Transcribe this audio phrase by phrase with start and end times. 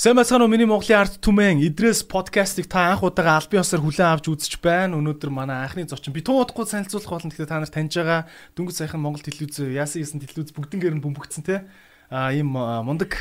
[0.00, 4.16] Сайн бацхан уу миний Монголын арт түмэн Идрээс подкастыг та анх удаага албан ёсоор хүлээн
[4.16, 4.96] авч үзэж байна.
[4.96, 7.28] Өнөөдөр манай анхны зочин би туу удахгүй танилцуулах болно.
[7.28, 8.24] Тэгэхээр та нар таньж байгаа
[8.56, 11.68] дөнгөж сайхан Монгол телевиз яасан яасан телевиз бүгднгээр нь бөмбөгцсөн те.
[12.08, 13.12] А ийм мундаг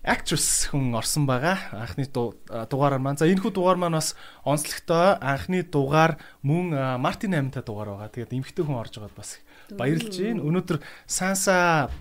[0.00, 1.68] actress хүн орсон байгаа.
[1.68, 3.20] Анхны дугаараар маань.
[3.20, 5.20] За энэ хүү дугаар маань бас онцлогтой.
[5.20, 8.08] Анхны дугаар мөн Мартин 8-та дугаар байгаа.
[8.08, 9.36] Тэгээд эмхтэй хүн орж байгаад бас
[9.76, 10.48] баярлж байна.
[10.48, 11.92] Өнөөдөр Санса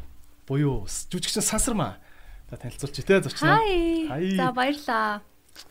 [0.48, 2.00] буюу жүжигчин Сансармаа
[2.50, 3.62] За танилцуулчих те зочноо.
[4.10, 4.36] Хай.
[4.36, 5.22] За баярлаа.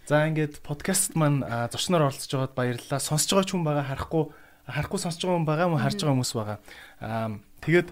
[0.07, 1.43] За ингээд подкаст маань
[1.75, 3.03] зочноор оролцож байгаад баярлалаа.
[3.03, 4.25] Сонсож байгаа ч хүн байгаа харахгүй
[4.71, 6.59] харахгүй сонсож байгаа хүн байгаа мөн харж байгаа хүмүүс байгаа.
[7.03, 7.29] Аа
[7.67, 7.89] тэгээд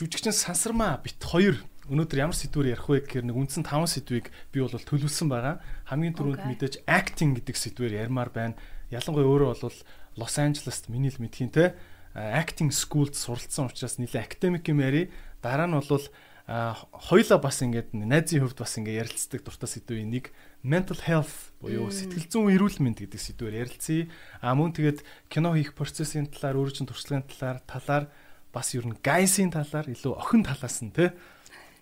[0.00, 1.60] жүжигчин сансармаа бит хоёр
[1.92, 5.60] өнөөдөр ямар сэдвээр ярих вэ гэхээр нэг үндсэн 5 сэдвийг би бол төлөвлөсөн байгаа.
[5.90, 8.56] Хамгийн түрүүнд мэдээж acting гэдэг сэдвээр ярмаар байна.
[8.88, 9.78] Ялангуяа өөрөө бол
[10.16, 11.74] Лос Анжелест миний л мэдхийн те
[12.14, 15.10] acting school-д суралцсан учраас нэлээ академик юм яри.
[15.42, 16.06] Дараа нь бол
[16.52, 22.28] хоёлаа бас ингээд найзын хувьд бас ингээд ярилцдаг дуртай сэдвийн нэг mental health буюу сэтгэл
[22.28, 24.12] зүйн эрүүл мэнд гэдэг сэдвээр ярилцъя.
[24.44, 25.00] А мөн тэгээд
[25.32, 28.04] кино хийх процессын талаар, өөрийн туршлагын талаар, талаар
[28.52, 31.16] бас ер нь гайсийн талаар илүү охин талаас нь те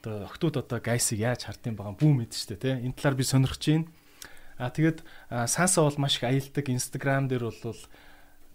[0.06, 3.64] одоо охтууд одоо гайсыг яаж хардсан байгаа бүү мэд штэ те энэ талаар би сонирхож
[3.66, 3.90] байна.
[4.54, 5.02] А тэгээд
[5.50, 7.80] саасаа бол маш их аялдаг Instagram дээр бол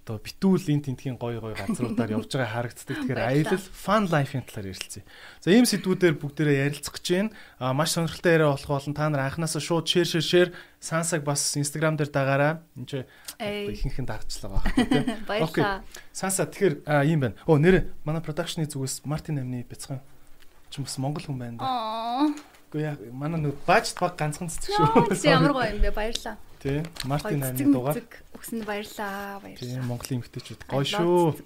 [0.05, 2.93] одоо битүүл энэ тентхийн гой гой газруудаар явж байгаа харагддаг.
[2.93, 5.01] Тэгэхээр аялал fun life-ийн талаар ярилцъя.
[5.41, 7.33] За ийм сэдвүүдээр бүгдээрээ ярилцах гэж байна.
[7.57, 11.41] А маш сонирхолтой яриа болох болон та нар анханасаа шууд share share share сансаг бас
[11.57, 12.61] Instagram дээр дагаараа.
[12.77, 13.01] Энд чи
[13.41, 15.09] ихэнхэн дагчлаа баг тийм.
[15.29, 15.81] Баярлалаа.
[16.13, 17.35] Санса тэгэхээр ийм байна.
[17.49, 20.05] Оо нэрэ манай production-ы зүгээс Мартин амны бяцхан
[20.69, 21.65] ч бас монгол хүн байна да.
[22.71, 25.15] Гэхдээ яа манай нэг бааж баг ганцхан цэцэг шүү.
[25.25, 26.37] Ямар гоё юм бэ баярлалаа.
[26.59, 26.81] Тий.
[27.05, 28.01] Мартин амны дугаар.
[28.33, 29.39] Өгсөнд баярлаа.
[29.43, 29.59] Баярлалаа.
[29.61, 31.37] Тий, Монголын эмэгтэйчүүд гоё шүү.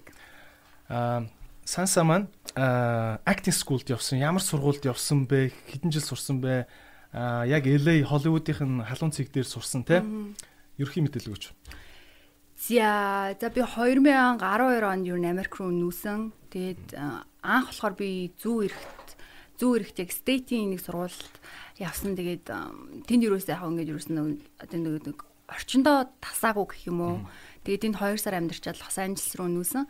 [0.88, 1.28] Аа,
[1.64, 4.18] Санса маань аа, acting school-д явсан.
[4.18, 5.52] Ямар сургуульд явсан бэ?
[5.70, 6.66] Хэдэн жил сурсан бэ?
[7.12, 10.00] Аа, яг LA Hollywood-ийн халуун цэг дээр сурсан тий.
[10.80, 11.52] Ерхий мэдээлэл өгч.
[12.60, 16.32] За, за би 2012 онд юу Америк руу нүүсэн.
[16.52, 16.96] Тэгээд
[17.40, 19.09] анх болохоор би зүү эрэхт
[19.60, 21.36] зүү яг state-ийн нэг сургуульд
[21.76, 22.16] явсан.
[22.16, 22.48] Тэгээд
[23.04, 27.16] тэнд юусэн яг ингэж юусэн одоо нэг орчиндоо тасаагүй гэх юм уу.
[27.68, 29.84] Тэгээд энд 2 сар амьдарчаад Лос Анжелес руу нүүсэн.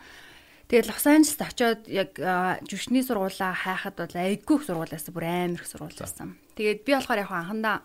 [0.67, 2.19] Тэгээд Лос Анжелест очиод яг
[2.67, 6.35] жүшний сургуулаа хайхад бол айгүй их сургуулаас бүр амар их сургууль байсан.
[6.59, 7.77] Тэгээд би болохоор яг анхандаа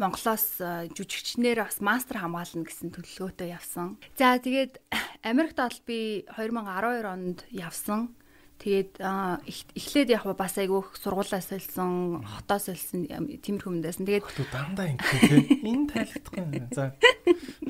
[0.00, 0.56] Монголоос
[0.96, 4.00] жүжигчнэр бас мастер хамгаална гэсэн төлөвлөгөөтэй явсан.
[4.16, 4.80] За тэгээд
[5.20, 8.16] Америкт бол би 2012 онд явсан.
[8.62, 13.10] Тэгээд эхлээд яг бас айгүйх сургуулаа солисон, хотоо солисон
[13.42, 14.06] тиймэрхүү юмдээсэн.
[14.06, 15.46] Тэгээд дандаа ингэх тийм.
[15.66, 16.70] Энэ тайлбарлахгүй.
[16.70, 16.94] За.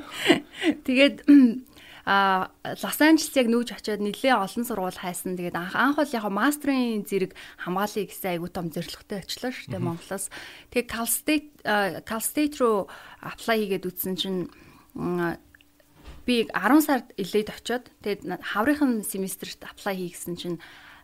[0.85, 1.25] Тэгээд
[2.05, 2.51] а
[2.83, 5.39] Лос Анжелес яг нүүж очиод нэлээ олон сургууль хайсан.
[5.39, 7.31] Тэгээд анх анх бол яг мастрын зэрэг
[7.63, 10.27] хамгаалъя гэсэн айгуу том зорилготой очлоо шүү дээ Монголоос.
[10.75, 11.49] Тэгээд Cal State
[12.03, 12.91] Cal State руу
[13.23, 14.51] apply хийгээд үтсэн чинь
[16.27, 20.57] би 10 сард илээд очиод тэгээд хаврынхан семестрт apply хийгсэн чинь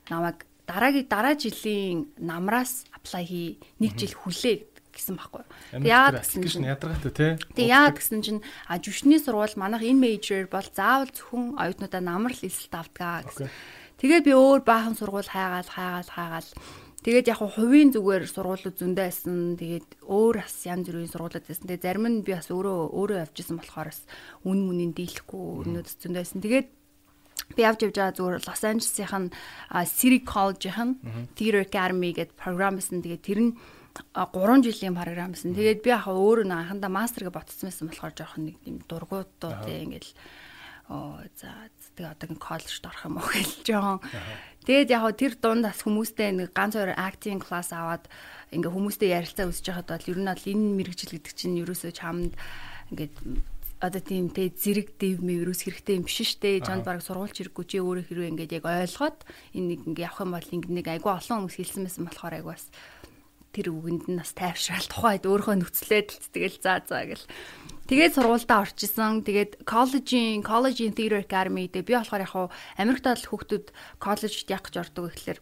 [0.10, 3.50] намайг дараагийн дараа жилийн намраас apply хий
[3.80, 5.44] нэг жил хүлээ гэсэн байхгүй.
[5.86, 7.32] Яагаад гэсэн чинь ядаргаатай тий.
[7.56, 12.34] Тэг яагаад гэсэн чинь а жүшний сургууль манайх энэ мейжер бол заавал зөвхөн оюутнуудаа намар
[12.36, 13.50] л эсэлт авдаг гэсэн.
[13.98, 16.50] Тэгээд би өөр баахан сургууль хайгаал хайгаал хайгаал
[17.00, 19.56] Тэгээд яг хувийн зүгээр сургуулиуд зөндөө байсан.
[19.56, 21.66] Тэгээд өөр бас янз бүрийн сургуулиуд байсан.
[21.72, 24.04] Тэгээд зарим нь би бас өөрөө өөрөө явжсэн болохоор бас
[24.44, 26.44] үн мүнийг дийлэхгүй өнөөд зөндөө байсан.
[26.44, 26.68] Тэгээд
[27.56, 29.32] би явж явж байгаа зүгээр Лос Анжелесийн
[29.86, 30.90] City College-ийн
[31.36, 33.02] Theater Academy гэдэг програм байсан.
[33.02, 33.52] Тэгээд тэр нь
[34.16, 35.56] 3 жилийн програм байсан.
[35.56, 40.14] Тэгээд би яхаа өөрөө анхандаа мастергээ ботцсон байсан болохоор жоохон нэг юм дургуутуу тийм ингээл
[40.90, 44.00] оо за тэгээ одоо ин коллежд орох юм уу гэж жоохон.
[44.66, 48.10] Тэгээд яг тэр дунд бас хүмүүстэй нэг ганц хоёр acting class аваад
[48.54, 52.34] ингээ хүмүүстэй ярилцаа үсэж байхад бол ер нь бол энэ мэрэгжил гэдэг чинь ерөөсөө чамд
[52.94, 53.14] ингээд
[53.80, 56.60] одоо тийм те зэрэг дэв мэврүүс хэрэгтэй юм биш штэ.
[56.60, 59.20] Жанд баг сургуульч хэрэггүй чи өөрөө хэрвээ ингээд яг ойлгоод
[59.56, 62.54] энэ нэг ингээ явах юм бол ингээ нэг айгүй олон хүмүүс хэлсэн байсан болохоор айгүй
[62.60, 62.66] бас
[63.56, 67.26] тэр үгэнд нь бас тайвшраал тухайд өөрийнхөө нөхцлээд тэгэл за за гэл.
[67.90, 69.26] Тэгээд сургуультай орчихсон.
[69.26, 72.36] Тэгээд коллежийн College Theater Academy дээр би болохоор яг
[72.78, 73.66] Америкт бол хүүхдүүд
[73.98, 75.40] коллежд яг гэж ордог гэхэлэр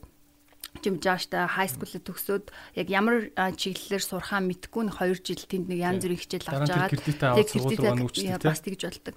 [0.83, 2.45] жим жааштай хай скулд төгсөөд
[2.77, 6.89] яг ямар чиглэлээр сурхаа мэдгүй нэг 2 жил тэнд нэг янз бүрийн хичээл авч байгаа.
[6.91, 9.15] Тэгээд кредитээ бас тэгж болдог.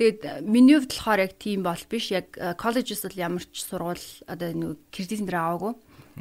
[0.00, 2.06] Тэгээд миний хувьд болохоор яг тийм бол биш.
[2.12, 5.72] Яг коллежс бол ямар ч сургууль одоо нэг кредитэн дээр аваагүй.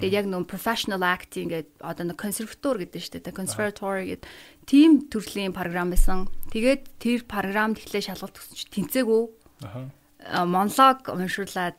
[0.01, 3.37] Тэгээд яг нөө professional acting гэдэг одоо нэг консерватор гэдэг нь шүү дээ.
[3.37, 4.29] Conservatory гэдэг
[4.65, 6.25] тийм төрлийн програм байсан.
[6.49, 9.23] Тэгээд тэр програмд эхлээ шалгалт өгсөн чинь тэнцээгүй.
[10.33, 11.77] Аа монолог уншуулад.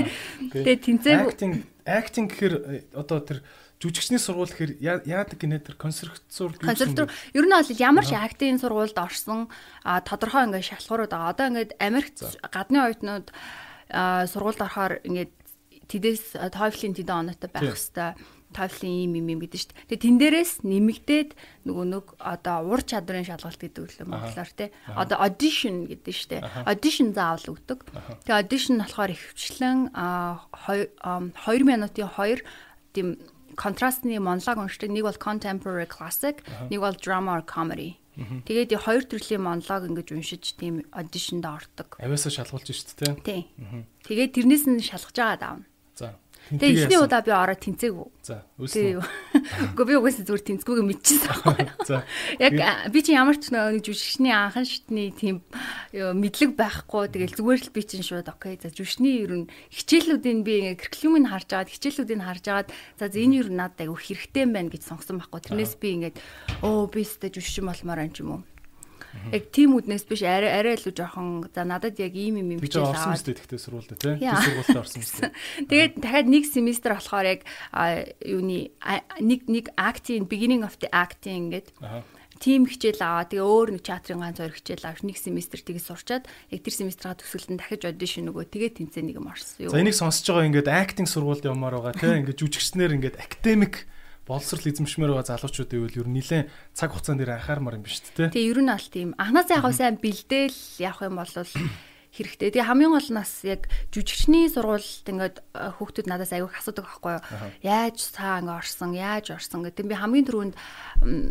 [0.56, 1.54] Тэгээд тэнцээгүй acting
[1.86, 3.38] acting гэхээр э, одоо тэр
[3.80, 4.72] жүжигчний сургууль гэхээр
[5.08, 9.48] яадаг гинэ тэр консерватор консерватор ер нь бол ямар ч актийн сургуульд орсон
[9.84, 11.32] тодорхой ингээд шалгуурууд байгаа.
[11.32, 12.20] Одоо ингээд Америкт
[12.52, 13.32] гадны оюутнууд
[14.28, 15.32] сургуульд орохоор ингээд
[15.88, 18.14] тэдээс TOEFL-ийн тэдэн оноотой байх хэвээр
[18.50, 19.86] TOEFL-ийн юм юм гэдэг шүү дээ.
[19.90, 21.30] Тэгээ тэн дээрээс нэмэгдээд
[21.70, 24.68] нөгөө нэг одоо ур чадрын шалгалт гэдэг үлээ монголоор тий.
[24.90, 26.42] Одоо audition гэдэг шүү дээ.
[26.66, 27.86] Audition заавал өгдөг.
[28.26, 32.42] Тэгээ audition болохоор ихвчлэн 2 минутын 2
[32.90, 33.08] тийм
[33.54, 34.90] контрастны монолог уншдаг.
[34.90, 38.00] Нэг бол contemporary classic, нэг бол drama or comedy.
[38.18, 41.96] Тэгээд хоёр төрлийн монолог ингэж уншиж тийм auditionд ордог.
[42.02, 43.40] Авиасаа шалгуулж шүү дээ тий.
[44.04, 45.69] Тэгээд тэрнээс нь шалгаж байгаа даавна.
[46.50, 48.08] Тэгээ эхний удаа би ороод тэнцээгүй.
[48.26, 48.98] За, үүснэ.
[49.78, 51.66] Үгүй би угаасаа зүгээр тэнцгүйгээ мэдчихсэн байхгүй.
[51.86, 52.02] За.
[52.42, 52.54] Яг
[52.90, 55.46] би чи ямар ч нэг жүжигчний анхан шатны тийм
[55.94, 57.06] мэдлэг байхгүй.
[57.14, 58.58] Тэгэл зүгээр л би чинь шууд окей.
[58.58, 62.68] За жүжигчний ер нь хичээлүүдийн би curriculum-ыг харж агаад хичээлүүдийг харж агаад
[62.98, 65.40] за энэ ер нь надад айгүй хэрэгтэй юм байна гэж сонгосон байхгүй.
[65.54, 66.16] Тэрнээс би ингээд
[66.66, 68.42] оо би өстэй жүжигчин болмоор юм ч юм уу.
[69.32, 72.78] Яг тийм үднээс биш арай арай илүү жоохон за надад яг ийм юм юм гэж
[72.78, 72.94] аваад.
[72.94, 74.14] Би орсон мэт тэгтээ сурвалдаа тий.
[74.20, 75.34] Би сургуультай орсон мэт.
[75.66, 77.40] Тэгээд дахиад нэг семестр болохоор яг
[78.22, 78.70] юуны
[79.18, 81.74] нэг нэг acting beginning of the acting гэдэг
[82.40, 83.28] тим хичээл аваа.
[83.28, 87.12] Тэгээ өөр нэг театрын ганц хоёр хичээл авч нэг семестр тгийж сурчаад яг тэр семестраа
[87.20, 88.48] төгсгөлтөнд дахиж аудишн өгөө.
[88.48, 89.72] Тэгээ тэнцээ нэг юм орсон юу.
[89.76, 92.16] За энийг сонсож байгаа ингээд acting сургуульд явмаар байгаа тий.
[92.16, 93.84] Ингээд жүжигчнэр ингээд академик
[94.30, 96.46] боловсрал эзэмшмээр байгаа залуучууд ивэл ер нь нэлээд
[96.78, 98.30] цаг хугацаанд дээр анхаармаар юм биш үү те.
[98.30, 101.34] Тэгээ ер нь аль тийм анханасаа яг сайн бэлдээл явах юм бол
[102.10, 102.50] хэрэгтэй.
[102.50, 107.12] Тэгээ хамгийн гол нь бас яг жүжигчний сургуульд ингээд э, хүүхдүүд надаас аягүй асуудаг байхгүй
[107.14, 107.22] юу?
[107.62, 109.86] Яаж цаа ингээд орсон, яаж орсон гэдэг.
[109.86, 110.54] Би хамгийн түрүүнд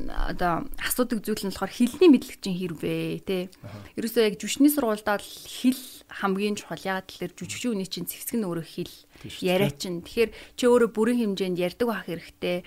[0.07, 3.51] одоо асуудаг зүйл нь болохоор хэлний мэдлэг чинь хэрвээ те.
[3.99, 5.83] Ерөөсөө яг жүжигчний сургуульдаа хэл
[6.23, 6.79] хамгийн чухал.
[6.79, 8.95] Яг тэлэр жүжигчийн үний чинь зэвсэг нь өөрөө хэл
[9.43, 9.99] яриа чинь.
[9.99, 12.63] Тэгэхээр чи өөрөө бүрэн хэмжээнд ярьдаг байх хэрэгтэй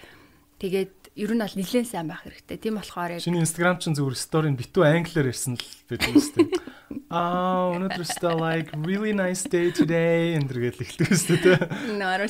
[0.63, 2.55] Тэгээд ер нь бол нэлээд сайн байх хэрэгтэй.
[2.63, 6.39] Тийм болохоор яг Шинэ Instagram чинь зүгээр story-н битүү англиар ярьсан л байдаг юм шүү
[6.39, 6.63] дээ.
[7.11, 11.59] Аа, өнөөдөр still like really nice day today энэ гэж хэлдэг шүү дээ.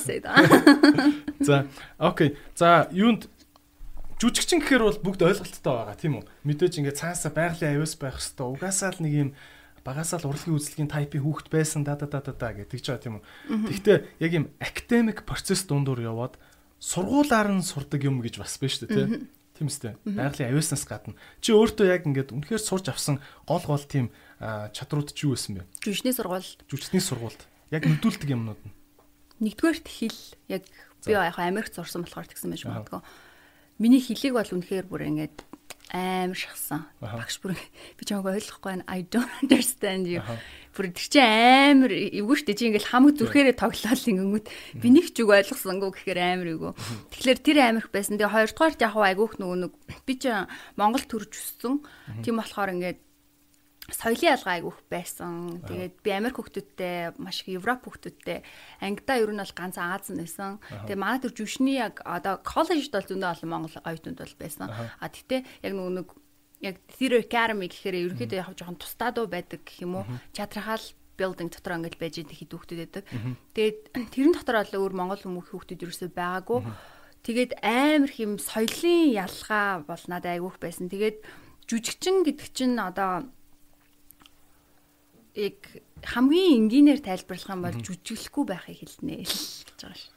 [0.01, 0.49] Say that.
[1.45, 1.69] За,
[2.01, 2.33] окей.
[2.57, 3.29] За, юунд
[4.17, 6.25] жүжигчин гэхээр бол бүгд ойлголттой байгаа тийм үү?
[6.49, 9.31] Мэдээж ингээд цаасаа байгалийн аюус байх хэвээр угаасаа л нэг юм
[9.85, 13.15] багасаа л урлагийн үзлэгийн тайпын хүүхэд байсан да да да да гэдэг ч байгаа тийм
[13.19, 13.25] үү.
[13.67, 16.39] Гэхдээ яг юм академик процесс дундуур яваад
[16.83, 19.31] сургуулаар нь сурдаг юм гэж бас байна шүү дээ тий.
[19.55, 19.95] Тийм үстэй.
[20.03, 21.15] Байгалийн авиаснаас гадна.
[21.39, 24.11] Чи өөртөө яг ингээд үнэхээр сурж авсан гол гол тийм
[24.43, 25.69] чадрууд чи юу байсан бэ?
[25.79, 26.51] Жүжигчний сургууль.
[26.67, 28.75] Жүжигчний сургуульд яг нөдүүлдэг юмнууд нь.
[29.39, 30.21] Нэгдүгээрт хэл
[30.51, 30.67] яг
[31.07, 33.01] би яг Америкт сурсан болохоор тэгсэн байж магадгүй.
[33.79, 35.47] Миний хэлийг бол үнэхээр бүр ингээд
[35.91, 36.87] амар шахсан.
[37.03, 37.59] Багш бүр
[37.99, 38.85] би чамайг ойлгохгүй байна.
[38.87, 40.23] I don't understand you.
[40.73, 44.47] Бүр тэр чи амар эвгүй штэ чи ингээл хамаг зүрхээрээ тоглоал ингэнгүүт
[44.79, 46.73] би нэг ч үг ойлгосонгүй гэхээр амар эвгүй.
[47.13, 48.17] Тэгэхээр тэр амирх байсан.
[48.17, 49.73] Тэгээ хоёрдугаарт яг айгүйх нөгөө нэг
[50.07, 50.33] би чи
[50.81, 51.85] Монгол төрж өссөн.
[52.25, 53.01] Тийм болохоор ингээд
[53.95, 55.63] соёлын ялгаа айгүйх байсан.
[55.69, 58.41] Тэгээд би Америк хүүхдүүдтэй маш их Европ хүүхдүүдтэй
[58.81, 60.59] ангидаа ер нь бол ганц Аз нь байсан.
[60.89, 64.67] Тэгээд манай төр жүшний яг одоо коллежд бол зөндөө олон Монгол оюутнууд бол байсан.
[64.73, 66.09] А тэгтээ яг нэг
[66.63, 70.07] яг Theater Academy гэхээр ерөнхийдөө яг жоохон тусдаа дуу байдаг гэх юм уу?
[70.31, 70.83] Театрал
[71.19, 73.05] building дотор ингээд байж идэг хэд хүүхдүүд байдаг.
[73.53, 73.79] Тэгээд
[74.15, 76.61] тэрэн дотор бол өөр Монгол хүүхдүүд ерөөсөй байгаагүй.
[77.23, 80.91] Тэгээд амар хэм соёлын ялгаа бол надад айгүйх байсан.
[80.91, 81.23] Тэгээд
[81.71, 83.31] жүжигчин гэдэг чинь одоо
[85.35, 85.59] яг
[86.05, 90.11] хамгийн энгийнээр тайлбарлах юм бол жүжиглэхгүй байхыг хэлнэ л гэж байгаа ш.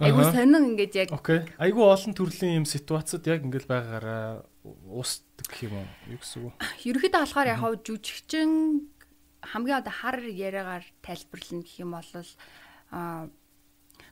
[0.00, 1.44] Айгу сонин ингээд яг Окей.
[1.60, 5.88] Айгу олон төрлийн юм ситуацид яг ингээд байгаагаараа уусдаг гэх юм уу?
[6.08, 6.56] Юу гэсэн үг?
[6.88, 8.50] Ерөнхийдөө болохоор яг хав жүжигчин
[9.44, 12.08] хамгийн одоо хар яриагаар тайлбарлана гэх юм бол
[12.92, 13.28] а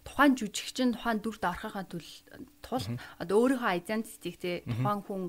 [0.05, 2.87] тухайн жүжигчин тухайн дүрд орохын тулд
[3.21, 5.23] одоо өөрийнхөө identity-тэй тухайн хүн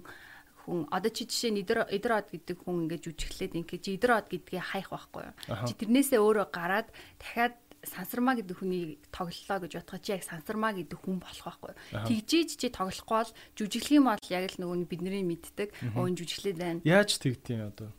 [0.70, 4.94] хүн одоо чи жишээ нь Идрод гэдэг хүн ингээд жүжиглээд ингээд чи Идрод гэдгийг хайх
[4.94, 5.36] байхгүй юу.
[5.66, 11.00] Чи тэрнээсээ өөрөө гараад дахиад сансармаа гэдэг хүний тоглолоо гэж бодоход чи яг сансармаа гэдэг
[11.00, 11.74] хүн болох байхгүй.
[12.06, 16.84] Тэгжиж чи тоглохгүй бол жүжиглэх юм бол яг л нөгөө бидний мэддэг өөн жүжиглээд байна.
[16.84, 17.90] Яаж тэгдэм одоо?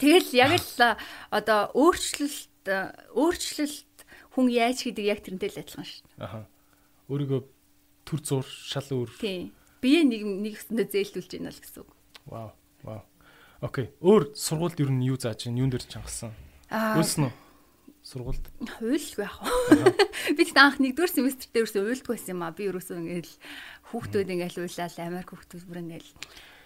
[0.00, 0.96] Тэгэл яг л
[1.30, 2.64] одоо өөрчлөлт
[3.12, 3.96] өөрчлөлт
[4.34, 6.24] хүн яаж хийдэг яг тэрнтэй л адилхан шүү дээ.
[6.24, 6.48] Аха.
[7.12, 7.40] Өөрийгөө
[8.08, 9.10] төр зур шал өөр.
[9.20, 9.52] Тийм
[9.86, 11.90] бие нэг нэг өсөндөө зээлдүүлж байна л гэсэн үг.
[12.26, 12.50] Вау.
[12.82, 13.02] Вау.
[13.62, 13.94] Окей.
[14.02, 15.62] Өөр сургуульд ер нь юу зааж байна?
[15.62, 16.34] Юун дээр чангалсан?
[16.74, 17.34] Үйлсэн үү?
[18.06, 18.46] Сургуульд.
[18.82, 19.50] Уйл байх уу?
[20.34, 22.54] Би тэгт анх нэгдүгээр семестр дээр ерөөсөө уйлдаг байсан юм аа.
[22.54, 23.34] Би ерөөсөө ингээл
[23.90, 26.10] хүүхдүүд ингээл уйлал Америк хүүхдүүд бүр ингээл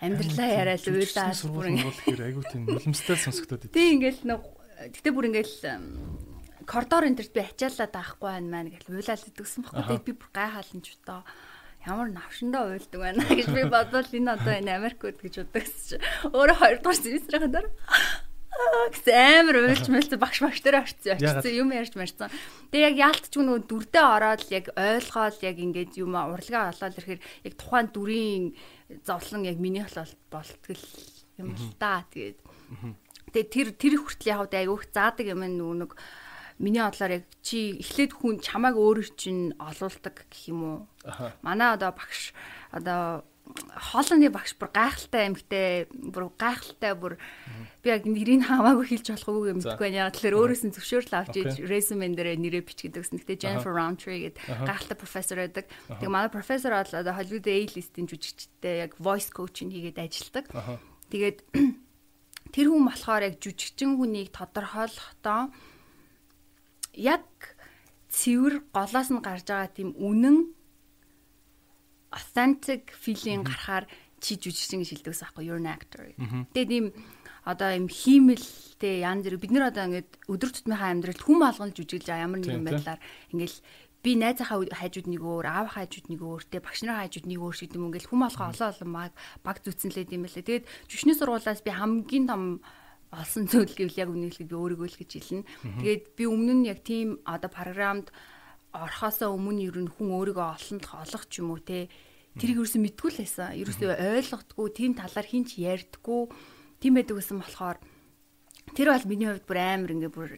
[0.04, 3.76] амьдралаа яриад нь бол тэгэхээр айгүй тийм нулимстай сонсогдоод идэв.
[3.76, 4.40] Тийм ингээл нэг
[5.00, 5.56] гэтээ бүр ингээл
[6.68, 9.84] коридор энэ төрт би ачаалаад байхгүй байна маань гэж уйлаад идэгсэн баггүй.
[9.96, 11.24] Тэгээд би бүр гайхаалan ч удаа
[11.86, 15.96] ямар навшиндаа уйлдаг байна гэж би бодвол энэ одоо энэ Америк үд гэж бодогч.
[16.28, 17.72] Өөрөө хоёрдугаар семестрийн дараа
[18.92, 22.28] гэсэн амар уйлж мэлт багш багш дээр орцсон очсон юм ярьж марцсан.
[22.68, 27.54] Тэгээ яг яалтч нөгөө дүрдээ ороод яг ойлгоод яг ингээд юм урлагаа олоод ирэхээр яг
[27.56, 28.44] тухайн дүрийн
[29.06, 30.84] зовлон яг миний болол болтгол
[31.40, 32.38] юм л та тэгээд.
[33.32, 35.92] Тэгээ тэр тэр хүртэл яг айгүйх заадаг юм нөгөө нэг
[36.60, 40.78] миний бодлоор яг чи эхлээд хүн чамааг өөрөөр чинь олуулдаг гэх юм уу.
[41.40, 42.36] Манай одоо багш
[42.70, 43.24] одоо
[43.56, 47.16] хоолны багш бүр гайхалтай эмхтэй бүр гайхалтай бүр
[47.82, 50.12] би яг нэрийг хамаагүй хэлж болох үгүй мэдгүй байна.
[50.12, 53.18] Тэгэхээр өөрөөс нь зөвшөөрөл авч иж resume дээр нэрээ бичгээд гэсэн.
[53.24, 55.66] Гэтэ Jennifer Roundtree гэдэг гайхалтай профессор байдаг.
[55.88, 60.44] Тэгээ манай профессор бол одоо Hollywood A-list-ийн жүжигчтэй яг voice coaching хийгээд ажилладаг.
[61.10, 61.38] Тэгээд
[62.54, 65.50] тэр хүн болохоор яг жүжигчин хүнийг тодорхойлохдоо
[66.94, 67.24] яг
[68.10, 70.50] цэвэр голоос нь гарч байгаа тийм үнэн
[72.10, 73.86] authentic feeling гарахаар
[74.20, 76.10] чи жүжигчин гэж хэлдэг байхгүй you're an actor.
[76.52, 76.86] Тэгээд ийм
[77.46, 82.06] одоо ийм хиймэлтэй янз бүр бид нар одоо ингээд өдөр тутмынхаа амьдралд хүм алган жүжиглэж
[82.10, 83.00] байгаа ямар нэгэн байдлаар
[83.32, 83.58] ингээл
[84.00, 87.56] би найзынхаа хайжууд нэг өөр, аав хайжууд нэг өөр, тэ багш нарын хайжууд нэг өөр
[87.56, 89.12] шиг юм ингээл хүм алгаа олон олон баг
[89.44, 90.44] баг зүтсэнлээд юм байлаа.
[90.44, 92.42] Тэгээд жүшний сургуулиас би хамгийн том
[93.10, 95.48] олсон зүйл гэвэл яг үнэхээр би өөрийгөө л гэж хэлнэ.
[95.82, 98.14] Тэгээд би өмнө нь яг тийм одоо програмд
[98.70, 101.90] орхосоо өмнө ер нь хүн өөрийгөө олонд олох ч юм уу те
[102.38, 103.58] тэрийг ерөөсөө мэдгүй л байсан.
[103.58, 106.22] Ерөөсөө ойлгохдгүй тийм талаар хинч ярьдггүй.
[106.78, 107.78] Тийм байдаг гэсэн болохоор
[108.78, 110.30] тэр бол миний хувьд бүр амар ингээ бүр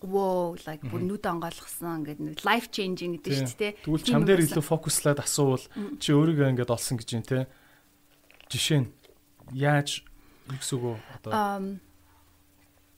[0.00, 3.72] wow like бүр нүд онгойлгосон ингээд life changing гэдэг шүү дээ.
[3.84, 5.64] Тэгвэл чам дээр илүү фокуслаад асуувал
[6.00, 7.44] чи өөрийгөө ингээд олсон гэж юм те.
[8.48, 8.88] Жишээ нь
[9.52, 10.04] яаж
[10.48, 11.76] югсүгөө одоо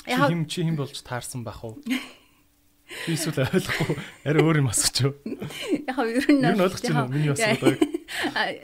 [0.06, 1.76] чи хим чи хим болж таарсан бах уу?
[3.06, 3.98] Би эсвэл ойлгохгүй
[4.30, 5.12] арай өөр юм асууч юу.
[5.90, 7.82] Яг ер нь ойлгож байна миний асуудаг.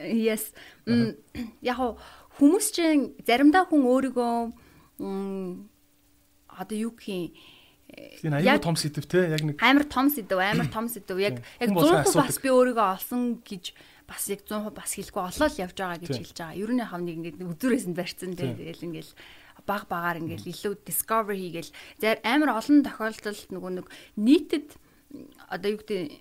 [0.06, 0.54] Yes.
[1.58, 1.82] Яг
[2.38, 4.34] хүмүүс чинь заримдаа хүн өөрийгөө
[5.02, 7.34] одоо юу гэх юм
[7.92, 11.68] Тийм аюу том сэдв те яг нэг амар том сэдв амар том сэдв яг яг
[11.68, 13.74] 100% бас би өөрийгөө олсон гэж
[14.08, 16.56] бас яг 100% бас хэлэхгүй олоод явж байгаа гэж хэлж байгаа.
[16.56, 19.12] Ер нь хав нэг ингээд өдөрөөс нь барьцсан те тэгэл ингээл
[19.72, 21.72] баг багаар ингээл илүү discover хийгээл
[22.04, 23.86] зэр амар олон тохиолдолд нөгөө нэг
[24.20, 24.68] нийтэд
[25.48, 26.20] одоо юу гэдэг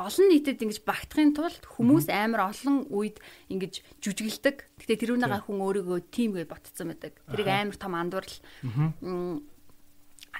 [0.00, 3.20] олон нийтэд ингэж багтахын тулд хүмүүс амар олон үед
[3.52, 4.56] ингэж жүжиглдэг.
[4.80, 7.14] Гэтэ тэрүүнийгээ хүн өөрийгөө тим гэж ботцсон байдаг.
[7.28, 8.36] Тэрийг амар том андуурл.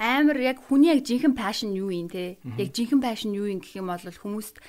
[0.01, 2.41] Амар яг хүний яг жинхэнэ passion юу юм те?
[2.57, 4.63] Яг жинхэнэ passion юу юм гэх юм бол хүмүүст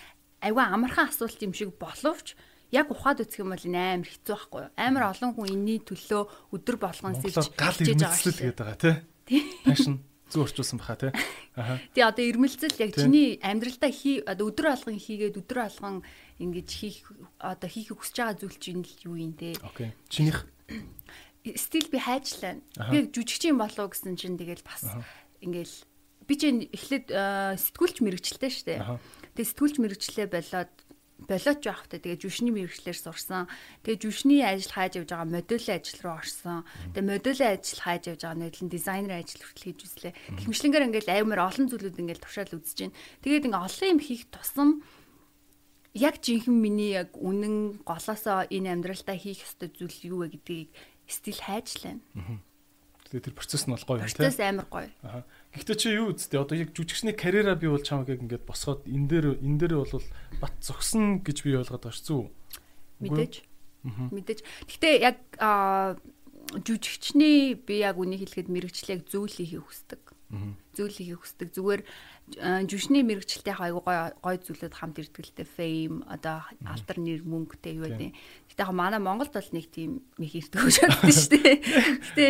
[0.44, 2.36] айгүй амархан асуулт юм шиг боловч
[2.72, 4.72] яг ухаад үзэх юм бол энэ амар хэцүү байхгүй юу?
[4.80, 6.22] Амар олон хүн энэний төлөө
[6.56, 8.96] өдөр болгон сэлж гал ирмэлцэл гээд байгаа тий.
[9.68, 10.00] Пашн
[10.32, 11.12] зүү орчуулсан баха тий.
[11.56, 11.80] Аха.
[11.92, 16.04] Тий одоо ирмэлцэл яг чиний амьдралдаа хий одоо өдөр алган хийгээд өдөр алган
[16.40, 19.60] ингэж хийх одоо хийхийг хүсэж байгаа зүйл чинь л юу юм те.
[19.60, 19.92] Окей.
[20.08, 20.48] Чинийх
[21.60, 22.64] стил би хайжлаа.
[22.88, 24.88] Би жүжигчин болов гэсэн чинь тэгэл бас
[25.44, 25.76] ингээл
[26.24, 28.80] би чинь эхлээд сэтгүүлч мэрэгчлээ штэ.
[29.36, 30.74] Тэгээ сэтгүүлч мэрэгчлээ болоод
[31.32, 33.48] болооч явахтай тэгээ жүшний мэрэгчлэр сурсан.
[33.88, 36.68] Тэгээ жүшний ажил хайж явж байгаа модулийн ажил руу орсон.
[36.92, 40.14] Тэгээ модулийн ажил хайж явж байгаа нэтлэн дизайнер ажил хүртэл хийж үзлээ.
[40.44, 42.98] Гэмшлэнгээр ингээл аймар олон зүйлүүд ингээл туршаал үзэж байна.
[43.24, 44.70] Тэгээд ингээ олон юм хийх тусам
[45.94, 50.70] яг жинхэнэ миний яг үнэн голоосоо энэ амьдралдаа хийх ёстой зүйл юу вэ гэдгийг
[51.08, 52.00] стил хайжлаа.
[53.12, 54.24] Тэгээ тэр процесс нь бол гоё юм тийм.
[54.24, 54.88] Процесс амар гоё.
[55.04, 55.24] Аа.
[55.52, 59.08] Гэхдээ чи юу үсттэй одоо яг жүжигчний карьераа би бол чамаг яг ингээд босгоод энэ
[59.12, 60.08] дээр энэ дээр бол
[60.40, 62.24] бат зогсно гэж би ойлгоод байгаа шүү.
[63.04, 63.34] Мэдээж.
[63.84, 64.40] Мэдээж.
[64.68, 65.20] Гэхдээ яг
[66.56, 70.11] жүжигчний би яг үнийг хэлэхэд мэрэгчлэг зүйл хийхийг хүсдэг.
[70.72, 71.52] Зүйл хийхийг хүсдэг.
[71.52, 71.82] Зүгээр
[72.32, 78.16] жүжигчний мэрэгчлэлтэй айгуу гой гой зүйлүүд хамт ирдгэлтэй fame одоо алдар нэр мөнгөтэй юу гэдэг.
[78.56, 81.56] Гэтэ яг манай Монголд бол нэг тийм их ирдэг боддог шүү дээ.
[82.16, 82.24] Гэтэ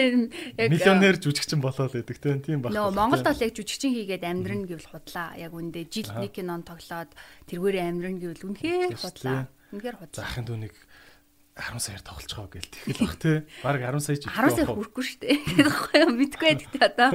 [0.58, 2.74] яг миллионер жүжигчин болоод байдаг тийм баг.
[2.74, 5.38] Нөө Монголд бол яг жүжигчин хийгээд амьдрын гэвэл худлаа.
[5.38, 7.14] Яг үндэ жил нэг кинон тоглоод
[7.46, 9.46] тэргээр амьдрын гэвэл үнэхээр худлаа.
[9.70, 10.26] Үнэхээр худлаа.
[10.26, 10.74] Захын дүүнийг
[11.56, 13.38] 10 саяар тоглож байгаа гэл тэгэл бах тий.
[13.60, 15.36] Бараг 10 сая ч 10 сая хүрэхгүй шүү дээ.
[15.60, 17.10] Тэгэхгүй юу мэдгүй гэдэгтэй одоо.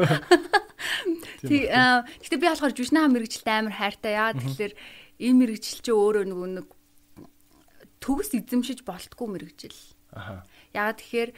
[1.48, 4.72] Тий гэхдээ би болохоор жүжигнээ мэрэгчлээ амар хайртай яа тэгэхээр
[5.24, 6.66] энэ мэрэгжил чи өөрөө нөгөө нэг
[8.04, 9.80] төгс эзэмшиж болтгүй мэрэгжил.
[10.12, 10.44] Аха.
[10.76, 11.30] Яагаад тэгэхээр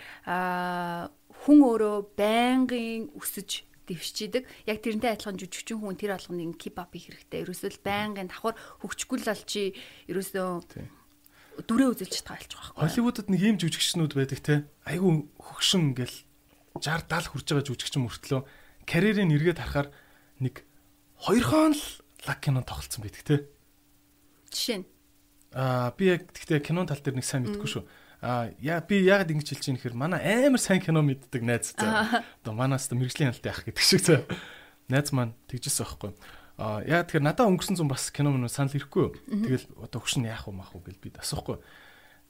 [1.47, 4.43] хүн өөрөө байнгын өсөж дэвшчихийдэг.
[4.67, 7.47] Яг тэрнтэй адилхан жүжигчин хүн тэр алганы кип ап хийх хэрэгтэй.
[7.47, 9.73] Ерөөсөө байнгын давхар хөгжихгүй л бол чи
[10.11, 10.98] ерөөсөө
[11.67, 12.83] дүрээ үзэлж таалж байгаа байхгүй.
[12.87, 14.55] Холливуудад нэг ийм жүжигчнүүд байдаг те.
[14.87, 16.17] Айгу хөгшин ингээл
[16.79, 18.41] 60 70 хүрж байгаа жүжигчин мөртлөө
[18.87, 19.89] карьерийн эргээд харахаар
[20.39, 20.63] нэг
[21.19, 21.85] хоёрхон л
[22.27, 23.37] лаг кино тоглолцсон байдаг те.
[24.55, 24.87] Жишээ нь.
[25.53, 27.85] Аа би яг гэхдээ кинон тал дээр нэг сайн мэдгүй шүү.
[28.23, 32.23] Аа яа би яагаад ингэж хэлж ийм гэхээр манай амар сайн кино мэддэг найз заа.
[32.43, 34.23] Одоо манаас та мэрэгжлийн хяналттай ах гэдэг шиг заа.
[34.89, 36.13] Найз маань тэгжсэн байхгүй.
[36.59, 39.15] Аа яа тэгэхээр надаа өнгөрсөн зам бас кино мөн санал ирэхгүй.
[39.31, 41.63] Тэгэл одоо хөшин яах вэ мах уу гэл би асуухгүй.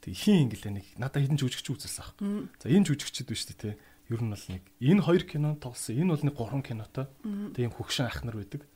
[0.05, 2.13] Тэг хин ингэлээ нэг надаа хідэн жүжигч үзэлсэн ах.
[2.61, 3.81] За энэ жүжигчд биш үү те.
[4.05, 5.97] Ер нь бол нэг энэ хоёр кино тоглосон.
[5.97, 7.09] Энэ бол нэг гурван кинотой.
[7.57, 8.69] Тэг юм хөгшин ах нар байдаг.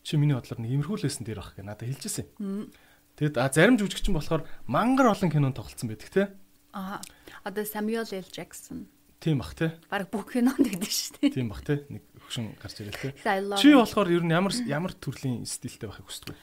[0.00, 2.72] Чи миний бодлоор нэг имерхүү лэсэн дээр баг гэ надад хэлжсэн.
[3.20, 6.32] Тэгэд а зарим жүжигчин болохоор мангар олон кинонд тоглолцсон байдаг те.
[6.72, 7.04] Аа.
[7.44, 8.28] Одоо Samuel L.
[8.32, 8.88] Jackson.
[9.20, 9.76] Тийм бах те.
[9.88, 11.32] Бараг бүх кинонд гэдэг шүү дээ.
[11.32, 11.84] Тийм бах те.
[11.88, 12.98] Нэг хөшин гарч ирэл
[13.46, 16.40] love Чи болохоор ер нь ямар ямар төрлийн стилтэй байхыг хүсдэг вэ?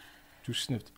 [0.48, 0.92] Жүжигчний хувьд.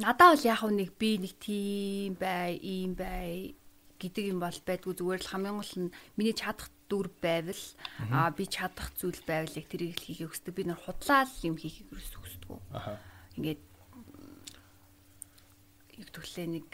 [0.00, 3.54] Надаа бол яг нэг би нэг тийм бай, ийм бай
[4.00, 7.64] гэдэг юм бол байдгүй зүгээр л хамгийн гол нь миний чадах дүр байвал
[8.12, 10.54] аа би чадах зүйл байвал яг тэрийг л хийхийг хүсдэг.
[10.54, 12.50] Би нэр худлаа л юм хийхийг хүсдэг.
[12.72, 12.98] Аха.
[13.36, 13.62] Ингээд
[15.98, 16.68] юу гэвэл нэг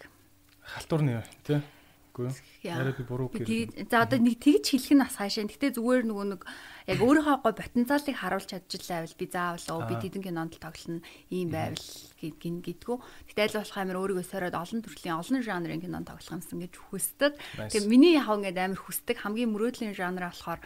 [0.65, 1.63] Халтурны те.
[2.11, 2.31] Үгүй.
[2.67, 5.47] Арай би буруу тэгээ- за одоо нэг тэгж хэлэх нь бас хаашаа.
[5.47, 6.43] Гэтэ зүгээр нөгөө нэг
[6.91, 11.01] яг өөрийнхөө гой потенциалыг харуулж чадчихлаа байвал би заавал оо би тэдэн кинонд тоглоно
[11.31, 11.87] ийм байвал
[12.19, 12.97] гин гэдгүү.
[13.31, 17.33] Гэтэ аль болох амир өөрийгөө сороод олон төрлийн олон жанрын кинонд тоглох юмсан гэж хүсдэг.
[17.71, 20.61] Тэгээ миний яг ингээд амир хүсдэг хамгийн мөрөөдлийн жанр болохоор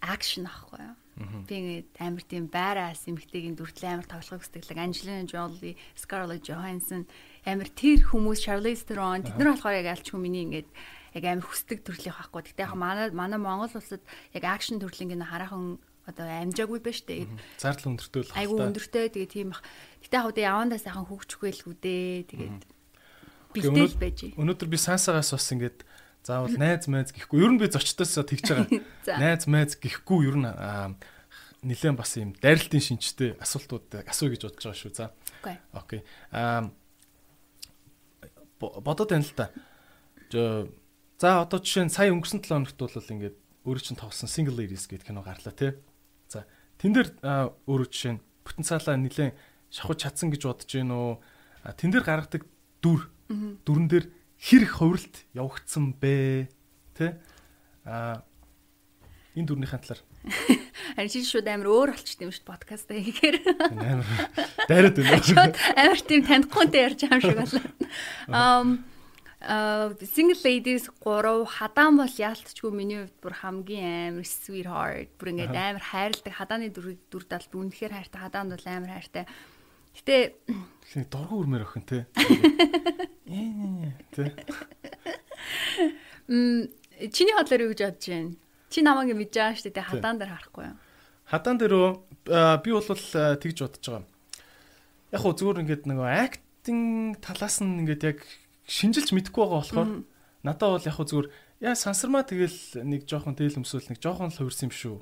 [0.00, 0.96] акшн ахгүй юу?
[1.46, 4.66] Би ингээд амир тийм байраас эмхтэйгийн дүртлээ амир тоглохыг хүсдэг.
[4.74, 7.06] Angelina Jolie, Scarlett Johansson
[7.44, 10.68] амир тэр хүмүүс Charlize Theron тэд нар болохоор яг альчгүй миний ингээд
[11.14, 12.50] яг амир хүсдэг төрлийн байхгүй.
[12.50, 17.08] Гэтэ яг манай манай Монгол улсад яг акшн төрлийн кино хараахан одоо амжаагүй байна шүү
[17.08, 17.28] дээ.
[17.60, 19.62] Зардал өндөртэй л Айгу өндөртэй тэгээ тийм бах.
[20.04, 22.16] Гэтэ яг одоо явандаа сайхан хөгжихгүй л үү дээ.
[22.28, 22.62] Тэгээд
[23.54, 24.18] бэлтэл байж.
[24.34, 25.78] Өнөөдөр би сансагаас бас ингээд
[26.26, 27.38] заавал найз майз гэхгүй.
[27.40, 28.82] Ер нь би зочдоос тэгж байгаа.
[29.22, 30.48] Найз майз гэхгүй ер нь
[31.64, 34.92] нэлээд бас юм дайралтын шинжтэй асуултууд асуу гэж бодож байгаа шүү.
[34.92, 35.12] За.
[35.40, 35.56] Окей.
[35.72, 36.00] Окей.
[36.32, 36.68] Аа
[38.80, 39.50] бодоод байна л та.
[41.18, 44.84] За одоо жишээ нь сая өнгөрсөн 7 хоногт бол ингээд өөрөө чинь тоглосон Single Ladies
[44.90, 45.72] гэдэг кино гарлаа тий.
[46.28, 46.44] За
[46.78, 49.34] тэн дээр өөрөө жишээ нь потенциалаа нэлээд
[49.70, 51.16] шахаж чадсан гэж бодож гин үү?
[51.78, 52.42] Тэн дээр гаргадаг
[52.82, 53.08] дүр
[53.64, 56.48] дүрэн дээр хэр их хувиралт явагдсан бэ?
[56.98, 57.16] Тэ?
[57.88, 58.20] А
[59.32, 60.02] энэ дүрнийхэн талаар
[60.96, 63.36] Харин чи шууд амир өөр болчт юм шүү подкастаа хийхээр.
[63.60, 64.08] амар
[64.68, 65.52] дайраад байна.
[65.76, 67.62] Амар тийм танихгүй ярьж байгаа юм шиг болоо.
[68.32, 68.68] Um
[69.44, 75.84] single ladies 3 хадаан бол яалтчгүй миний хувьд бүр хамгийн амар sweetheart бүр ингээд амар
[75.84, 79.28] хайрладаг хадааны дүр дүр талд үнэхээр хайртай хадаанд бол амар хайртай.
[80.00, 80.16] Гэтэ
[80.88, 82.08] Хин дургу өрмөр охин тэ.
[84.16, 84.32] Тэ.
[86.32, 86.72] м
[87.12, 88.32] чиний бодлоор юу гэж бодож байна?
[88.74, 90.76] Чи намайг мэдж байгаа шүү дээ хадаан дээр харахгүй юу?
[91.30, 91.90] Хадаан дээрөө
[92.58, 92.82] би бол
[93.38, 94.02] тэгж бодож байгаа.
[95.14, 98.18] Яг хөө зүгээр ингээд нөгөө актинг талаас нь ингээд яг
[98.66, 99.90] шинжилж мэдэхгүй байгаа болохоор
[100.42, 101.28] надад бол яг хөө зүгээр
[101.62, 104.96] яа сансармаа тэгэл нэг жоохон дээл өмсөөл нэг жоохон л хувирсан юм шүү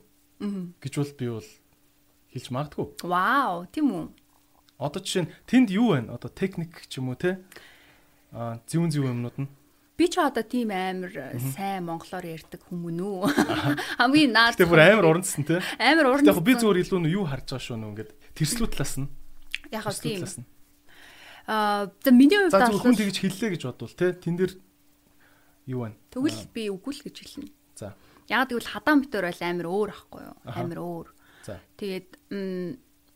[0.84, 1.50] гэж бол би бол
[2.36, 2.86] хэлж магадгүй.
[3.08, 4.04] Вау, тийм үү?
[4.76, 6.20] Одоо жишээ нь тэнд юу байна?
[6.20, 7.40] Одоо техник ч юм уу те?
[8.36, 9.50] Аа зүүн зүүн юмнууд нь.
[9.96, 11.12] Би ч одоо тийм амар
[11.52, 13.18] сайн монголоор ярьдаг хүмүүн үү?
[14.00, 14.56] Хамгийн наад.
[14.56, 15.60] Гэтэ бүр амар урандсан те.
[15.76, 16.24] Амар уран.
[16.24, 19.08] Гэтэ яг би зүгээр илүү нь юу харж байгаа шүү нөө ингээд тэрслүү талаас нь.
[19.68, 20.48] Яг тэрслүү тийм.
[21.44, 24.52] Аа за миний хувьд бол хүн тэгж хэллээ гэж бодвол те тэн дээр
[25.68, 25.98] юу байна?
[26.08, 27.50] тэгвэл би үгүй л гэж хэлнэ.
[27.76, 27.92] За.
[28.32, 30.36] Яг тэгвэл хадаан битэр бол амар өөр ахгүй юу?
[30.48, 31.08] Амар өөр.
[31.44, 31.60] За.
[31.76, 32.08] Тэгээд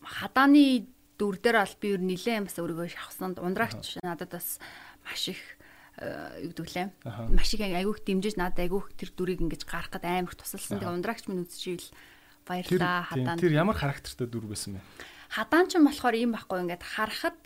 [0.04, 4.60] хадааны дүр дээр бол би нь нилээн бас өөрийгөө шахсанд ундраагч надад бас
[5.06, 5.40] маш их
[6.00, 6.88] э, юу гэдэг лээ.
[7.04, 7.28] Аха.
[7.32, 10.80] Маш их айгүйх дэмжиж надад айгүйх тэр дүрийг ингэж гаргах гээд амар тусалсан.
[10.80, 11.90] Тэгээ ундраагч минь үзчихвэл
[12.46, 13.38] баярлаа хадаан.
[13.40, 14.80] тэр ямар характертай дүр байсан бэ?
[15.34, 17.40] Хадаан ч болохоор ийм байхгүй ингээд харахад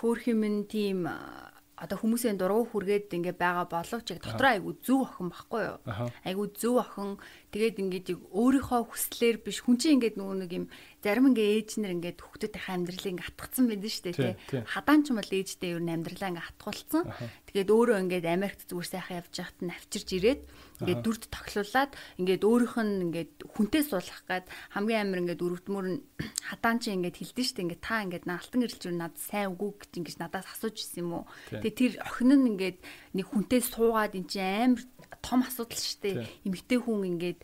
[0.00, 4.72] хөөх юм нь тийм а, одоо хүмүүсийн дургу хүргээд ингээ байгаа боловч яг дотор айгу
[4.80, 5.78] зөв охин байхгүй юу?
[6.24, 7.18] Айгу зөв охин
[7.54, 10.66] тэгээд ингээд яг өөрийнхөө хүслээр биш хүн чинь ингээд нөгөө нэг юм
[11.04, 14.64] зарим ингээ ээж нар ингээд хүүхдүүдийн амьдралыг ингээ атгацсан байдаг шүү дээ Тий.
[14.64, 17.02] Хадаан ч юм бол ээжтэй ер нь амьдралаа ингээ атгуулсан.
[17.44, 20.42] Тэгээд өөрөө ингээд Америкт зүгээр сайхан явж байхад нь авчирж ирээд
[20.80, 26.00] ингээд дүрд тоглуулад ингээд өөрийнх нь ингээд хүнтэй суулгах гад хамгийн амар ингээд өрөвдмөр нь
[26.48, 30.20] хадаан чи ингээд хилдэж штэ ингээд та ингээд наалтан гэрэлж надад сайн үгүй гэж ингээд
[30.24, 31.24] надаас асууж ирсэн юм уу.
[31.52, 31.68] Тий.
[31.68, 32.78] Тэгээд тэр охин нь ингээд
[33.14, 34.82] нэг хүнтэй суугаад эн чинь амар
[35.22, 36.26] том асуудал штэ.
[36.42, 37.40] Эмэгтэй хүн ингээд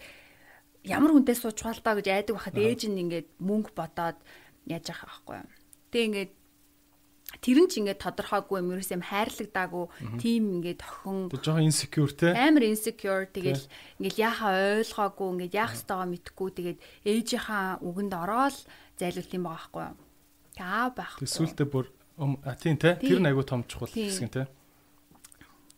[0.85, 4.19] ямар хүнтэй сууж чухал даа гэж айдаг байхад ээж нь ингээд мөнгө бодоод
[4.65, 5.51] яаж яах байхгүй юу.
[5.93, 6.33] Тэг ингээд
[7.39, 9.85] тэр нь ч ингээд тодорхойгүй юм ерөөс юм хайрлагдаагүй
[10.19, 12.35] тийм ингээд охин Тэр жоохон insecure те.
[12.35, 13.65] амар insecure тэгэл
[14.03, 18.57] ингээд яхаа ойлгоогүй ингээд яах ёстойгоо мэдэхгүй тэгээд ээжийнхаа үгэнд ороод
[18.99, 19.99] зайлуулт юм байгаа байхгүй юу.
[20.59, 21.23] Тэ аа байхгүй.
[21.29, 21.87] Тэсвэлдээ бүр
[22.59, 24.43] тийм те тэр нь айгу том чухал хэсэг те.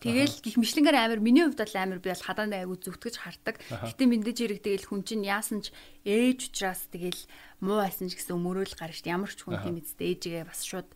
[0.03, 3.57] Тэгэл гих мэтлэнгээр амир миний хувьд бол амир би бол хадаандаа айгу зүтгэж хардаг.
[3.71, 5.71] Гэтэ мэдээж хэрэг тэгэл хүн чинь яасан ч
[6.03, 7.23] ээж учраас тэгэл
[7.63, 10.91] муу байсан ч гэсэн өмөрөөл гарч ямар ч хүн тийм эцтэй ээжигээ бас шууд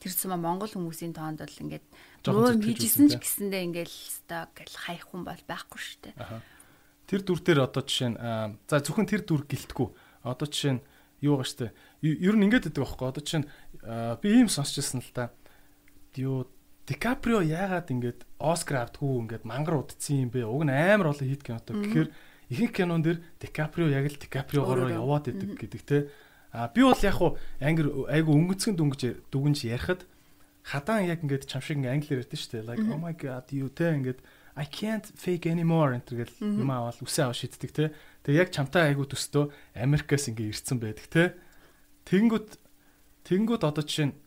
[0.00, 1.86] тэр сумаа Монгол хүмүүсийн тоонд бол ингээд
[2.28, 6.16] муу хийжсэн ч гэсэндээ ингээл сток гэл хаях хүн бол байхгүй шүү дээ.
[7.08, 8.18] Тэр дүр дээр одоо жишээ нь
[8.68, 9.88] за зөвхөн тэр дүр гэлтгүү.
[10.24, 10.84] Одоо жишээ нь
[11.20, 11.72] юу байгаа штэ.
[12.00, 13.06] Ер нь ингээд байдаг байхгүй.
[13.08, 13.48] Одоо жишээ нь
[14.20, 15.32] би ийм сонсчихсан л та.
[16.16, 16.48] Юу
[16.86, 20.46] Ди Каприо яагаад ингээд Оскар авдггүй ингээд мангар удцсан юм бэ?
[20.48, 21.76] Уг нь амар олон хит кинотой.
[21.80, 22.08] Тэгэхээр
[22.50, 26.08] ихэнх кинон дэр Ди Каприо яг л Ди Каприогоор яваад идэг гэдэг те.
[26.50, 30.02] А би бол яг хуу англи айгу өнгөцгөн дүнгэж дүгнж ярихад
[30.66, 32.66] хадаан яг ингээд чам шиг англиэр ярьдэн дээ.
[32.66, 34.18] Like oh my god you те ингээд
[34.58, 37.84] I can't fake anymore энэ гэл юм аваад үсээ аваа шийддэг те.
[38.26, 41.38] Тэгээ яг чамтай айгу төстөө Америкаас ингээд ирцэн байдаг те.
[42.10, 42.58] Тэнгүүд
[43.30, 44.18] тэнгүүд одоо жишээ нь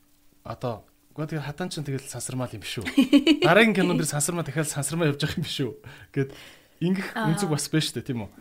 [0.48, 2.90] одоо Гэхдээ тэгээ хатан ч тэгэл сансармал юм биш үү.
[3.46, 5.74] Дараагийн кинон дэр сансармаа дахиад сансармаа явж явах юм биш үү.
[6.10, 6.34] Гэт
[6.82, 8.32] ингэх үнцэг бас байна шүү дээ тийм үү.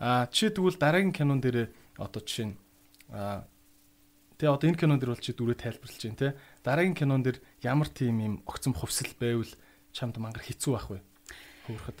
[0.00, 1.68] Аа чи тэгвэл дараагийн кинон дээр
[2.00, 2.56] одоо жишээ нь
[3.12, 3.44] аа
[4.40, 6.28] тэгээ одоо энэ кинон дэр бол чи дүрээ тайлбарлаж байна те.
[6.64, 9.52] Дараагийн кинон дэр ямар тийм юм огцом хувьсэл байвал
[9.92, 10.98] чамд мангар хэцүү байх вэ?
[11.68, 11.98] Хөөрөхөд.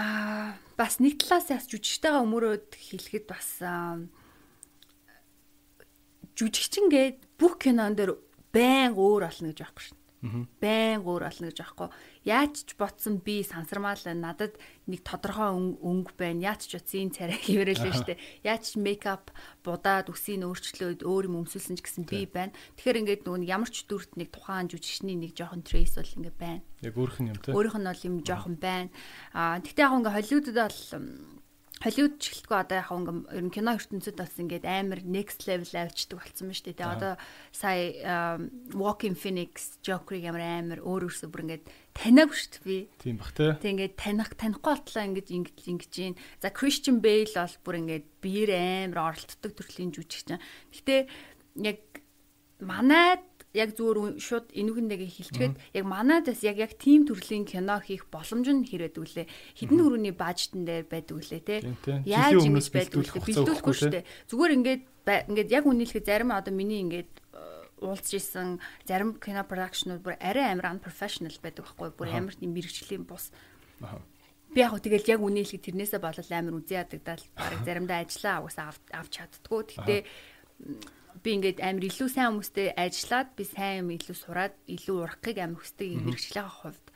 [0.00, 3.62] Аа бас нэг талаас яс жүжигчтэйгээ өмөрөөд хэлэхэд бас
[6.34, 8.18] жүжигчин гээд бүх кинон дээр
[8.54, 9.98] байн өөр олно гэж байхгүй шин.
[10.24, 11.88] Байн өөр олно гэж байхгүй.
[12.24, 14.56] Яаж ч ботсон би сансармаал надад
[14.88, 16.56] нэг тодорхой өнгө байна.
[16.56, 18.16] Яаж ч утсын царай хөврөлөө штэ.
[18.40, 19.28] Яаж ч мейкап
[19.60, 22.56] будаад үсийг өөрчлөөд өөр юм өмсүүлсэн ч гэсэн би байна.
[22.80, 26.64] Тэгэхээр ингээд нөгөө ямар ч дүрт нэг тухайн жүжигчний нэг жоохон трейс бол ингээд байна.
[26.80, 27.52] Яг өөрөх нь юм те.
[27.52, 28.88] Өөрөх нь бол юм жоохон байна.
[29.36, 30.80] Аа тэгтээ яг ингээд Холливуудад бол
[31.84, 35.68] Холливуд ч гэлтгүй одоо яг ингээм ер нь кино ертөнцид бас ингээд амар next level
[35.68, 36.80] авчдаг болсон ба шүү дээ.
[36.80, 37.12] Тэгээ одоо
[37.52, 38.40] сая
[38.72, 42.78] Walking Phoenix Joker-ыг амар амар өөр өөрсө бүр ингээд таниагүй шүү дээ би.
[43.04, 43.52] Тийм бах тий.
[43.60, 46.16] Тэг ингээд таних танихгүй болтлоо ингээд ингэж ингэж юм.
[46.40, 50.40] За Christian Bale бол бүр ингээд биер амар оролцдог төрлийн жүжигч.
[50.72, 51.04] Гэтэ
[51.68, 51.84] яг
[52.64, 58.50] манайд яг зүгээр шууд энүүгнээгээ хилчгээд яг манайдас яг яг тим төрлийн кино хийх боломж
[58.50, 59.30] нь хэрэг үлээ.
[59.54, 61.56] Хідэн хүрээний бажтан дээр байдаг үлээ те.
[62.02, 64.04] Яаж ингэж байдаг үлээ бэлдүүлэхгүй шүү дээ.
[64.26, 70.02] Зүгээр ингээд ингээд яг үнэлэхэд зарим одоо миний ингээд э, уулзж исэн зарим кино продакшнууд
[70.02, 73.30] бүр арай амар unprofessional байдаг байхгүй бүр амар тийм мэрэгчлийн бус.
[74.50, 79.12] Би яг тэгэл яг үнэлэхэд тэрнээсээ болол амар үзий ядагдал баг заримдаа ажиллаа угаасаа авч
[79.14, 79.62] чаддггүй.
[79.78, 79.96] Гэтэ
[81.22, 85.60] би ингээд амар илүү сайн хүмүүстэй ажиллаад би сайн юм илүү сураад илүү урахыг амар
[85.60, 86.86] хүсдэг юм мэрэгчлийн хувьд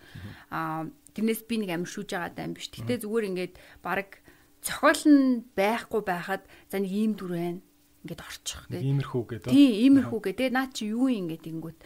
[0.50, 2.70] аа тэрнээс би нэг амар шүүж байгаа юм биш.
[2.72, 4.22] Гэтэ зүгээр ингээд баг
[4.62, 7.60] цохол нь байхгүй байхад за нэг ийм дүр байна
[8.06, 8.82] ингээд орчих гэдэг.
[8.86, 9.50] Иймэрхүү гэдэг.
[9.50, 10.48] Тийм, иймэрхүү гэдэг.
[10.54, 11.80] Наа чи юу юм ингээд ингэнгүүт.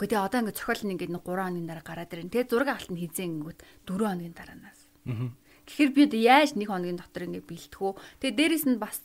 [0.00, 2.32] Гэхдээ одоо ингээд цохол нь ингээд 3 хоногийн дараа гараад ирэн.
[2.32, 4.80] Тэгээ зураг авалт нь хизээ ингэнгүүт 4 хоногийн дараанаас.
[5.06, 5.30] Аа.
[5.70, 7.94] Тэгэхээр би яаж 1 хоногийн дотор ингээд бэлтгэв.
[8.18, 8.98] Тэгээ дээрэс нь бас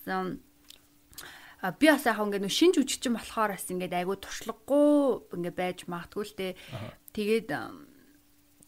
[1.80, 6.38] би бас яг ингээд шинж үжигчин болохоор бас ингээд айгүй туршлагагүй ингээд байж магтгүй л
[6.38, 6.48] те.
[7.16, 7.50] Тэгээд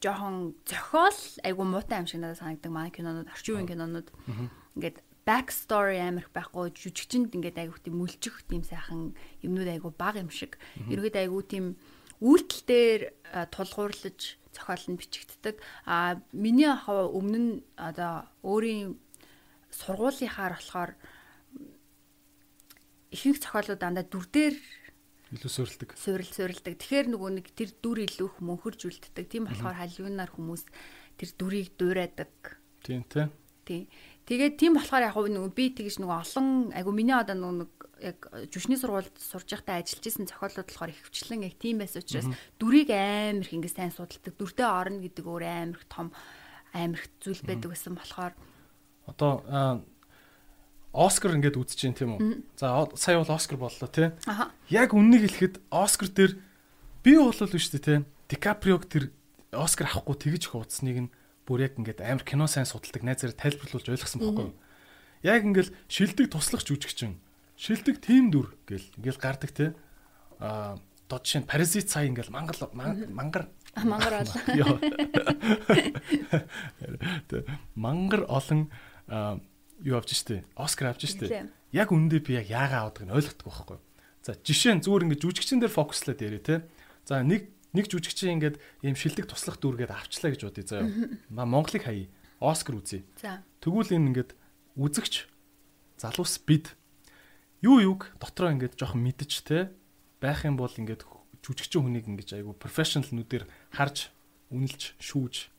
[0.01, 4.09] жоохон зохиол айгүй муутай юм шиг надад санагддаг манай кинонууд орчин үеийн кинонууд
[4.77, 9.11] ингээд back story амирх байхгүй жүжигчэнд ингээд айгүй тийм мүлжих тийм сайхан
[9.43, 10.55] юмнууд айгүй бага юм шиг.
[10.87, 11.65] Ерөөд айгүй тийм
[12.23, 13.01] үйлдэл дээр
[13.51, 15.59] тулгуурлаж зохиол нь бичигддэг.
[15.85, 18.95] А миний хав өмнө нь одоо өөрийн
[19.69, 20.91] сургуулийнхаар болохоор
[23.11, 24.55] ихэнх зохиолууд дандаа дүр дээр
[25.35, 25.89] илүү суурилдаг.
[25.99, 26.73] Суурил суурилдаг.
[26.79, 29.27] Тэгэхээр нөгөө нэг тэр дүр илүү их мөнхөржүүлдэг.
[29.27, 30.63] Тийм болохоор халиунаар хүмүүс
[31.19, 32.31] тэр дүрийг дуурайдаг.
[32.79, 33.27] Тийм тий.
[33.67, 33.81] Тий.
[34.23, 38.19] Тэгээд тийм болохоор яг нөгөө би тэгж нөгөө олон айгу миний одоо нөгөө яг
[38.53, 43.43] жүшний сургуульд сурж байхдаа ажиллаж исэн зохиолууд болохоор ихвчлэн яг тийм байсан учраас дүрийг амар
[43.43, 44.35] их ингэ сайн судалдаг.
[44.35, 46.11] Дүрдээ орно гэдэг өөр амар их том
[46.71, 48.33] амар их зүйл байдаг гэсэн болохоор
[49.07, 49.31] одоо
[50.93, 52.43] Оскар ингээд үзэж जैन тийм үү.
[52.57, 54.11] За сая бол Оскар боллоо тий.
[54.71, 56.33] Яг үннийг хэлэхэд Оскар дээр
[57.03, 57.99] би бол л шүү дээ тий.
[58.31, 59.11] Дикаприог тэр
[59.51, 61.13] Оскар авахгүй тэгж их уудсныг нь
[61.47, 64.55] бүр яг ингээд амар кино сайн судалдаг найзаар тайлбарлуулж ойлгосон байхгүй юу.
[65.23, 67.19] Яг ингээд шилдэг туслах жүжигчин.
[67.55, 69.71] Шилдэг тим дүр гэл ингээд гардаг тий.
[70.43, 70.75] Аа
[71.07, 72.57] дод шин паразит цай ингээд мангар
[73.15, 73.47] мангар
[73.87, 74.41] мангар олон.
[77.75, 78.67] Мангар олон
[79.83, 80.45] юу авч штэ.
[80.55, 81.49] Оскар авч штэ.
[81.73, 83.77] Яг үнэндээ би яг яагаа авдаг нь ойлгохгүй байхгүй.
[84.23, 86.55] За жишээ нь зүгээр ингээд жүжигчин дээр фокуслаад яриа те.
[87.05, 90.89] За нэг нэг жүжигчин ингээд ийм шилдэг туслах дүргээд авчлаа гэж бодъё заяа.
[91.29, 92.09] Ма Монголыг хаяа.
[92.39, 93.03] Оскар үзье.
[93.21, 93.43] За.
[93.61, 94.31] Тэгвэл энэ ингээд
[94.77, 95.27] үзэгч
[95.97, 96.77] залуус бид
[97.61, 99.73] юу юг дотроо ингээд жоохон мэдэж те
[100.21, 101.05] байх юм бол ингээд
[101.41, 104.13] жүжигчин хүнийг ингэж айгу профешнл нүдээр харж
[104.53, 105.49] үнэлж шүүж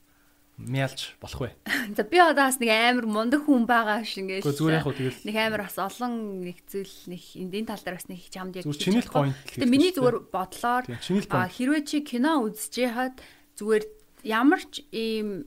[0.59, 1.51] мялж болох вэ?
[1.94, 4.42] За би одоо бас нэг амар мундаг хүн байгаа ш ингээд.
[4.42, 8.09] Зүгээр яг хөө тэгэл нэг амар бас олон нэг зүйл нэг энэ тал дээр бас
[8.11, 9.38] нэг чамд яг зүгээр чиний point.
[9.55, 13.16] Гэтэ миний зүгээр бодлоор хэрвээ чи кино үзэж хаад
[13.55, 13.85] зүгээр
[14.27, 15.47] ямар ч ийм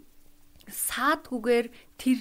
[0.71, 1.67] саадгүйгээр
[2.00, 2.19] тэр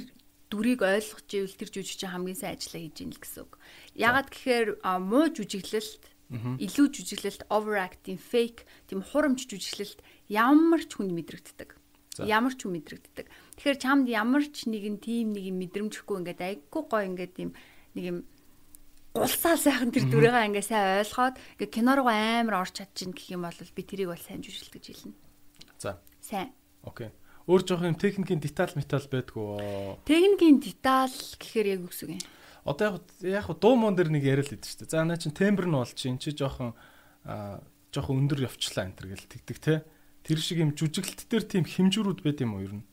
[0.50, 3.55] дүрийг ойлгож ивэл тэр жүжигчин хамгийн сайн ажиллаа хийж ийн л гэсэн үг.
[3.94, 6.03] Ягаад гэхээр муу жүжиглэлт
[6.59, 11.80] илүү жүжиглэлт overacting fake тийм хурамч жүжиглэлт ямар ч хүнд мэдрэгддэг
[12.18, 13.27] Ямар ч хүн мэдрэгддэг.
[13.55, 17.51] Тэгэхээр чамд ямар ч нэгэн тим нэг юм мэдрэмжихгүй ингээд айггүй гой ингээд юм
[17.94, 18.18] нэг юм
[19.14, 23.46] гулсаа сайхан тэр дүрээгээ ингээд сайн ойлгоод ингээд кино руу амар орч чадчихна гэх юм
[23.46, 25.14] бол би тэрийг бол сайн жүжиглэж гэж хэлнэ.
[25.79, 26.03] За.
[26.18, 26.51] Сайн.
[26.83, 27.14] Окей.
[27.46, 30.03] Өөр жоох юм техникийн деталь метал байдгүй.
[30.07, 32.23] Техникийн деталь гэхээр яг үгс үг юм.
[32.66, 34.94] Одоо яг яг дуу мон дээр нэг яриа л идэв шүү дээ.
[34.94, 36.75] За наа чин тембр нь бол чинь чи жоохон
[37.90, 39.75] жоохон өндөр явчлаа энэ төр гэл тэгдэг те.
[40.26, 42.85] Тэр шиг юм жүжиглэлт дээр тийм хэмжүүрүүд байд юм уу ер нь?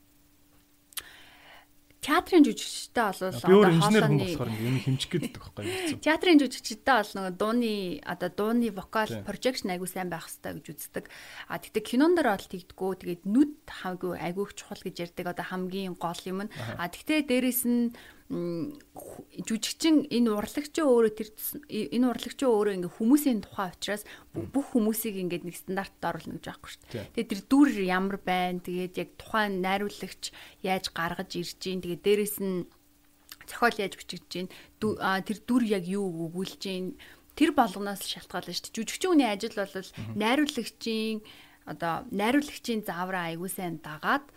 [2.07, 5.99] Театрын жүжигчтэй бол инженер хүн болохоор юм хэмжих гэдэг байхгүй юу?
[5.99, 7.73] Театрын жүжигчтэй бол нөгөө дууны
[8.05, 11.05] одоо дууны вокал projection айгуу сайн байх хэрэгтэй гэж үздэг.
[11.51, 12.91] А тэгтээ кинон дээр бол тэгдэггүй.
[13.01, 15.35] Тэгээд нүд хамаагүй айгуух чухал гэж ярьдаг.
[15.35, 16.53] Одоо хамгийн гол юм нь.
[16.79, 17.91] А тэгтээ дээрэс нь
[18.27, 21.29] жүжигчин энэ урлагчийн өөрөө тэр
[21.71, 24.03] энэ урлагчийн өөрөө ингээ хүмүүсийн тухай учраас
[24.35, 27.07] бүх хүмүүсийг ингээд нэг стандартад оруулна гэж байхгүй шүү дээ.
[27.15, 28.59] Тэгээд тэр дүр ямар байна.
[28.59, 31.79] Тэгээд яг тухайн найруулагч яаж гаргаж ирж гин.
[31.79, 32.67] Тэгээд дээрэс нь
[33.47, 34.51] зохиол яаж бичигдэж гин.
[34.83, 36.99] Тэр дүр яг юу өгүүлж гин.
[37.39, 38.75] Тэр болгоноос шалтгаална шүү дээ.
[38.75, 39.71] Жүжигчин хүний ажил бол
[40.19, 41.23] найруулагчийн
[41.63, 44.27] одоо найруулагчийн заавраа аягүй сайн дагаад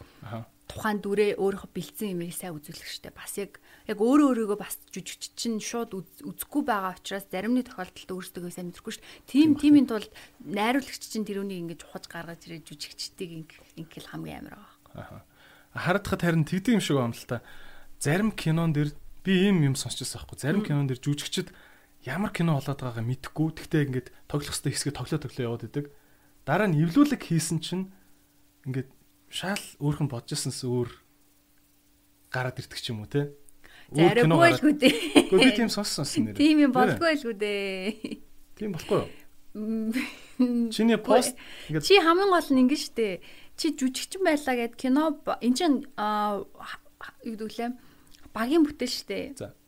[0.70, 3.58] тухайн дүрээ өөрийнхөө бэлдсэн юмыг сайн үзүүлэх штеп бас яг
[3.90, 8.70] яг өөрөө өөрийгөө бас жүжигч чинь шууд үзэхгүй байгаа учраас зарим нэг тохиолдолд өөрсдөө сайн
[8.70, 9.26] мэдрэхгүй шүү дээ.
[9.26, 10.10] Тим тимийн тулд
[10.46, 15.26] найруулагч чинь тэр үнийг ингэж ухаж гаргаж ирээд жүжигчдийг ингээл хамгийн амар байгаа.
[15.74, 17.42] Харагдахад харин тэгдэг юм шиг байна л та.
[17.98, 18.94] Зарим кинон дэр
[19.26, 20.38] би ийм юм сонсчихсан байхгүй.
[20.38, 21.50] Зарим кинон дэр жүжигчд
[22.06, 23.48] ямар кино болоод байгаагаа мэдэхгүй.
[23.58, 25.86] Тэгтээ ингээд тоглох хэсгээ хэсгээ тоглоо тоглоо яваад идэг.
[26.46, 27.92] Дараа нь эвлүүлэг хийсэн чинь
[28.64, 28.90] ингээд
[29.30, 30.90] шал өөрх нь бодож ирсэнс өөр
[32.32, 33.30] гараад ирдэг ч юм уу те.
[33.90, 34.94] Зараггүй л үү дээ.
[35.26, 36.36] Гэхдээ би тийм сонссон нэр.
[36.38, 38.22] Тийм юм болгүй л үү дээ.
[38.54, 39.10] Тийм болохгүй юу?
[40.70, 41.34] Чиний пост
[41.82, 43.18] чи хамгийн гол нь ингэ штэ.
[43.58, 46.46] Чи жүжигчин байлаа гэд кино эн чин аа
[47.26, 47.70] юу гэдэг лээ
[48.30, 49.34] багийн бүтээл штэ.
[49.34, 49.58] За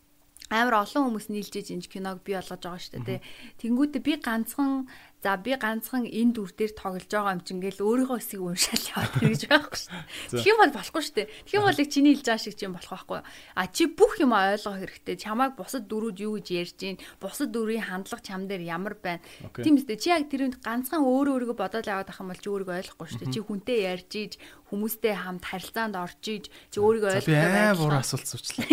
[0.52, 3.24] амар олон хүмүүс нийлж иж киног бий болгож байгаа шүү дээ.
[3.56, 4.84] Тэнгүүтээ би ганцхан
[5.22, 9.14] За би ганцхан энэ дүр дээр тоглож байгаа юм чинь ингээл өөрийнхөө хэсгийг уншаал яваад
[9.22, 10.06] гэж байхгүй шүү дээ.
[10.34, 11.28] Тэгэх юм бол болохгүй шүү дээ.
[11.46, 13.20] Тэгэх юм бол яг чиний хэлж байгаа шиг чинь болох байхгүй.
[13.54, 15.16] А чи бүх юм ойлгох хэрэгтэй.
[15.22, 19.22] Чамайг бусад дүрүүд юу гэж ярьж гин, бусад дүрийн хандлага чам дээр ямар байна.
[19.62, 19.94] Тийм үстэй.
[19.94, 23.06] Чи яг тэр үнд ганцхан өөрөө өөрийгөө бодоод яваад ах юм бол чи өөрийгөө ойлгохгүй
[23.14, 23.30] шүү дээ.
[23.30, 24.32] Чи хүнтэй ярьж иж,
[24.74, 27.78] хүмүүстэй хамт харилцаанд орж иж, чи өөрийгөө ойлгох байх.
[27.78, 28.66] Би амар асуулт суучлаа.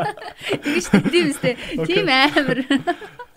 [0.64, 1.54] Тэгэж тийм үстэй.
[1.88, 2.64] Тийм амар.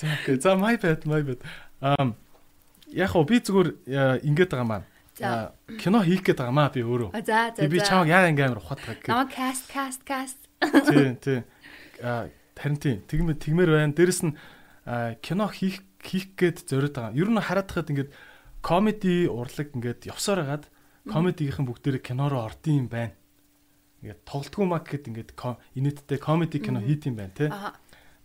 [0.00, 0.40] За окей.
[0.40, 1.40] За my bad, my bad.
[1.80, 2.16] Аа
[2.88, 3.68] яг уу би зүгээр
[4.24, 4.88] ингэж байгаа маань.
[5.20, 7.12] За кино хийх гээд байгаа маа би өөрөө.
[7.20, 7.68] За за.
[7.68, 9.12] Би чамаг яа ингээм амар ухаад байгаа гэх.
[9.12, 10.40] Намаа каст каст каст.
[10.88, 11.38] Тий, тий.
[12.00, 12.96] Аа харин тий.
[13.04, 13.92] Тэгмэр тэгмэр байна.
[13.92, 14.34] Дээрэс нь
[15.20, 17.12] кино хийх хийх гээд зориод байгаа.
[17.12, 18.10] Ер нь хараад хахад ингээд
[18.64, 20.64] комеди урлаг ингээд явсаар хагаад
[21.08, 23.12] комедигийнхэн бүгдээрээ кинороо ордсон юм байна.
[24.00, 25.30] Ингээд тоглолтгүй маа гэхэд ингээд
[25.76, 27.48] инээдтэй комеди кино хийт юм байна тий.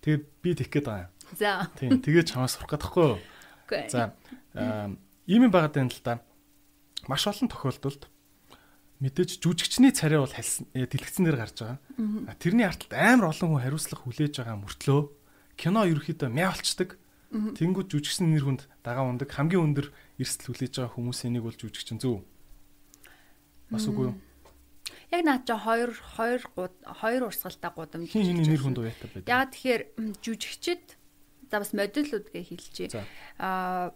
[0.03, 1.14] Тэгээд би тэгэх гээд байгаа юм.
[1.33, 1.73] За.
[1.79, 3.19] Тийм тэгээд чамаас сурах гэдэгхгүй юу?
[3.89, 4.13] За
[5.25, 6.21] ийм юм байгаад байна л да.
[7.09, 8.09] Маш олон тохиолдолд
[9.01, 11.79] мэдээж жүжигчний царай бол э, дэлгэцэн дээр гарч байгаа.
[12.39, 15.01] Тэрний арталт амар олон хүн хариуцлага хүлээж байгаа мөртлөө
[15.57, 16.97] кино ерөөхдөө мяалчдаг.
[17.35, 21.99] Тэнгүүд жүжигчний нэр хүнд дагаа ундаг хамгийн өндөр эрсдэл хүлээж байгаа хүмүүсийн нэг бол жүжигчин
[21.99, 22.23] зөв.
[23.67, 24.15] Бас үгүй юу?
[25.11, 28.07] Яг наад чи хоёр хоёр хоёр урсгалтай гудамж.
[28.07, 29.27] Хин хиний нэр хүнд уяатай байдаг.
[29.27, 29.83] Яг тэгэхээр
[30.23, 30.95] жүжигчд
[31.51, 33.05] За бас модулууд гээ хэлчихье.
[33.39, 33.93] Аа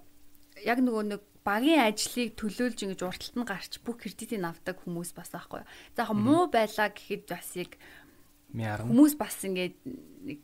[0.64, 5.32] яг нөгөө нэг багийн ажлыг төлөөлж ингэж урталт нь гарч бүх кредитийг авдаг хүмүүс бас
[5.34, 5.64] аахгүй.
[5.96, 7.80] За яг муу байлаа гэхэд бас яг
[8.54, 9.74] хүмүүс бас ингэж
[10.28, 10.42] нэг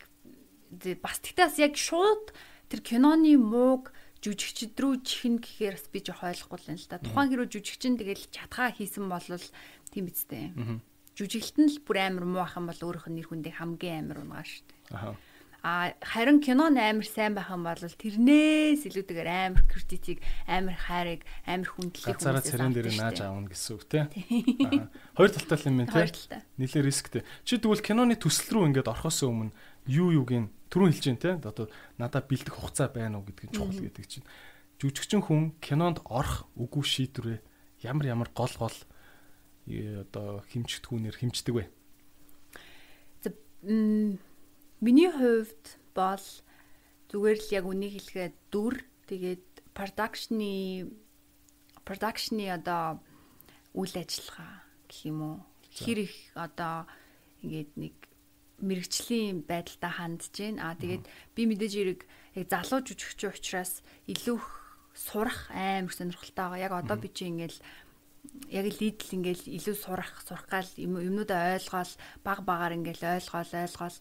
[1.03, 2.31] бас тэгтээ бас яг шууд
[2.71, 3.91] тэр киноны мууг
[4.23, 6.97] жүжигчд рүү чихнэ гэхээр бас би жоох ойлгохгүй л та.
[6.97, 9.21] Тухайн хэрэг жүжигчин тэгэл чатгаа хийсэн бол
[9.93, 10.55] тийм үстэй.
[11.13, 14.25] Жүжиглэлт нь л бүр амар муу ах юм бол өөрийнх нь нэр хүндээ хамгийн амар
[14.25, 14.81] унгаа шүү дээ.
[14.97, 15.13] Аа
[15.65, 21.65] А харин кино амар сайн байх юм бол тэрнээс илүүтэйгээр амар критикийг, амар хайрыг, амар
[21.73, 24.05] хүндлэлийг хүмүүсээс царин дээр нааж аавна гэсэн үг те.
[25.17, 26.45] Хоёр талтай юм байна те.
[26.61, 27.25] Нилээ рисктэй.
[27.41, 29.57] Чи тэгвэл киноны төсөл рүү ингээд орохоос өмнө
[29.89, 31.65] юу юугийн түрүүн хэлж дээ те одоо
[31.97, 34.25] надад бэлдэх хугацаа байна уу гэдгийг чухал гэдэг чинь
[34.81, 37.41] жүжигчин хүн кинонд орох үгүй шийдвэрээ
[37.89, 38.77] ямар ямар гол гол
[39.65, 41.65] одоо хэмжигдэхүүнээр хэмждэг вэ?
[44.83, 46.25] Миний хувьд бол
[47.07, 48.75] зүгээр л яг үнийг хэлэхэд дүр
[49.07, 50.91] тэгээд продакшны
[51.87, 52.99] продакшны одоо
[53.71, 55.37] үйл ажиллагаа гэх юм уу?
[55.71, 56.89] Хэр их одоо
[57.39, 57.95] ингээд нэг
[58.59, 60.71] мэрэгчлийн байдалтай хандж байна.
[60.71, 61.03] Аа тэгээд
[61.35, 62.01] би мэдээж хэрэг
[62.35, 64.39] яг залуу жүжигчин учраас илүү
[64.95, 66.65] сурах амар сонирхолтой байгаа.
[66.67, 67.59] Яг одоо би чи ингээл
[68.49, 71.91] яг лидл ингээл илүү сурах сурах гал юмнуудаа ойлгоол
[72.23, 73.97] баг багаар ингээл ойлгоол ойлгоол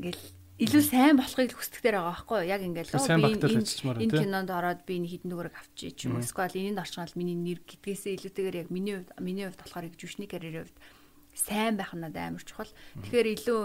[0.00, 0.24] ингээл
[0.60, 2.52] илүү сайн болохыг хүсдэг дээр байгаа байхгүй юу?
[2.52, 6.24] Яг ингээл би энэ кинонд ороод би нэг хідэн дүгээрэг авчиж ч юм уу.
[6.24, 10.28] Эсвэл энэнд орчмол миний нэр гэдгээсээ илүүтэйгээр яг миний хувьд миний хувьд болохоор яг жүшний
[10.28, 10.78] карьерийн хувьд
[11.32, 12.68] сайн байх нь амар чухал.
[13.00, 13.60] Тэгэхээр илүү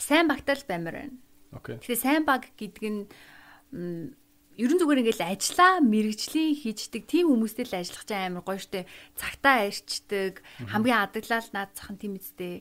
[0.00, 1.16] сайн багтаал баймаар байна.
[1.52, 1.76] Окей.
[1.76, 4.16] Тэгэхээр сайн баг гэдэг нь
[4.56, 8.88] ерөн зүгээр ингээл ажиллаа мэрэгжлийн хийждэг тийм хүмүүстэй л ажиллах чинь амар гоё штэ.
[9.16, 10.40] Цагтаа ирчдэг,
[10.72, 12.60] хамгийн адаглал наад зах нь тийм үстэй.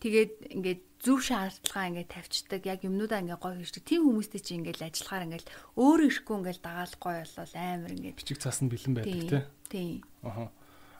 [0.00, 2.62] Тэгээд ингээд зөв шаардлага ингээд тавьчихдаг.
[2.68, 3.84] Яг юмнуудаа ингээд гоё хийждэг.
[3.88, 5.48] Тийм хүмүүстэй чинь ингээд ажиллахаар ингээд
[5.80, 10.04] өөрөө ирэхгүй ингээд дагаал гоё болол амар ингээд бичиг цаас нь бэлэн байдаг тий.
[10.20, 10.52] Аха.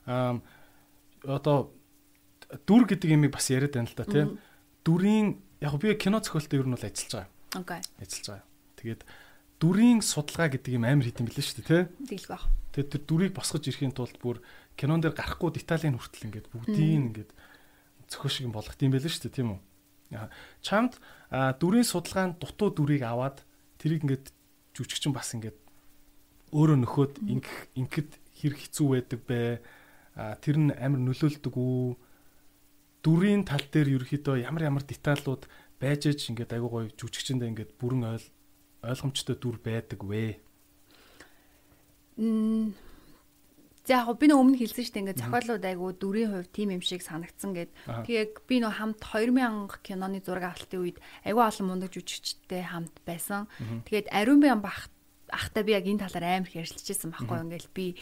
[0.09, 0.41] Аа
[1.25, 1.69] одоо
[2.65, 4.25] дүр гэдэг юмыг бас яриад байна л да тий.
[4.85, 7.29] Дүрийн яг би кино зохиолтой ер нь бол ажиллаж байгаа.
[7.61, 7.81] Окей.
[8.01, 8.49] Ажиллаж байгаа.
[8.81, 9.03] Тэгээд
[9.61, 11.85] дүрийн судалгаа гэдэг юм амар хийдэм билээ шүү дээ тий.
[12.17, 12.45] Тэглэх баг.
[12.73, 14.41] Тэгээд тэр дүрийг босгож ирэхийн тулд бүр
[14.81, 17.31] кинон дээр гарахгүй деталийн хүртэл ингээд бүгдийг ингээд
[18.09, 19.61] зохио шиг болгох юм байлээ шүү дээ тийм үү.
[20.63, 20.99] Чамд
[21.31, 23.43] дүрийн судалгаанд дутуу дүрийг аваад
[23.79, 24.27] тэрийг ингээд
[24.75, 25.59] жүжигчин бас ингээд
[26.51, 28.11] өөрөө нөхөд ингэх ингэхэд
[28.43, 29.41] хэр хэцүү байдаг бэ?
[30.43, 31.95] Тэр нь амар нөлөөлдөг үү?
[33.05, 35.49] дүрийн тал дээр ерөөхдөө ямар ямар деталлууд
[35.81, 38.27] байж аж ингээд айгуу гоё жүжигчэндээ ингээд бүрэн ойл
[38.85, 40.37] ойлгомжтой дүр байдаг вэ?
[43.89, 46.85] За яг би нэг өмнө хэлсэн шүү дээ ингээд зохиолууд айгу дүрийн хувь тим юм
[46.85, 47.73] шиг санагдсан гэд.
[48.05, 53.49] Тэгээд би нөө хамт 2000 киноны зураг авалтын үед айгу олон мундаг жүжигчтэй хамт байсан.
[53.89, 54.93] Тэгээд ариун бян бах
[55.33, 57.97] ахтай би яг энэ талаар амар их байсан байхгүй ингээд би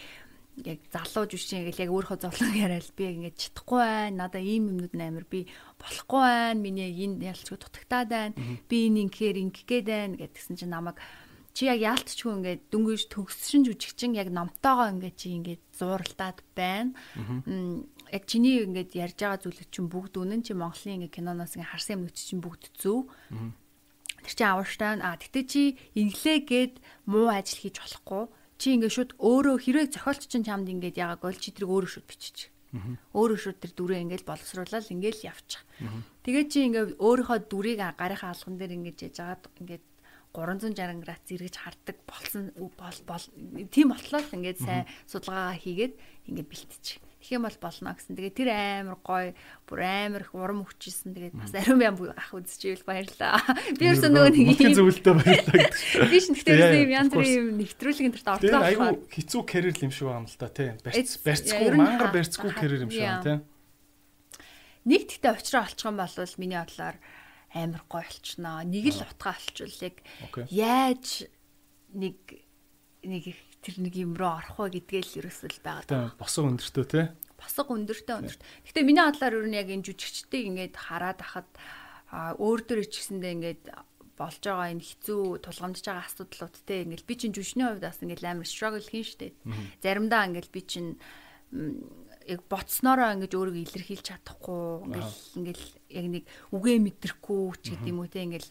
[0.66, 4.26] яг залуу жүжигчин ингээл яг өөрөө зовлон яриад би ингээд чадахгүй байна.
[4.26, 5.46] Надаа ийм юмнууд амар би
[5.78, 6.58] болохгүй байна.
[6.58, 8.34] Миний энэ ялчгүй дутагтаад байна.
[8.66, 10.98] Би энэ ингээр ингэгээд байна гэдгсэн чинь намайг
[11.58, 16.94] чи яг яалтчгүй ингээд дөнгөж төгсшин жүжигчин яг номтойгоо ингээд чи ингээд зууралтаад байна.
[18.14, 21.94] Яг чиний ингээд ярьж байгаа зүйлүүд чинь бүгд үнэн чи Монголын ингээд киноноос ингээд харсан
[21.98, 23.10] юмнууд чинь бүгд зөв.
[24.22, 25.02] Тэр чинь аварштай.
[25.02, 25.62] А тэгтээ чи
[25.98, 26.78] инглээгээд
[27.10, 28.22] муу ажил хийж болохгүй
[28.62, 32.06] чи ингээд шууд өөрөө хэрэг зохиолч чинь чамд ингээд яагаад гол чи тэрийг өөрөө шууд
[32.06, 32.54] бичиж.
[33.18, 35.66] Өөрөө шууд тэр дүрээ ингээд боловсруулаад ингээд явчих.
[36.22, 39.84] Тэгээд чи ингээд өөрийнхөө дүрийг гарынхаа алган дээр ингээд яж агаад ингээд
[40.36, 43.24] 360 градус эргэж хардаг болсон бол
[43.72, 45.94] тийм болтлоо л ингээд сайн судалгаагаа хийгээд
[46.28, 47.00] ингээд бэлтчих.
[47.18, 48.14] Тэгэх юм бол болно гэсэн.
[48.14, 49.34] Тэгээд тэр амар гоё,
[49.66, 51.18] бүр амар их урам өгчээсэн.
[51.18, 53.42] Тэгээд бас ариун бям ах үзчихвэл баярлаа.
[53.74, 56.08] Би ерөөсөө нөгөө нэг юм зөвлөлтөө баярлаа гэдэг.
[56.14, 58.46] Би ш тэгтээ юм янз бүрийн нэвтрүүлгийн дэрт ортлоо.
[58.46, 60.70] Тэгээд айгүй хэцүү карьер юм шиг байгаа юм л та тий.
[61.26, 63.38] Барьцгүй мангар барьцгүй карьер юм шиг байна тий.
[64.86, 66.96] Нэг тэгтээ очроо олчих юм бол миний бодлоор
[67.54, 68.64] амар гоё болчихноо.
[68.64, 69.96] Нэг л утгаа олчвал яг
[70.52, 71.28] яаж
[71.94, 72.16] нэг
[73.04, 73.24] нэг
[73.64, 76.12] тэр нэг юм руу орох вэ гэдгээл ерөөсөл байгаа.
[76.20, 77.06] Босго өндөртөө тий.
[77.38, 78.42] Босго өндөртөө өндөрт.
[78.68, 81.48] Гэтэ миний бодлоор ер нь яг энэ жүжигчтэй ингээд хараад ахад
[82.38, 83.62] өөр дөр ичгэсэндээ ингээд
[84.18, 88.30] болж байгаа энэ хэцүү тулгамдж байгаа асуудлууд те ингээл би чинь жүжигчний хувьд бас ингээл
[88.34, 89.34] амар struggle хийн штэ.
[89.78, 90.90] Заримдаа ингээл би чинь
[92.28, 95.64] яг боцноороо ингэж өөрийгөө илэрхийлж чадахгүй ингээл ингээл
[95.96, 98.50] яг нэг үгээ мэдрэхгүй ч гэдэг юм уу те ингээл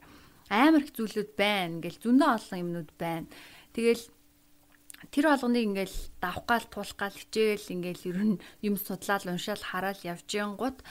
[0.49, 3.27] амар их зүйлүүд байна ингээл зөндөө олон юмнууд байна.
[3.77, 4.03] Тэгэл
[5.13, 8.35] тэр болгоныг ингээл давх гал туулах гал хичээл ингээл ер нь
[8.65, 10.81] юм судлаад уншаал хараад явж янгууд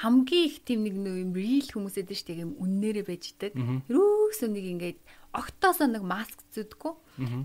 [0.00, 3.52] хамгийн их тийм нэг нэг юм real хүмүүс эдэн штэ юм үннээрээ байждаг.
[3.88, 4.98] Ерөөсөө нэг ингээд
[5.32, 6.92] октоосоо нэг маск зүдггүй.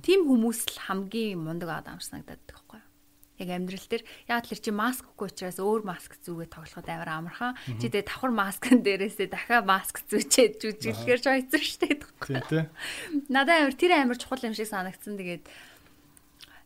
[0.03, 2.90] Тийм хүмүүс л хамгийн мундаг адам санагдаад байхгүй юу?
[3.39, 7.55] Яг амьдрал дээр яг л чи маскгүй учраас өөр маск зүгээ тоглоход амар амархан.
[7.79, 11.95] Чи тэгээ давхар маскын дээрээсээ дахиад маск зүүчээд жүжиглэхээр ойцсон шүү дээ.
[12.27, 12.63] Тийм тий.
[13.33, 15.15] Надад амар тэр амар чухал юм шиг санагдсан.
[15.15, 15.45] Тэгээд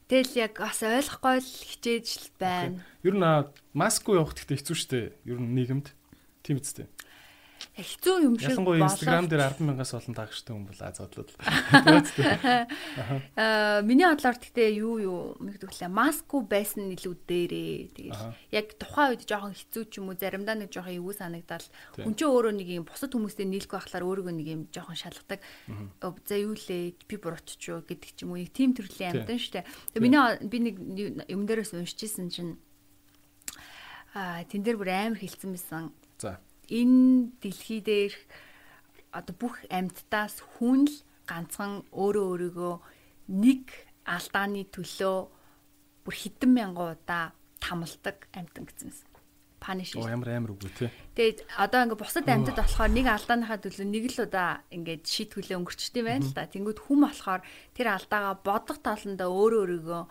[0.05, 2.85] Тэгэл яг бас ойлгохгүй л хичээж л байна.
[3.01, 3.25] Ер нь
[3.73, 5.05] маскгүй явах гэхдээ хэцүү шүү дээ.
[5.33, 5.87] Ер нь нийгэмд.
[6.45, 6.85] Тийм үстэй.
[7.75, 11.27] Хэцүү юм шиг Ялангуяа Instagram дээр 100000-аас олон дагчтай хүн бол аз бодлоо.
[13.35, 15.91] Аа миний бодлоор гэхдээ юу юу мэддэг лээ.
[15.91, 17.91] Маску байсан илүү дээрээ.
[17.99, 18.15] Тэгээд
[18.55, 21.67] яг тухайн үед жоохон хэцүү ч юм уу заримдаа нэг жоохон эвгүй санагдал.
[21.99, 25.43] Хүн чинь өөрөө нэг юм бусад хүмүүстэй нийлэхгүй байхлаар өөрийгөө нэг юм жоохон шалгадаг.
[25.99, 28.39] За юу лээ би бурууч юу гэдэг ч юм уу.
[28.39, 29.67] Нэг тим төрлийн амьтан штэ.
[29.91, 30.75] Тэгээд миний би нэг
[31.27, 32.55] юм дээрээс уншижсэн чинь
[34.15, 35.91] аа тэн дээр бүр амар хилцэн байсан.
[36.23, 36.39] За
[36.69, 38.13] энэ дэлхий дээр
[39.15, 42.75] одоо бүх амьтдаас хүн л ганцхан өөрөө өөрийгөө
[43.31, 43.63] нэг
[44.05, 45.17] алдааны төлөө
[46.05, 49.13] бүр хэдэн мянган удаа тамалдаг амьтан гэсэн юм.
[49.57, 49.97] Паниш.
[49.97, 50.89] Оо ямар амар үгүй тий.
[51.17, 55.03] Тэгээд одоо ингээ бусад амьтад болохоор нэг алдааныхаа төлөө нэг л удаа ингээд
[55.57, 56.45] өнгөрчдөг юм байна л да.
[56.45, 57.41] Тэнгүүд хүм болохоор
[57.73, 60.03] тэр алдаагаа бодох таландаа өөрөө өөрийгөө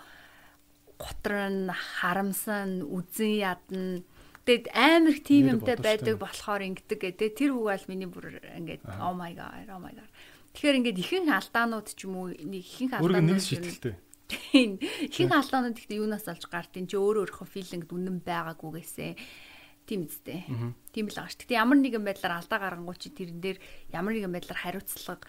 [0.98, 4.02] готрон харамсан үзэн ядна
[4.44, 7.30] Тэгээд амар их тим юмтай байдаг болохоор ингэдэг гэдэг.
[7.32, 10.10] Тэр үг бол миний бүр ингээд oh my god, oh my god.
[10.52, 13.94] Тэгэхээр ингээд ихэнх алдаанууд ч юм уу нэг ихэнх алдаанууд нэг шийтгэлтэй.
[14.28, 14.76] Тийм.
[15.08, 19.12] Ихэнх алдаанууд ихтэй юунаас олж гартын чи өөрөө өөрийнхөө филинг үнэн байгаагүйгээсээ
[19.88, 20.44] тийм үстэй.
[20.92, 21.40] Тийм л байгаа ш.
[21.40, 23.58] Гэтэ ямар нэгэн байдлаар алдаа гаргангуй чи тэрэн дээр
[23.92, 25.28] ямар нэгэн байдлаар хариуцлага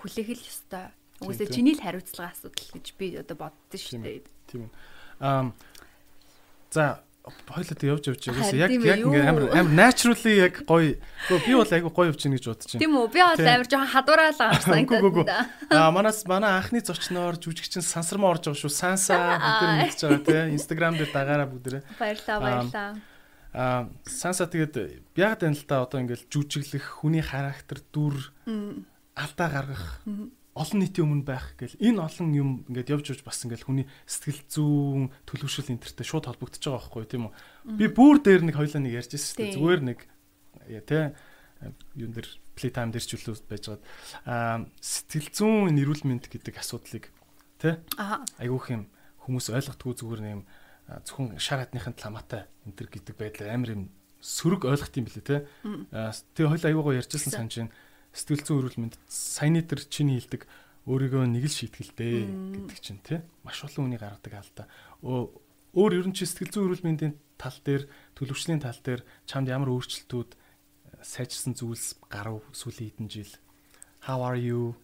[0.00, 0.92] хүлээх л ёстой.
[1.20, 3.96] Угсаа чиний л хариуцлага асуудал гэж би одоо боддоо ш.
[3.96, 4.72] Тийм.
[5.20, 5.52] Аа
[6.72, 10.98] за хойлоо тэг явж явж байгаас яг яг ингээ амар амар naturally яг гоё.
[11.30, 12.82] Би бол айгу гоё явж гин гэж бодож байна.
[12.82, 13.06] Тийм үү?
[13.14, 15.30] Би бол амар жоохон хадураал гарсан гэдэг.
[15.70, 18.74] Аа манаас манай анхны зочноор жүжигчин сансармаа орж байгаа шүү.
[18.74, 20.38] Санса бүгд мэдчихэж байгаа те.
[20.50, 21.82] Instagram дээр дагаараа бүгдээ.
[21.94, 22.90] Баярлаа баярлаа.
[23.54, 28.34] Аа санса тэгээд яг тань л та одоо ингээл жүжиглэх хүний характер дүр
[29.14, 30.02] алдаа гаргах
[30.52, 34.42] олон нийтийн өмнө байх гэл энэ олон юм ингээд явж явж бас ингээд хүний сэтгэл
[34.52, 37.80] зүүн төлөвшөл энтертэй шууд холбогдож байгаа байхгүй тийм үү?
[37.80, 39.56] Би бүр дээр нэг хоёлаа нэг ярьж байсан шүү дээ.
[39.56, 39.98] Зүгээр нэг
[40.84, 41.04] тий
[41.96, 43.82] юун дээр play time дээр ч үлээ байж гад
[44.28, 47.08] аа сэтгэл зүүн нэрүүл мэнд гэдэг асуудлыг
[47.56, 48.84] тий айгүйх юм
[49.24, 50.44] хүмүүс ойлгохгүй зүгээр нэг юм
[51.06, 53.82] зөвхөн шар хатныхын таламатай энэ төр гэдэг байдлаар амар юм
[54.20, 55.40] сөрөг ойлгох юм билээ тий
[56.36, 57.72] тэгээ хоёлаа айгуугаа ярьжсэн санаж байна
[58.12, 60.44] сэтгэл зүйн эрүүл мэнд саяны төр чиний хэлдэг
[60.86, 64.66] өөрийгөө нэг л шийтгэлтэй гэдэг чинь тий маш олон хүний гаргадаг алдаа.
[65.02, 67.88] Өөр ер нь чи сэтгэл зүйн эрүүл мэндийн тал дээр
[68.18, 70.36] төлөвчлийн тал дээр чамд ямар өөрчлөлтүүд э,
[71.02, 73.32] сайжирсан зүйлс гарав сүүлийн хэдэн жил?
[74.06, 74.74] How are you?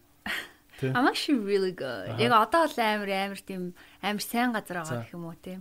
[0.83, 2.15] I'm actually really good.
[2.19, 5.61] Яг одоо л амар амар тийм амар сайн газар байгаа гэх юм уу тийм.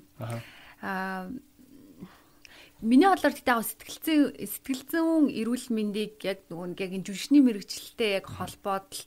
[0.82, 1.30] Аа
[2.82, 8.22] Миний бодлоор тэгтээ сэтгэл зүйн сэтгэл зүйн эрүүл мэндийг яг нөгөө яг энэ жүжигчний мэрэгчлэлтэй
[8.22, 9.02] яг холбоод л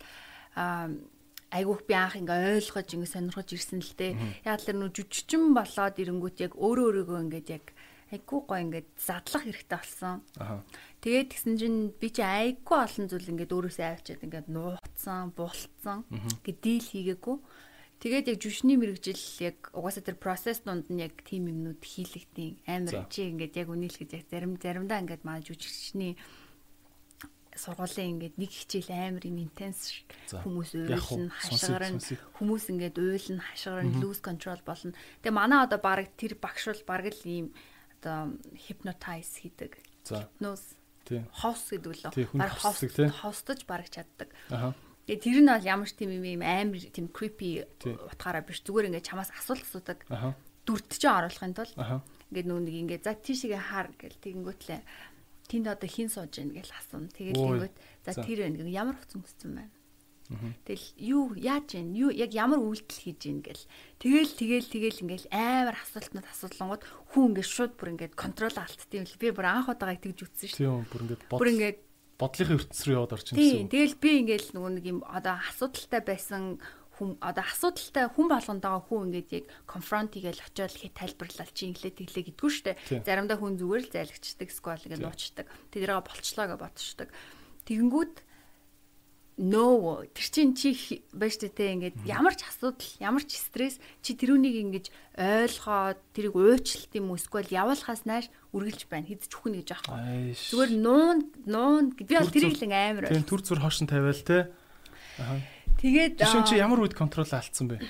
[1.54, 4.12] айгүйх би анх ингээ ойлгож ингээ сонирхож ирсэн л дээ.
[4.42, 7.66] Яг л нөө жүжигчин болоод ирэнгүүт яг өөрөө өөрийгөө ингээд яг
[8.10, 10.18] айгүй гоо ингээд задлах хэрэгтэй болсон.
[11.02, 16.58] Тэгээд тэгсэн чинь би чи айгүй олон зүйл ингээд өөрөөсөө авчиад ингээд нууцсан, булцсан ингээд
[16.58, 17.38] дийл хийгээгүй.
[18.00, 23.04] Тэгээд яг жүшний мэрэгжил яг угаасаа тэр процесс донд нь яг тийм юмнууд хийлэгдیں۔ Амар
[23.12, 26.16] чи ингээд яг үнэлэхэд яг зарим заримдаа ингээд манай жүжигчний
[27.52, 30.00] сургуулийн ингээд нэг хичээл амар интенс
[30.32, 32.00] хүмүүс уйлна хашгирна
[32.40, 34.96] хүмүүс ингээд уйлна хашгирна лүүс контрол болно.
[35.20, 37.52] Тэгээ манай одоо баг тэр багш бол баг л ийм
[38.00, 39.76] одоо hypnotize хийдэг.
[40.08, 40.72] Hypnose.
[41.36, 42.32] Хос гэдэг лөө.
[42.32, 44.32] Баг хостож баг чаддаг.
[44.48, 44.72] Аа
[45.10, 48.62] Тэгээ тэр нь бол ямар ч тийм юм амар тийм creepy утгаараа биш.
[48.62, 50.06] Зүгээр ингээд чамаас асуулт асуудаг.
[50.62, 51.74] Дүрт чинь оруулахын тулд
[52.30, 54.80] ингээд нүүн нэг ингээд за тийшээ хаар гэл тэгэнгүүтлээ
[55.50, 57.10] тэнд одоо хин сууж гин гэл асууна.
[57.10, 57.74] Тэгэл ингээд
[58.06, 59.74] за тэр байна ямар хуц өмссөн байна.
[60.62, 63.66] Тэгэл юу яаж гин юу яг ямар үйлдэл хийж гин гэл.
[63.98, 69.10] Тэгэл тэгэл тэгэл ингээл амар асуултнууд асуулангууд хүн ингээд шууд бүр ингээд контрол алдтiin юм
[69.10, 69.18] л.
[69.18, 70.62] Би бүр анх удаага тэгж үтсэн шүү.
[70.62, 71.78] Тийм бүр ингээд бүр ингээд
[72.20, 73.64] бодлогын ертөнц рүү яваад орчин гэсэн.
[73.64, 73.72] Тийм.
[73.72, 76.60] Тэгэл би ингээл нөгөө нэг юм одоо асуудалтай байсан
[77.00, 81.96] хүм одоо асуудалтай хүн болгондоо хүн ингээд яг конфронт хийгээл очиод хэд тайлбарлал чи инглээ
[81.96, 82.76] тэглээ гэдгүү штэ.
[83.08, 85.46] Заримдаа хүн зүгээр л зайлгчдаг, сквал ингээд нуучдаг.
[85.72, 87.08] Тэдэрээ болчлоо гэж бодчихдаг.
[87.64, 88.14] Тэгэнгүүт
[89.40, 94.56] no тэр чинь чи байж тээ ингээд ямар ч асуудал ямар ч стресс чи тэрүүнийг
[94.68, 94.86] ингэж
[95.16, 99.08] ойлгоод тэрийг уучлалт юм эсвэл явуулахаас нааш үргэлж байна.
[99.08, 100.36] Хизч үхнэ гэж аахгүй.
[100.36, 101.18] Зүгээр нуун
[101.48, 104.52] нуун би бол тэрийг л амар тийм төр зүр хошин тавиал те.
[105.80, 107.80] Тэгээд жишээ чи ямар үед контрол алдсан бэ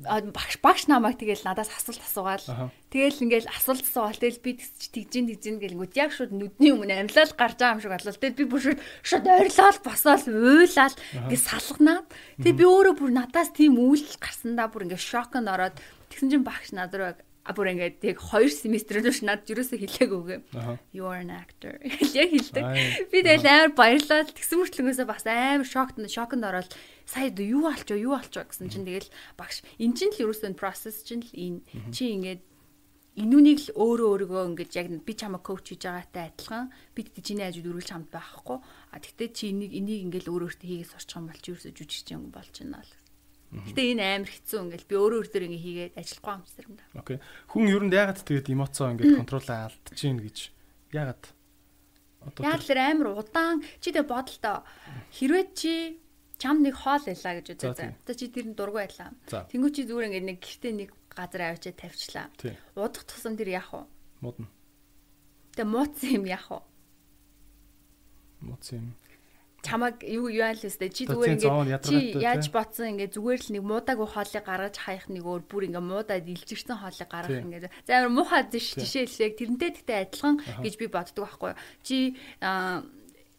[0.00, 2.72] багш багш намайг тэгэл надаас асуулт асуугаал.
[2.88, 4.16] Тэгэл ингээл асуулт асуугаал.
[4.16, 8.16] Тэгэл би тэгжин тэгжин гэлгүүд яг шууд нүдний өмнө амьлал гарч байгаа юм шиг болол.
[8.16, 8.62] Тэгэл би бүр
[9.04, 10.96] шууд ойрлол босоол уйлал
[11.28, 12.00] ингээ салганаа.
[12.40, 15.76] Тэгээ би өөрөө бүр надаас тийм үйл гарсандаа бүр ингээ шоконд ороод
[16.08, 17.12] тэгсэн чинь багш над руу
[17.44, 20.40] а бүр ингээд яг 2 семестрээр нь надад юусоо хэлээгүйгээ.
[20.92, 21.80] You are an actor.
[22.20, 22.64] Яг хэлдэг.
[23.08, 26.70] Би тэгэл амар баярлаад тэгсэн мөртлөнгөөсөө бас амар шокт шоконд ороод
[27.08, 29.08] сая юу болчоо юу болчоо гэсэн чинь тэгэл
[29.40, 31.60] багш эн чинь л юусоо process чинь л энэ
[31.90, 32.44] чи ингээд
[33.18, 36.70] энүүнийг л өөрөө өөрийгөө ингэж яг би чамаа коуч хийж байгаатай адилхан.
[36.94, 38.58] Би тэгтээ чиний ажид өргөлж хамт байхгүй.
[38.62, 42.06] А тэгтээ чи энийг энийг ингээл өөр өөртөө хийгээд сурчих юм бол чи ерөөсө жүжигч
[42.14, 42.99] юм болж байна л
[43.50, 46.84] Гэтэ энэ амар хэцүү ингээл би өөрөө өөртөө ингэ хийгээд ажиллахгүй юм зэрэг юм да.
[47.02, 47.18] Окей.
[47.50, 50.38] Хүн ер нь яагаад тэгээд эмоцоо ингээд контрол алдчихээн гэж
[50.94, 51.24] яагаад
[52.30, 54.62] одоо Яг л амар удаан чи тэг бодолтой
[55.18, 55.98] хэрвээ чи
[56.38, 57.90] чам нэг хоол байлаа гэж үзээ за.
[58.06, 59.10] Одоо чи тэр нь дургу байлаа.
[59.26, 62.26] Тэнгүү чи зүгээр ингээд нэг гэртээ нэг газар авчиад тавьчлаа.
[62.78, 63.82] Удах тусам тэр яах вэ?
[64.22, 64.46] Муудна.
[65.58, 66.62] Тэг мууцсан юм яах вэ?
[68.46, 68.94] Мууцсан юм
[69.62, 70.88] чамаг юу юу айл өстэй?
[70.88, 72.96] Чи зүгээр ингээд чи яаж ботсон?
[72.96, 77.08] Ингээд зүгээр л нэг муудаагүй хоолыг гаргаж хаях нэг өөр бүр ингээд муудаад илжирсэн хоолыг
[77.08, 77.72] гаргах ингээд.
[77.84, 81.52] За амар муухай жишээлсэг тэрнтэй тэгтээ адилхан гэж би боддог байхгүй
[81.84, 82.16] чи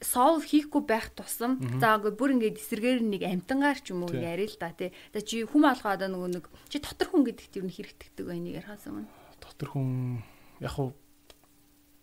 [0.02, 4.50] solve хийхгүй байх тусам за үгүй бүр ингээд эсэргээр нэг амтангаар ч юм уу яриа
[4.50, 4.90] л да тий.
[5.14, 8.66] За чи хүм алгаа одоо нөгөө нэг чи дотор хүн гэдэг чинь хэрэгтдэг бай нэг
[8.66, 9.06] ярахаас өмнө.
[9.38, 10.26] Дотор хүн
[10.58, 10.98] яг хуу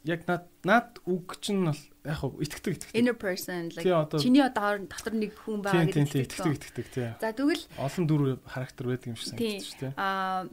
[0.08, 2.96] яг над над үг чинь бол яг хав итгэдэг итгэдэг.
[2.96, 3.84] Inner person like
[4.16, 5.92] чиний одоо дотор нэг хүн байгаа гэдэг.
[5.92, 7.08] Тийм тийм итгэдэг итгэдэг тий.
[7.20, 9.92] За тэгвэл олон дүр характер байдаг юм шиг санагдаж шүү дээ.
[10.00, 10.48] Аа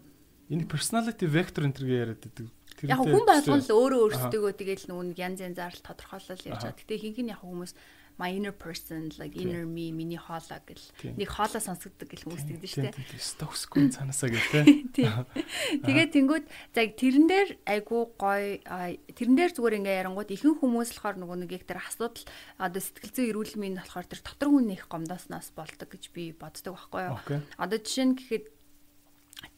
[0.51, 2.47] энэ personality vector энэ төргээ яриад байдаг.
[2.83, 6.75] Яг хүн болгон л өөрөө өөрсдөө тэгэл нүг янз янзаар л тодорхойлол ярьж байгаа.
[6.75, 7.71] Гэтэ нь яг хүмүүс
[8.17, 12.71] my inner person like inner me миний хоолой гэл нэг хоолой сонсогддог гэл хүмүүс тэгдэж
[12.71, 12.95] штэ.
[13.19, 15.03] Стоксгүй цаанасаа гэл тэ.
[15.85, 21.17] Тэгээд тэнгууд за тэрэн дээр айгу гой тэрэн дээр зүгээр ингээ ярангууд ихэнх хүмүүс болохоор
[21.19, 22.23] нөгөө нэг яг тэр асуудал
[22.55, 26.79] одоо сэтгэл зүйн эрүүл мэнд болохоор тэр дотор хүн их гомдосноос болдог гэж би боддог
[26.79, 27.19] байхгүй юу.
[27.59, 28.45] Одоо жишээ нь гэхэд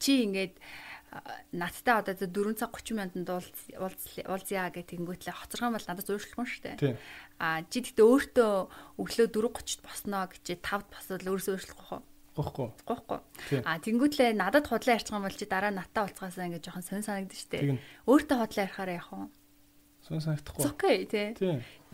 [0.02, 0.58] чи ингээд
[1.52, 6.96] надтай одоо 4 цаг 30 минутанд уулзъя гэх тэнгүүтлээ хоцорхон бол надад зуршлахгүй шүү дээ.
[7.40, 8.52] А чи гэхдээ өөртөө
[9.00, 12.02] өглөө 4:30-д босноо гэж 5-д босвол өөрөө зуршлахгүй хоо.
[12.38, 12.68] Гухгүй.
[12.86, 13.20] Гухгүй.
[13.66, 17.40] А тэнгүүтлээ надад худлаа ярьчих юм бол чи дараа надтай уулзгаасаа ингэ жоохон сонь санагдчих
[17.42, 17.82] шүү дээ.
[18.06, 19.26] Өөртөө худлаа ярихаараа явах уу?
[20.06, 20.62] Сонь санагдахгүй.
[20.70, 21.28] Окей тий.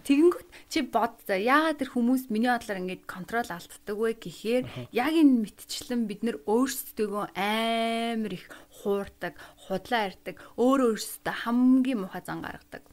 [0.04, 5.12] Тэгэнгүүт чи бод за яагаад тэр хүмүүс миний бодлоор ингэж контрол алддаг вэ гэхээр яг
[5.16, 8.52] энэ мэтчлэн бид нөр өөрсдөө амар их
[8.84, 9.32] хуурдаг,
[9.64, 12.84] худлаа ярьдаг, өөрөө өөрсдөө хамгийн муухай зан гаргадаг.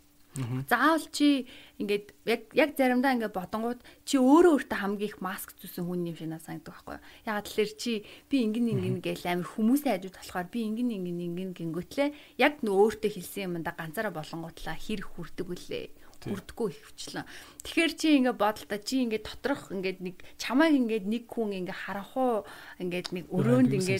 [0.72, 5.84] Заавал чи ингээд яг яг заримдаа ингээд бодонгууд чи өөрөө өөртөө хамгийн их маск зүсэн
[5.84, 7.04] хүн юм шиг надад санагддаг байхгүй юу?
[7.28, 7.92] Ягаад тэлэр чи
[8.32, 12.80] би ингэн ингэн гээл амир хүмүүсийн хажууд болохоор би ингэн ингэн ингэн гингөтлээ яг нөө
[12.80, 15.86] өөртөө хэлсэн юмдаа ганцаараа болонгуудлаа хэр хүрдэг үлээ
[16.30, 17.26] хүрдэггүй ихвчлэн.
[17.66, 22.14] Тэгэхээр чи ингээ бодолтой чи ингээ доторх ингээ нэг чамайг ингээ нэг хүн ингээ харах
[22.18, 22.46] уу
[22.78, 24.00] ингээ нэг өрөөнд ингээ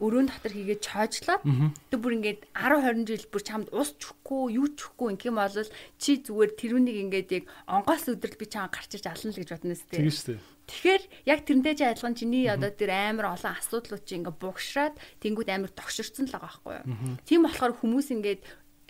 [0.00, 1.42] өрөөнд дотор хийгээд чойжлаад
[1.88, 5.68] тэг бүр ингээ 10 20 жил бүр чамд ус чөхгүй юу чөхгүй ингээ юм бол
[6.00, 9.76] чи зүгээр тэрүүнийг ингээ яг онгоос өдрөл би чам гарч иж ална л гэж бодно
[9.76, 9.96] сте.
[9.96, 10.40] Тийм шүү дээ.
[10.62, 15.50] Тэгэхээр яг тэрнтэй чи адилхан чиний одоо тэр амар олон асуудлууд чи ингээ бугшраад тэнгууд
[15.50, 16.86] амар тогширцсан л байгаа байхгүй юу.
[17.26, 18.40] Тийм болохоор хүмүүс ингээд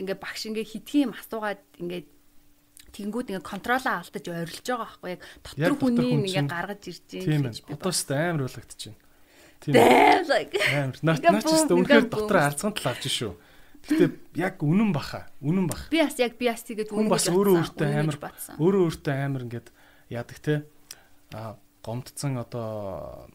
[0.04, 2.06] ингээ багш ингээ хитгэн юм асуугаад ингээд
[2.92, 7.58] Тэнгүүд ингээ контролоо алдаж ойрлож байгаа байхгүй яг дотор хүний ингээ гаргаж ирж байгаа гэж
[7.64, 7.72] би.
[7.72, 8.94] Одоо ч амар байна.
[9.62, 9.74] Тийм.
[9.78, 10.96] Амар.
[11.00, 13.32] Наач ч үнэхээр дотор алцган тал авч шүү.
[13.82, 14.06] Гэтэ
[14.38, 15.26] яг үнэн баха.
[15.42, 15.90] Үнэн бах.
[15.90, 18.16] Би бас яг би бас тэгээд үнэн бас өөрөө өөртөө амар
[18.58, 19.68] өөрөө өөртөө амар ингээд
[20.10, 20.54] яадаг те.
[21.34, 23.26] А гомдцсан одоо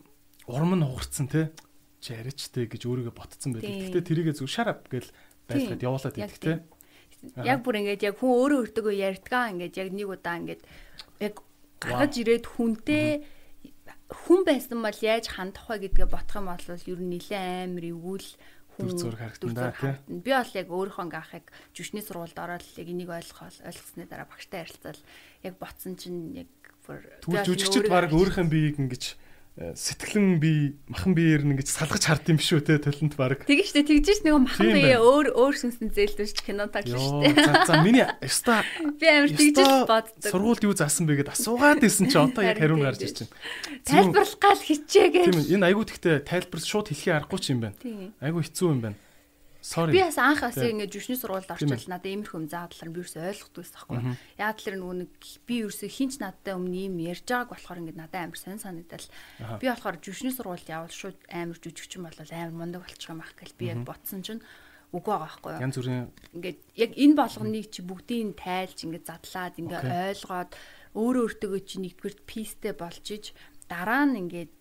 [0.47, 1.51] урам нь хугарцсан те.
[1.99, 3.91] Чи яриачтэй гэж өөрийгөө ботцсон байдаг.
[3.91, 5.07] Гэтэ тэрийгэ зүг шарап гэл
[5.47, 6.63] байлгаад явуулаад идэх те.
[7.43, 10.61] Яг бүр ингээд яг хүн өөрөө өөртөө ярьдгаа ингээд яг нэг удаа ингээд
[11.19, 11.35] яг
[11.81, 13.25] гаргаж ирээд хүнтэй
[14.07, 18.29] хүн байсан бол яаж хандах вэ гэдгээ бодох юм бол ер нь нэлээд амар эвгүүл
[18.77, 20.21] хүн зураг харагдана тийм.
[20.23, 24.59] Би бол яг өөрийнхөө ингээ ахыг жүшний сургуульд ороод яг энийг ойлгохол ойлгосны дараа багштай
[24.63, 25.01] харилцаал
[25.43, 26.51] яг ботсон чинь яг
[26.85, 29.03] бүр жүжигчд баг өөрийнхөө биеийг ингэж
[29.57, 33.41] сэтгэлэн би махан биеэр нь ингэж салгаж хард юм шүү те талент баг.
[33.41, 37.33] Тэгэж штэ тэгжээс нөгөө махан бие өөр өөр сүнсэн зээлдэж кино таглаж штэ.
[37.41, 38.61] За за миний ёста
[39.01, 40.29] би амар тэгжээс боддог.
[40.29, 43.33] Сургуульд юу заасан бэ гэд асуугаад исэн чи одоо яг хариу гарч ирж байна.
[43.81, 45.25] Тайлбарлах гал хичээгээ.
[45.25, 47.77] Тийм энэ айгуу тэгтээ тайлбар шууд хэлхий аргагүй ч юм байна.
[48.21, 48.97] Айгуу хэцүү юм байна.
[49.61, 49.91] Sorry.
[49.91, 53.61] Би бас анх бас ингэ жүшний сургуульд орчихвол надад иймэрхүү юм заадлаар би ерөөсөй ойлгохгүй
[53.63, 54.15] байсан байхгүй.
[54.37, 55.11] Яг тэр нөгөө нэг
[55.49, 59.07] би ерөөсөй хинч надтай өмнө ийм ярьж байгааг болохоор ингэ надад амар сонь санагдал.
[59.59, 63.57] Би болохоор жүшний сургуульд явал шууд амар жүжигчин болол амар мундаг болчих юм ах гэл
[63.57, 64.45] би яг ботсон чинь
[64.93, 65.63] үгүй байгаа байхгүй юу.
[65.67, 66.05] Янз бүрийн
[66.37, 70.51] ингээд яг энэ болгоныг чи бүгдийг тайлж ингээд задлаад ингээд ойлгоод
[70.95, 73.25] өөрөө өөртөө чи нэгдүгээр пистэй болж иж
[73.67, 74.53] дараа нь ингээд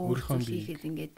[0.00, 1.14] өөрийнхөө хийхэд ингээд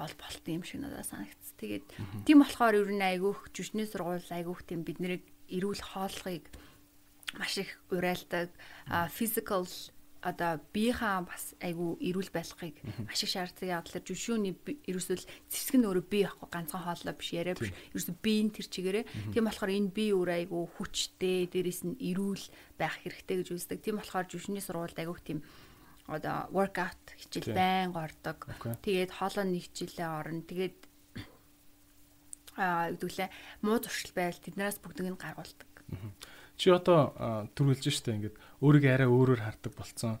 [0.00, 1.52] бол болт юм шиг надад санагдц.
[1.60, 1.84] Тэгээд
[2.24, 6.48] тийм болохоор ер нь айгүйх жүжигний сургууль айгүйх тийм бид нэрийг эрүүл хооллохыг
[7.36, 8.48] маш их урайлдаг
[9.12, 9.68] physical
[10.20, 12.76] одоо биеийнхаа бас айгүй эрүүл байлгахыг
[13.08, 13.88] маш их шаарддаг.
[13.88, 14.52] Л жүшүүний
[14.84, 17.72] ерөөсөл зэвсэг нь өөрөө бие ахгүй ганцхан хооллоо биш яриа биш.
[17.96, 19.32] Ерөөсөө биеийн тэр чигээрээ.
[19.32, 22.44] Тийм болохоор энэ бие өөр айгүй хүчтэй, дээрэс нь эрүүл
[22.76, 23.80] байх хэрэгтэй гэж үздэг.
[23.80, 25.40] Тийм болохоор жүшүүний сургуульд айгүйх тийм
[26.10, 28.50] одоо workout хичээл байн ордог.
[28.82, 30.42] Тэгээд хоолой нэг хичээлээ орно.
[30.42, 30.78] Тэгээд
[32.58, 33.28] аа гэдүүлээ
[33.62, 35.70] муу зуршил байвал тэднээс бүгдийг нь гаргуулдаг.
[36.60, 40.20] Чи одоо түрүүлж штэ ингээд өөрийгөө арай өөрөөр хардаг болцсон.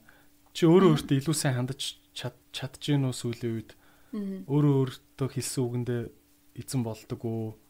[0.56, 3.70] Чи өөрөө өөртөө илүү сайн хандаж чадж гин үү сүүлийн үед?
[4.48, 6.02] Өөрөө өөртөө хэлсэн үгэндээ
[6.64, 7.60] эзэн болдог уу?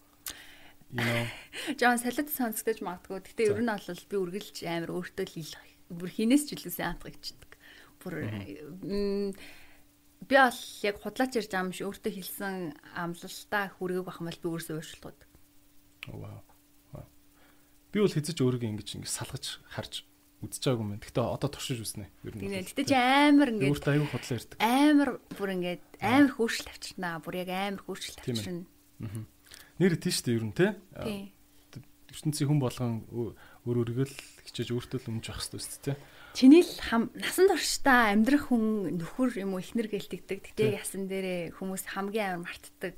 [0.91, 1.27] You know.
[1.81, 3.23] Жон салид сонсгож магадгүй.
[3.23, 7.49] Гэтэ ер нь бол би үргэлж амар өөртөө л хинээс ч илүү сайн хандгагчдаг.
[8.01, 8.14] Бүр
[10.28, 12.55] би бол яг худлаач ярьж байгаа юм шиг өөртөө хэлсэн
[12.96, 15.20] амлалтаа хүргээг бах юм бол би өөрөөсөө өөрчлөлтүүд.
[16.12, 16.40] Вау
[17.90, 20.07] би бол хэзэж өөрийгөө ингэж ингэ салгаж харж
[20.46, 21.03] үзэж байгаагүй юм.
[21.03, 22.07] Гэхдээ одоо туршиж үснэ.
[22.22, 22.62] Ер нь.
[22.62, 24.59] Гэтэ чи амар ингэ өөртөө аягүй хотлоо ирдэг.
[24.62, 27.18] Амар бүр ингэ амар хөөршөл авчирнаа.
[27.18, 29.26] Бүр яг амар хөөршөл авчирна.
[29.82, 30.78] Нэр тийш дээ ер нь те.
[32.11, 33.34] ертөнцийн хүн болгон өөр
[33.66, 35.94] өөрийгөө л хичээж өөртөө л өмж явах хэрэгтэй үст те.
[36.35, 40.55] Чиний л хам насан туршдаа амьдрах хүн нөхөр юм уу ихнэр гэлтэгдэг.
[40.55, 42.97] Тэгтээ ясан дээрээ хүмүүс хамгийн амар мартдаг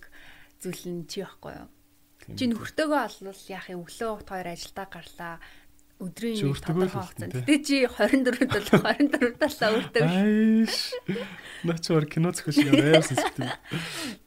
[0.60, 1.68] зүйл нь чи байхгүй юу?
[2.36, 5.34] Чи нөхөртөөгөө олвол яах юм өглөө хот хоёр ажилдаа гарлаа
[6.02, 7.34] өдрийн нэг тодорхой хугацаанд.
[7.46, 10.02] Гэтэ чи 24 дол 24 талаа өөртөө.
[10.02, 10.76] Айш.
[11.62, 13.50] Начвар кино шиг аяасан сэтгэв.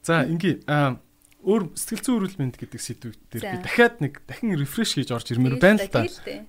[0.02, 0.98] За инги аа
[1.44, 5.30] өөр сэтгэл зүйн эрүүл мэнд гэдэг сэдв дээр би дахиад нэг дахин рефреш хийж орж
[5.30, 6.02] ирмээр байна л та.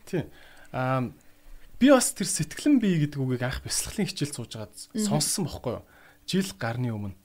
[0.08, 0.32] Тийм.
[0.72, 1.12] Аа
[1.80, 5.86] би бас тэр сэтгэлэн бие гэдэг үгийг анх бясалгалын хичээл сууж байгаад сонссон бохгүй юу?
[6.26, 7.18] Жил гарны өмнө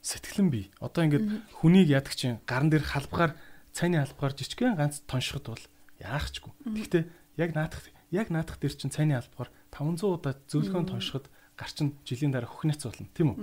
[0.00, 0.72] сэтгэлэн бий.
[0.80, 1.26] Одоо ингээд
[1.60, 3.36] хүнийг ядаг чинь гарн дээр халбгаар
[3.72, 5.64] цайны халбгаар жижигхэн ганц тоншиход бол
[6.00, 6.52] яахчгүй.
[6.64, 7.04] Гэхдээ
[7.36, 11.28] яг наадах яг наадах дээр чинь цайны халбгаар 500 удаа зөөлхөн тоншиход
[11.60, 13.38] гар чинь жилийн дараа хөхнэц болно тийм үү?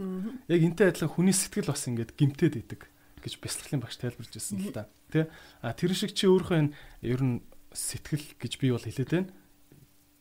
[0.50, 2.90] Яг энтэй адилхан хүний сэтгэл бас ингээд гимтээд идэг
[3.22, 4.90] гэж бясалгалын багш тайлбарж ирсэн л да.
[5.14, 5.30] Тэ?
[5.62, 6.74] А тэр шиг чи өөрөө энэ
[7.06, 9.30] ер нь сэтгэл гэж би бол хэлээд байна.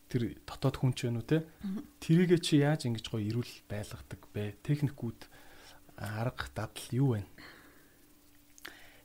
[0.07, 1.43] Тэр дотоод хүн ч байна уу те?
[1.99, 4.55] Тэрийгэ чи яаж ингэж гоё эрүүл байлгадаг бэ?
[4.63, 5.21] Техникүүд
[5.99, 7.27] арга дадал юу вэ?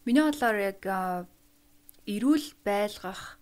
[0.05, 0.81] Миний бодлоор яг
[2.05, 3.41] эрүүл байлгах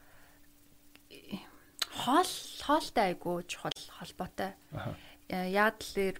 [1.91, 2.33] хоол
[2.63, 4.55] хоолтой айгуу чухал холбоотой.
[5.29, 6.15] Яг тэлэр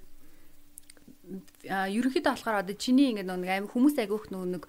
[1.64, 4.66] ерөнхийдөө болохоор одоо чиний ингээд нэг аим хүмүүс айгуух нэг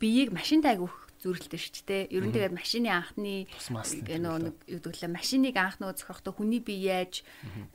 [0.00, 2.02] биеийг машинт айгуух зүрхэлтэй шүү дээ.
[2.10, 3.46] Ер нь тэгээд машины анхны
[4.18, 7.22] нөө нэг юу гэвэл машиныг анх нөгөө зохиохдоо хүний бие яаж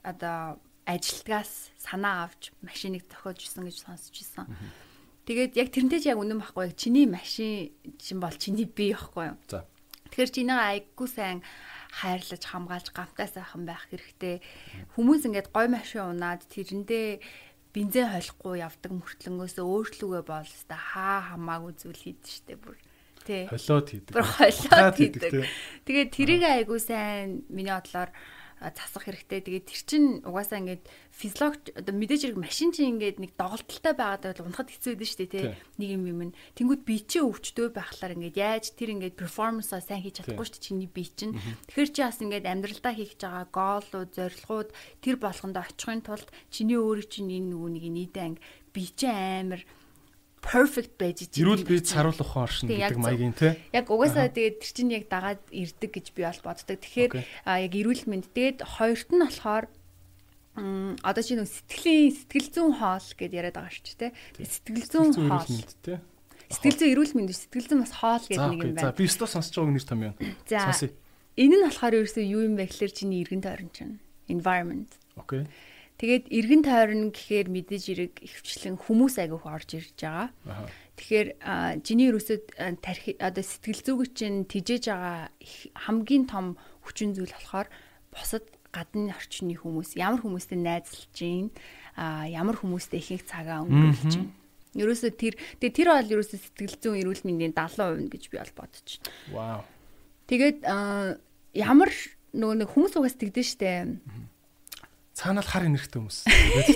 [0.04, 4.48] одоо ажилтгаас санаа авч машиныг зохиож исэн гэж сонсч исэн.
[5.28, 9.36] Тэгээд яг тэрнтэй ч яг үнэн байхгүй яг чиний машин чинь бол чиний бие байхгүй
[9.36, 9.38] юу?
[9.52, 9.68] За.
[10.08, 11.43] Тэгэхээр чиний айггүй сайн
[11.91, 14.39] хайрлаж хамгаалж гамтай сайхан байх хэрэгтэй.
[14.95, 17.20] Хүмүүс ингээд гой машин унаад тэрэндээ
[17.76, 22.80] бензин холихгүй явдаг мөртлөнгөөс өөрчлөгөө бол өста хаа хамаагүй зүйл хийдэж штэ бүр.
[23.28, 24.14] Холиод хийдэг.
[24.16, 25.32] Бүр холиод хийдэг.
[25.86, 28.12] Тэгээд тэрийг айгуу сайн миний бодлоор
[28.58, 29.46] засах хэрэгтэй.
[29.46, 34.24] Тэгээд тэр чинь угаасаа ингээд физиологи одоо мэдээж хэрэг машин чинь ингээд нэг доголдолтой байгаад
[34.34, 35.46] байл унахад хэцүү байдаг шүү дээ тий.
[35.78, 36.20] Нэг юм юм.
[36.58, 40.68] Тэнгүүд бие чинь өвчтөө байхлаар ингээд яаж тэр ингээд перформансаа сайн хийж чадахгүй шүү дээ
[40.74, 41.38] чиний бие чинь.
[41.70, 44.70] Тэгэхээр чи бас ингээд амьдралдаа хийх гэж байгаа гоолууд, зорилгууд
[45.06, 48.42] тэр болгонд очихын тулд чиний өөрийн чинь энэ нөгөө нэг нийтээ анги
[48.74, 49.62] бие чинь амар
[50.42, 51.42] perfect байж чи.
[51.42, 53.58] Ирүүл би царуул ухаан оршин гэдэг маягийн тий.
[53.74, 56.78] Яг угаасаа тэгээд тэр чинь яг дагаад ирдэг гэж би бол боддог.
[56.80, 57.12] Тэгэхээр
[57.46, 59.66] яг ирүүл мэнд тэгээд хоёрт нь болохоор
[60.58, 64.46] одоо чи нэг сэтгэлийн сэтгэл зүйн хоол гэдээ яриад байгаа шүү дээ тий.
[64.46, 65.46] Сэтгэл зүйн хоол
[65.86, 65.98] тий.
[66.50, 68.90] Сэтгэл зүйн эрүүл мэнд сэтгэл зүйн бас хоол гэдэг нэг юм байна.
[68.90, 70.16] За би өстө сонсож байгааг нэр том юм.
[70.50, 70.90] Сонсъё.
[71.38, 74.90] Энэ нь болохоор ерөөсөө юу юм бэ гэхээр чиний эргэн тойрон чинь environment.
[75.14, 75.46] Окей.
[75.98, 80.30] Тэгээд эргэн тойрон гэхээр мэдээж эрэг ихвчлэн хүмүүс агиух орж ирж байгаа.
[80.93, 81.28] Тэгэхээр
[81.82, 82.54] жиний ерөөсөд
[82.86, 85.34] тархи одоо сэтгэл зүгт чинь тижээж байгаа
[85.74, 86.54] хамгийн том
[86.86, 87.70] хүчин зүйл болохоор
[88.14, 91.50] бусад гадны орчны хүмүүс ямар хүмүүстэй найзлж гин
[91.98, 94.30] ямар хүмүүстэй ихэнх цагаа өнгөрүүлж гин.
[94.78, 98.88] Ерөөсө тэр тэгээ тэр бол ерөөсө сэтгэл зүйн эрүүл мэндийн 70% гэж би бол бодож
[99.02, 99.10] байна.
[99.34, 99.62] Вау.
[100.30, 100.60] Тэгээд
[101.58, 101.89] ямар
[102.38, 103.98] нөгөө нэг хүмүүс угаас тэгдэж штэ
[105.18, 106.20] цаанаа л хар энергтэй хүмүүс.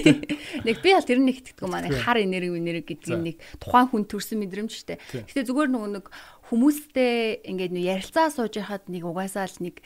[0.65, 1.85] Нэг би аль тэр нэг итгэдэг юм аа.
[1.85, 4.97] Хар энерги энерги гэдэг нэг тухайн хүн төрсэн мэдрэмж штэ.
[5.29, 6.05] Гэтэ зүгээр нөгөө нэг
[6.49, 9.85] хүмүүстэй ингээд нөө ярилцаа сууж яхад нэг угаасаа л нэг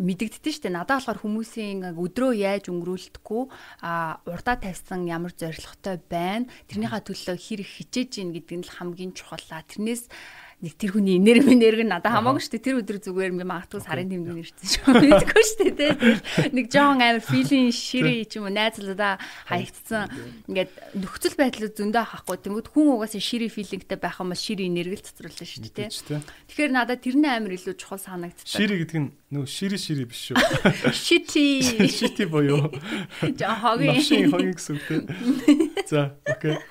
[0.00, 0.72] мэдэгддэж штэ.
[0.72, 3.42] Надад болохоор хүмүүсийн өдрөө яаж өнгөрүүлдэхгүй
[3.84, 6.50] а урдаа тавьсан ямар зоригтой байна.
[6.72, 9.46] Тэрнийхээ төлөө хэр их хичээж гин гэдэг нь л хамгийн чухал.
[9.46, 10.10] Тэрнээс
[10.62, 12.62] нэг тэр хүний энерги энерги надад хамаагүй шүү дээ.
[12.62, 14.94] Тэр өдөр зүгээр би магадгүй сарын тэмдэг нэрсэн шүү.
[15.02, 15.94] Мэдгүй шүү дээ.
[15.98, 19.18] Тэгэл нэг жоон амар филийн шири ч юм уу найзлуудаа
[19.50, 20.06] хаягдсан.
[20.46, 20.70] Ингээд
[21.02, 22.38] нөхцөл байдал зөндөө хахгүй.
[22.46, 25.90] Тэнгүүд хүн угаасаа шири филингтэй байх юм бол шири энерги л цоцруулна шүү дээ.
[26.46, 28.54] Тэгэхээр надад тэрний амар илүү чухал санагдчихсан.
[28.54, 30.38] Шири гэдэг нь нөө шири шири биш шүү.
[30.94, 31.90] Шити.
[31.90, 32.70] Шити боёо.
[33.18, 33.98] Жаа хогийн.
[33.98, 35.02] Машин хогийн гэсэн үг тийм.
[35.90, 36.62] За, окей.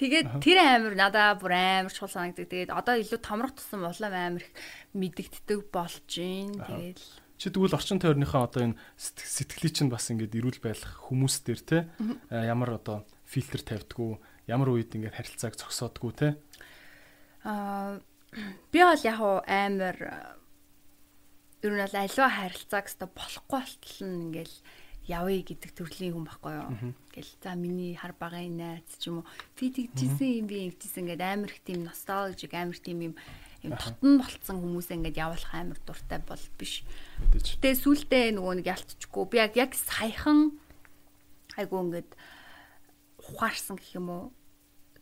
[0.00, 2.48] Тэгээд тэр амир надаа бүр амар чухал санагддаг.
[2.48, 4.48] Тэгээд одоо илүү томрох тусам улам амар их
[4.96, 6.56] мэдэгддэг болж гин.
[6.56, 7.00] Тэгээд
[7.36, 11.78] чи тэгвэл орчин тойрныхаа одоо энэ сэтгэлийг чинь бас ингээд эрүүл байх хүмүүс дээр те
[12.32, 14.12] ямар одоо фильтр тавьдгүү
[14.48, 16.28] ямар үед ингээд харилцааг зогсоодгүү те?
[17.44, 18.00] Аа
[18.72, 19.96] би бол яг амар
[21.60, 24.56] ер нь бол аливаа харилцааг өстө болохгүй болтол нь ингээл
[25.10, 26.70] явъя гэдэг төрлийн хүн байхгүй юу.
[27.10, 31.22] Ингээл за миний хар багын найз ч юм уу би тэгжсэн юм би ингэжсэн ингээд
[31.26, 33.14] амар их тийм носталжик амар тийм юм
[33.66, 36.86] юм тотон болцсон хүмүүсээ ингээд явуулах амар дуртай бол биш.
[37.34, 40.56] Гэтэ сүултээ нөгөө нэг ялцчихгүй би яг яг саяхан
[41.58, 42.10] айгу ингээд
[43.20, 44.24] ухаарсан гэх юм уу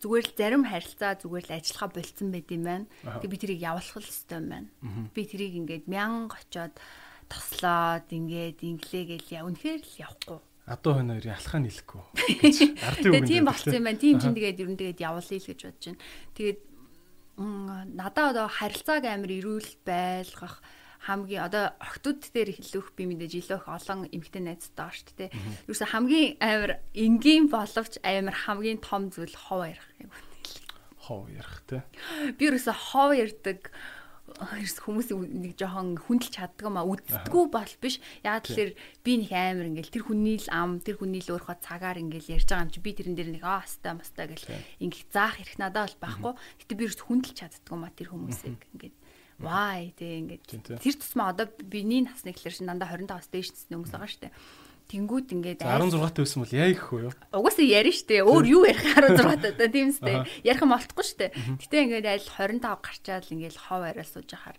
[0.03, 2.87] зүгээр л зарим харилцаа зүгээр л ажиллахаа болцсон байт юм байна.
[3.23, 4.69] Тэг би тэрийг явуулах л ёстой юм байна.
[5.15, 6.75] Би тэрийг ингээд мянга очоод
[7.29, 10.39] тослоод ингээд инглээгээл яа үнэхээр л явахгүй.
[10.69, 12.03] Адуу хойно хоёрын алхаа нийлэхгүй.
[12.89, 13.25] Ардын үг.
[13.25, 14.01] Тийм болцсон юм байна.
[14.01, 16.03] Тийм чинь тэгээд ер нь тэгээд явуулъя л гэж бодож байна.
[16.37, 16.59] Тэгээд
[17.39, 20.61] надаа одоо харилцааг амар эрүүл байлгах
[21.07, 25.31] хамгийн одоо охтууд дээр хэлэх би мэдээж илүү их олон эмгтэн найзтай байгаа шүү дээ.
[25.71, 30.11] Юусе хамгийн амар энгийн боловч амар хамгийн том зүйл хов ярих юм.
[30.99, 31.87] Хов ярих те.
[32.37, 33.71] Би юусе хов ярддаг
[34.37, 37.99] ерс хүмүүс нэг жоохон хүндэлж чаддаг маа үздэггүй бол биш.
[38.23, 38.73] Яг тэгэхээр
[39.03, 42.49] би нэг амар ингээл тэр хүний л ам тэр хүний л өөрхөө цагаар ингээл ярьж
[42.49, 44.47] байгаа юм чи би тэрэн дээр нэг аа хастай мастай гэл
[44.85, 46.33] ингээд заах хэрэг надад бол байхгүй.
[46.61, 48.97] Гэтэ би ерс хүндэлж чаддаг маа тэр хүмүүсийг ингээд.
[49.39, 49.95] Why?
[49.95, 50.83] Тэг ингээд.
[50.83, 54.35] Тэр тусмаа одоо биний насны гэхэлэр шин дандаа 25-аас дээш насны хүмүүс байгаа штэ.
[54.89, 57.13] Тэнгүүд ингээд 16 таа байсан бол яа их вэ?
[57.29, 58.25] Угаасаа ярина штэ.
[58.25, 60.25] Өөр юу ярих 16 таа тийм үстэй.
[60.49, 61.27] Ярих юм олдохгүй штэ.
[61.61, 64.57] Гэтэ ингээд аль 25 гарчаал ингээд хов арай сууж ахаар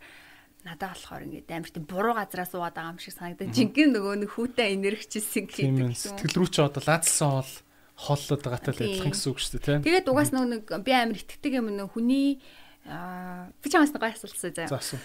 [0.62, 3.50] надад болохоор ингээд амар тийм буруу газараа суугаад байгаа юм шиг санагдаж.
[3.58, 5.98] Жинхэнэ нөгөө нэг хүүтэй энергичсэн гэдэг.
[5.98, 7.54] Сэтгэл рүү ч одоо лаацсан бол
[7.96, 9.82] холлоод байгаатай л адилхан гэсэн үг шүү дээ тийм.
[9.88, 12.40] Тэгээд угаас нэг би амар итгэдэг юм нэг хүний
[12.88, 15.00] аа би чамаас нэг гой асуултсан заяа.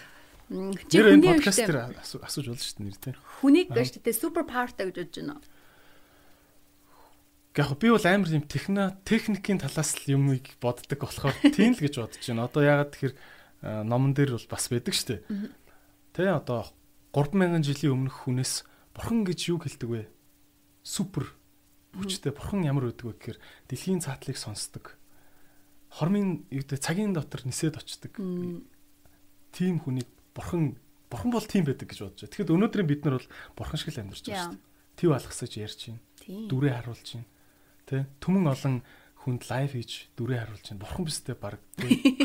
[0.53, 3.17] Нэр энэ подкаст дээр асууж болно шүү дээ нэр тийм.
[3.41, 5.41] Хүнийг гэж тэ супер павертай гэж бодож байна.
[7.55, 11.95] Яг би бол амар юм техно техникийн талаас л юмыг боддог болохоор тийм л гэж
[11.97, 12.45] бодож байна.
[12.45, 13.15] Одоо ягаад тэгэхээр
[13.89, 15.23] номон дээр бол бас байдаг шүү дээ.
[16.13, 16.69] Тэ одоо
[17.17, 20.13] 3000 жилийн өмнөх хүнээс бурхан гэж юу хэлдэг вэ?
[20.85, 21.33] Супер
[21.97, 23.39] хүчтэй бурхан ямар байдаг вэ гэхээр
[23.73, 25.01] дэлхийн цаатлыг сонсдог.
[25.89, 28.13] Хормын юу гэдэг цагийн дотор нисээд очдог.
[29.55, 30.77] Тийм хүнийг бурхан
[31.11, 32.33] бурхан бол тийм байдаг гэж бодож байна.
[32.35, 34.99] Тэгэхэд өнөөдрийн бид нар бол бурхан шиг л амьдарч байгаа шүү дээ.
[34.99, 36.03] Тэв алгасаж ярьж байна.
[36.51, 37.29] Дүрээ харуулж байна.
[37.87, 38.77] Тэ түмэн олон
[39.25, 40.83] хүнд лайв хийж дүрээ харуулж байна.
[40.85, 41.61] Бурхан бистэй баг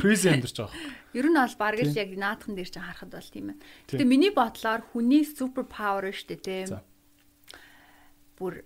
[0.02, 0.76] crazy амьдарч байгаа.
[1.18, 3.62] Ер нь бол баг л яг наадхан дээр чинь харахад бол тийм байна.
[3.88, 6.84] Гэтэ миний бодлоор хүний супер павер шүү дээ, тийм.
[8.36, 8.66] Бүр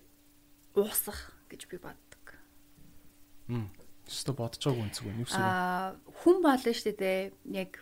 [0.74, 2.24] уусах гэж би боддог.
[3.46, 3.70] Мм.
[4.10, 5.18] Өстө бодож байгаагүй үнцэг байна.
[5.22, 5.42] Юу гэсэн.
[5.42, 7.20] Аа хүн болно шүү дээ,
[7.54, 7.72] яг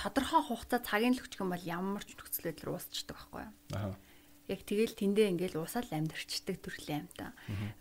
[0.00, 3.52] тодорхой хугацаа цагийн л өчгөн бол ямар ч нөхцөл байдлаар уусчдаг байхгүй юу?
[3.76, 3.94] Аа.
[4.48, 7.30] Яг тэгэл тэндээ ингээл усаал амьдэрчдэг төрлийн амьтаа.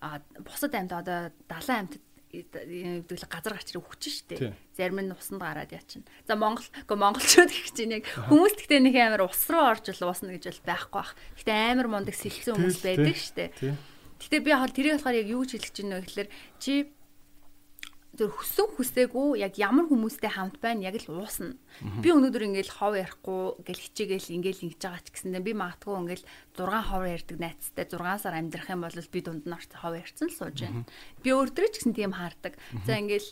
[0.03, 4.53] Аа бусад амьтаа одоо 70 амьтад гэдэг газар гачрыг хүчин штэ.
[4.77, 6.05] Зарим нь усанд гараад яачин.
[6.29, 10.05] За Монгол гоо монголчууд гэх чинь яг хүмүүс гэхдээ нэг амар ус руу орж л
[10.05, 11.17] уусна гэж бол байхгүй бах.
[11.41, 13.45] Гэхдээ амар мундаг сэлсэн хүмүүс байдаг штэ.
[14.21, 16.29] Гэтэ би яг тэрийг болохоор яг юу гэж хэлэх гэж байна вэ гэхээр
[16.61, 16.73] чи
[18.19, 21.55] зөв хүссэн хүсээгүй яг ямар хүмүүстэй хамт байна яг л уусна.
[22.03, 26.25] Би өнөөдөр ингээл хов ярихгүй гэл хичээгээл ингээл ингэж байгаа ч гэсэндээ би магадгүй ингээл
[26.59, 30.27] 6 хов ярьдаг найзтай 6 сар амьдрах юм бол би дунд нь орч хов ярьсан
[30.27, 30.83] л сууж байна.
[31.23, 32.59] Би өөртөө ч гэсэн тийм хаардаг.
[32.83, 33.29] За ингээл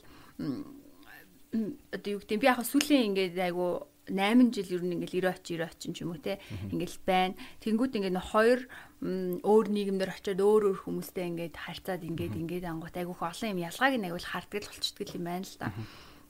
[1.91, 5.83] одоо юу гэдэг би яг сүлийн ингээд айгу 8 жил ер нь ингээл 90 оч
[5.83, 6.39] 90 оч юм уу те
[6.71, 7.35] ингээл байна.
[7.59, 8.71] Тэнгүүд ингээд хоёр
[9.01, 13.93] өөр нийгэмдэр очиод өөр өөр хүмүүстэй ингээд харьцаад ингээд ингээд ангууд айгүйх олон юм ялгааг
[13.93, 15.69] нь айгуул харддаг л болчихдаг юм байна л да.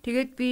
[0.03, 0.49] Тэгээд би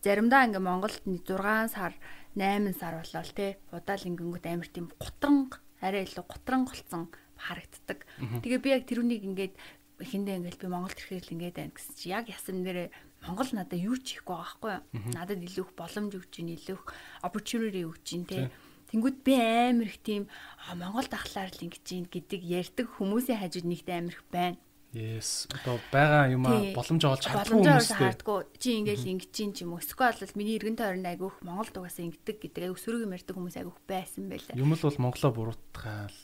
[0.00, 1.28] заримдаа ингээд Монголд 6
[1.76, 1.92] сар
[2.32, 8.00] 8 сар болол те удаал ингэнгүүт амар тийм гутранг арай илүү гутранг болсон харагддаг.
[8.40, 9.54] Тэгээ би яг тэрүнийг ингээд
[10.00, 12.88] эхэндээ ингээд би Монголд ирэхээр л ингээд байна гэсэн чи яг ясан нэрээ
[13.26, 15.12] Монгол надад юу ч хийхгүй байгаа байхгүй юу?
[15.12, 16.84] Надад илүү их боломж өгч илүү их
[17.26, 18.46] opportunity өгч тий.
[18.88, 20.32] Тэнгүүд би амар их тийм
[20.72, 24.58] Монголд ахлаар л ингэж ийн гэдэг ярьдаг хүмүүсийн хажууд нэгт амар их байна.
[24.96, 25.44] Yes.
[25.52, 28.00] Одоо байгаа юм аа боломж олж чаддгүй хүмүүстэй.
[28.00, 28.40] Хардггүй.
[28.56, 29.84] Чи ингээл ингэж чинь ч юм уу.
[29.84, 33.56] Эсвэл бол миний эргэн тойронд айгүйх Монгол дугасаа ингэдэг гэдэг айгүйх сөрөг юм ярьдаг хүмүүс
[33.60, 34.56] айгүйх байсан байлаа.
[34.56, 36.16] Юм л бол монголоо буруутгаал.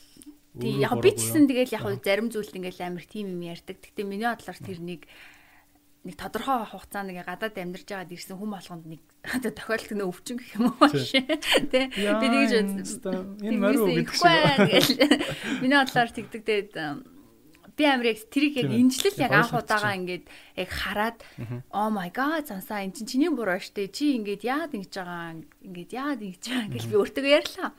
[0.57, 3.77] Тий, яг би ч гэсэн тэгэл яг зарим зүйлд ингээл амар тийм юм ярьдаг.
[3.77, 4.79] Гэтэ миний бодлоор тэр
[6.05, 10.37] нэг тодорхой хугацаанд ингээ гадаад амьдарч байгаад ирсэн хүн болгонд нэг одоо тохиолдол нь өвчин
[10.37, 11.25] гэх юм уу шээ.
[11.73, 15.01] Тэ би тэгж энэ морь гэдэг шиг.
[15.65, 16.71] Миний бодлоор тэгдэг тэгээд
[17.75, 20.25] би амар яг тэрийг яг инжлэл яг анх удаага ингээд
[20.55, 21.19] яг хараад
[21.73, 25.91] oh my god цансаа эн чинь чиний буруу штэ чи ингээд яад ингэж байгаа ингээд
[25.91, 27.69] яад ингэж байгаа гэж би өөртөө ярьлаа.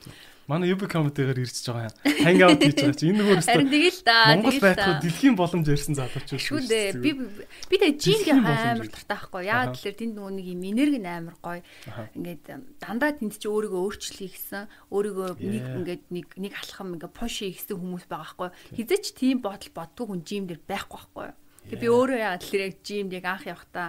[0.47, 1.95] Манай UB comedy-гаар ирж байгаа юм.
[2.23, 3.51] Hang out хийж байгаа чи энэ нөгөө өстө.
[3.51, 4.19] Харин тэгэл да.
[4.31, 6.39] Монгол байхгүй дэлхийн боломж ярьсан залууч шүү.
[6.39, 6.89] Шүү дээ.
[7.03, 9.43] Би би тэгээ жинг амар дуртай байхгүй.
[9.51, 11.67] Яагаад тэгэхээр тэнд нөгөө нэг юм энерги амар гоё.
[12.15, 12.47] Ингээд
[12.79, 14.63] дандаа тэнд чи өөрийгөө өөрчлөе гэсэн
[14.95, 18.51] өөрийгөө нэг ингээд нэг нэг алхам ингээд push хийсэн хүмүүс байгаа байхгүй.
[18.79, 21.29] Хизээч тийм бодол боддгүй хүн жим дээр байхгүй байхгүй.
[21.75, 23.89] Тэгээ би өөрөө яагаад тэгэхээр яг жимд яг анх явахдаа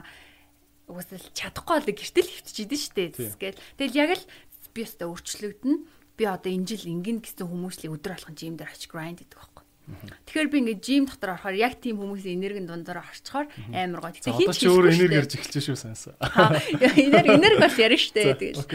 [0.89, 3.13] угсаал чадахгүй л гэртэл хөвчихэд штэ.
[3.13, 4.25] Тэгэл тэгэл яг л
[4.73, 5.75] би өстө өөрчлөгдөн
[6.17, 9.67] би одоо энэ жил ингэн гэсэн хүмүүслийг өдөр алхан жим дээр очиж grind гэдэг байхгүй.
[9.87, 14.19] Тэгэхээр би ингээд жим дотор орохоор яг тийм хүмүүсийн энергийн дундаар орчхоор амар гоё.
[14.19, 16.19] Тэгэхээр хин ч өөрөө энерги ярьж эхэлж шүү санасаа.
[17.07, 18.67] Энерги энерги бас ярина штэ тэгэл.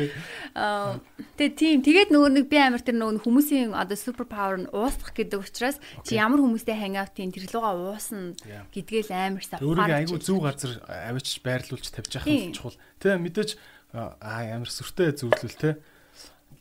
[0.57, 0.97] Аа
[1.37, 5.13] тэгээ тийм тэгээд нөгөө нэг би амар тэр нөгөө хүмүүсийн одоо супер павер нь уусах
[5.13, 8.33] гэдэг учраас чи ямар хүмүүстэй хангаутын тэр луга уусна
[8.73, 9.61] гэдгээл амар ухаар.
[9.61, 12.81] Өөрийгөө айгүй зөв газар авчиж байрлуулж тавьж явах нь чухал.
[12.97, 13.61] Тэ мэдээж
[13.93, 15.77] аа амар сүртэй зөвлөл тэ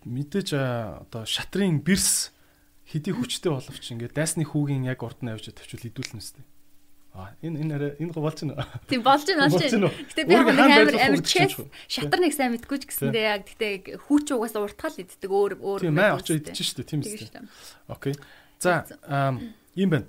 [0.05, 2.31] мэдээж одоо шатрын бэрс
[2.89, 6.45] хэдий хүчтэй боловч ингээд дайсны хүүгийн яг урд нь авч тавьчвал идүүлнэ үстэй.
[7.11, 8.63] А энэ энэ арай энэ болж байна.
[8.87, 9.91] Тийм болж байна болж байна.
[9.91, 11.59] Гэтэ би яг амар амар чэс
[11.91, 15.81] шатар нэг сайн мэдгүй ч гэсэндээ яг гэтэ хүүч угаасаа уртгаал иддэг өөр өөр.
[15.83, 17.43] Тийм маа очиж идэж штэ тийм үстэй.
[17.91, 18.15] Окей.
[18.63, 18.87] За
[19.75, 20.07] ийм байна.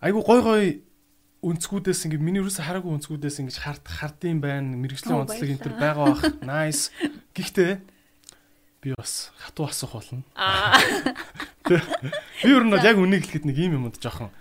[0.00, 0.64] Айгу гой гой
[1.44, 4.80] өнцгүүдээс ингээ миний юусэн хараагүй өнцгүүдээс ингээ хард хардсан байна.
[4.80, 6.24] Мэргэжлийн онцлог энэ төр байгаа бах.
[6.40, 6.88] Nice.
[7.36, 7.99] Гэхдээ
[8.80, 10.24] би бас хатуу асуух болно.
[11.70, 14.32] Би ер нь яг үнийг хэлэхэд нэг юм юмд жоохон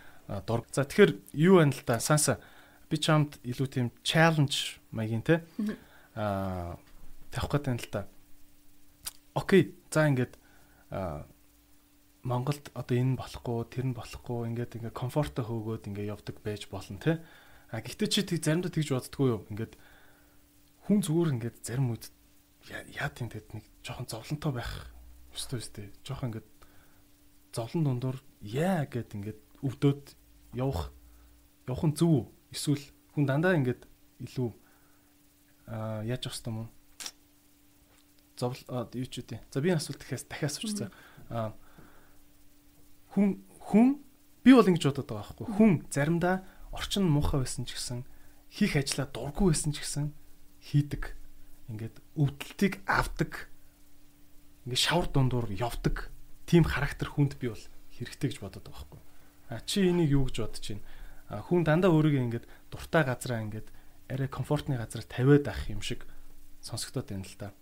[0.48, 0.66] дург.
[0.72, 2.00] За тэгэхээр юу байна л да?
[2.00, 2.40] Санса
[2.90, 5.44] би чамд илүү тийм challenge маягийн те
[6.16, 6.80] аа
[7.30, 8.08] тавих гэдэг юм л да.
[9.36, 9.76] Окей.
[9.92, 10.40] За ингээд
[12.24, 17.00] Монголд одоо энэ болохгүй, тэр нь болохгүй ингээд ингээ комфорто хөөгөөд ингээ явдаг байж болно
[17.00, 17.24] те.
[17.72, 19.46] А гэхдээ чи тэг заримдаа тэгж боддггүй юу?
[19.48, 19.74] Ингээд
[20.84, 22.12] хүн зүгээр ингээд зарим үед
[22.68, 24.92] яа тийм тэгэд нэг жоохон зовлонтой байх
[25.34, 25.88] өстой өстэй.
[26.04, 26.50] Жоохон ингээд
[27.56, 30.04] зовлон дундуур яа гэд ингээд өвдөөд
[30.60, 30.92] явах
[31.68, 32.84] явах нь зөв эсвэл
[33.16, 33.88] хүн дандаа ингээд
[34.26, 34.50] илүү
[35.70, 36.70] аа яаж явах юм уу?
[38.38, 38.62] Зовл
[38.94, 39.40] юу ч үгүй.
[39.52, 40.92] За би асуулт дахиас дахиас асууч за.
[41.30, 41.54] Аа
[43.14, 44.00] хүн хүн
[44.44, 45.48] би бол ингэж бодоод байгаа байхгүй.
[45.58, 48.06] Хүн заримдаа орчин муухай байсан ч гэсэн
[48.54, 50.14] хийх ажлаа дурггүй байсан ч гэсэн
[50.62, 51.19] хийдэг
[51.70, 53.50] ингээд өвдөлтийг авдаг
[54.66, 56.10] ингээд шавар дундуур явдаг
[56.50, 59.02] тийм характер хүнд би бол хэрэгтэй гэж бодод байгаа байхгүй.
[59.54, 60.86] А чи энийг юу гэж бодож байна?
[61.30, 63.68] А хүн дандаа өөрийгөө ингээд дуртай газараа ингээд
[64.10, 66.10] арай комфортны газар тавиад авах юм шиг
[66.62, 67.54] сонсогдоод байна л да.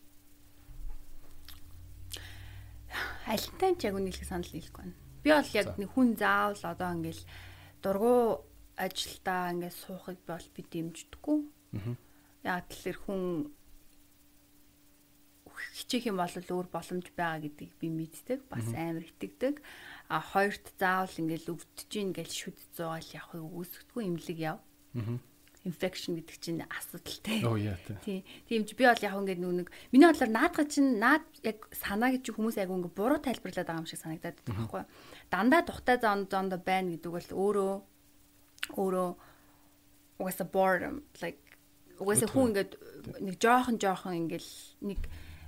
[3.28, 4.96] Альтай ч яг үнэлэх санал нийлэхгүй байна.
[5.20, 7.22] Би бол яг нэг хүн заавал одоо ингээд
[7.84, 8.48] дургу
[8.80, 11.40] ажилдаа ингээд суухыг бол би дэмждэггүй.
[11.76, 11.96] Аа.
[12.48, 13.52] Яг тэлэр хүн
[15.58, 18.40] хичээх юм бол өөр боломж байгаа гэдгийг би мэддэг.
[18.50, 19.62] Бас амар итгэдэг.
[20.10, 24.60] А хоёрт заавал ингээл өвдөж гин гэж шүд зугаал явах үүсгэдэггүй имлэг яв.
[25.68, 27.44] Infection гэдэг чинь асуудалтай.
[28.06, 28.24] Тий.
[28.48, 32.32] Тийм чи би бол яг ингээд нүг миний бодлоор наадга чинь наад яг санаа гэж
[32.32, 34.84] хүмүүс айгу ингээд буруу тайлбарлаад байгаа юм шиг санагдаад байдаг байхгүй.
[35.28, 37.74] Дандаа тухтай зон зонд байна гэдэг бол өөрөө
[38.80, 39.10] өөрөө
[40.24, 41.42] угаасаа boredom like
[42.00, 42.72] угаасаа хүн ингээд
[43.26, 44.52] нэг жоохон жоохон ингээл
[44.86, 45.00] нэг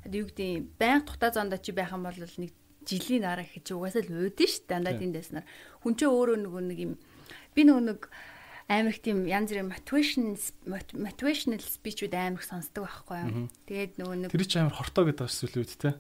[0.08, 2.54] юу гэдэг байнга тухтай зоонд чи байх юм бол нэг
[2.88, 5.46] жилийн дараа гэж угаасаа л уудэн ш дандаа тэндээснаар
[5.84, 6.94] хүн ч өөрөө нөгөө нэг юм
[7.54, 8.02] би нөгөө нэг
[8.70, 10.38] амар их тийм янз бүрийн motivation
[10.96, 13.50] motivational speech-үүд амар их сонсдог байхгүй юу.
[13.66, 15.92] Тэгээд нөгөө нэг Тэр чинь амар хортой гэдэг бас зүйлүүд те.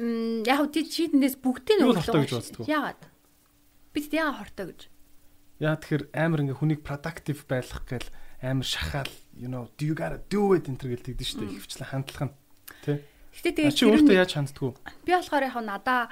[0.00, 2.64] Мм яг үгүй чи тэндээс бүгдийг нь боддог.
[2.64, 3.00] Яагаад?
[3.92, 4.80] Бид яагаад хортой гэж?
[5.60, 8.08] Яа тэгэхээр амар ингээ хүнийг productive байлгах гээл
[8.40, 11.88] амар шахаал you know do you gotta do it энэ төр гэл тэгдэж штэ ихвчлэн
[11.92, 12.34] хандлах нь
[12.82, 12.98] Тий.
[13.32, 14.76] Гэтэ тэгээ чи өөртөө яаж ханддаг вэ?
[15.06, 16.10] Би болохоор яг надаа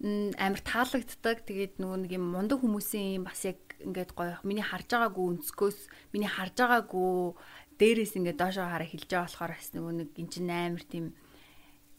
[0.00, 1.44] амар таалагддаг.
[1.46, 5.78] Тэгээд нөгөө нэг юм мундаг хүмүүсийн бас яг ингээд гоё миний харж байгаагүй өнцгөөс
[6.12, 7.36] миний харж байгаагүй
[7.80, 11.06] дээрээс ингээд доошоо хараа хилж байгаа болохоор бас нөгөө нэг эн чинь амар тийм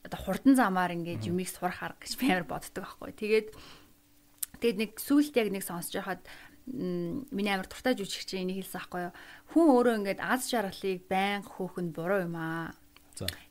[0.05, 3.14] одоо хурдан замаар ингээд юмыг сурах арга гэж би амар боддог байхгүй.
[3.18, 3.47] Тэгээд
[4.62, 6.22] тэгээд нэг сүулт яг нэг сонсож байхад
[6.66, 9.14] миний амар дуртай жүжигч энийг хэлсэн байхгүй юу.
[9.53, 12.74] Хүн өөрөө ингээд аз жаргалыг байн хөөх нь буруу юм аа.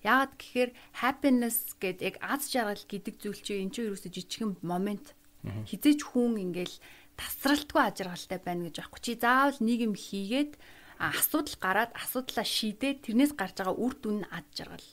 [0.02, 0.70] Яагаад гэхээр
[1.04, 5.14] happiness гэдэг яг аз жаргал гэдэг зүйл чинь энэ чинь ерөөсө жижигхэн момент.
[5.44, 6.76] Хизээч хүн ингээл
[7.16, 9.00] тасралтгүй аз жаргалтай байна гэж аахгүй.
[9.04, 10.52] Чи заавал нэг юм хийгээд
[11.00, 14.88] асуудал гараад асуудлаа шийдээд тэрнээс гарч байгаа үр дүн нь аз жаргал.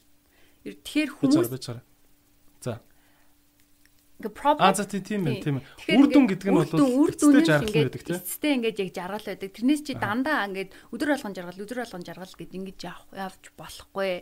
[0.64, 1.48] Тэгэхээр хүмүүс
[2.64, 2.82] За
[4.18, 5.98] ингээ проблем А за тийм ээ тийм ээ.
[6.02, 7.90] Үр дүн гэдэг нь бол үр дүн тийм.
[7.94, 9.50] Эцэстээ ингээд яг жаргал байдаг.
[9.54, 12.80] Тэрнээс чи дандаа ингээд өдөр болгон жаргал өдөр болгон жаргал гэд ингэж
[13.14, 14.14] явж болохгүй.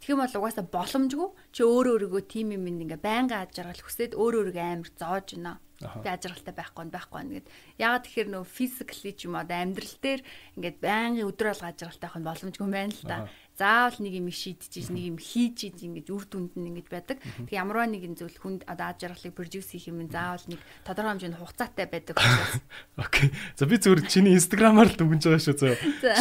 [0.00, 1.28] Тэгэх юм бол угаасаа боломжгүй.
[1.52, 5.60] Чи өөрөө өөрийгөө тим юм ингээ байнга аж жаргал хүсээд өөрөө өөрийгөө амар зоож байна.
[5.84, 7.46] Би аж жаргалтай байхгүй байхгүй нэгэд.
[7.82, 10.22] Ягаад тэгэхээр нөө физикли ч юм уу амьдрал дээр
[10.56, 13.16] ингээд байнгын өдөр болго аж жаргалтай байх нь боломжгүй юм байна л да
[13.54, 17.18] заавал нэг юм шийдчихэж нэг юм хийж ийж ингэж үр дүнд нь ингэж байдаг.
[17.22, 21.38] Тэг ямарваа нэгэн зүйл хүнд одоо аж аргалыг продюс хийх юм заавал нэг тодорхой хэмжээнд
[21.38, 22.58] хугацаатай байдаг учраас.
[22.98, 23.30] Окей.
[23.54, 25.74] За би зүгээр чиний инстаграмаар л дүнж байгаа шүү зөө.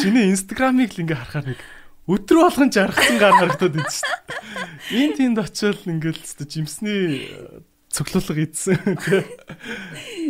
[0.05, 1.59] Чиний инстаграмыг л ингээ харахаар нэг
[2.05, 4.13] өдрө болгон жаргасан гар харагдаад идэв шүү.
[4.93, 8.77] Энд тэнд очил ингээл өстө жимсний э, цоглуулга идсэн.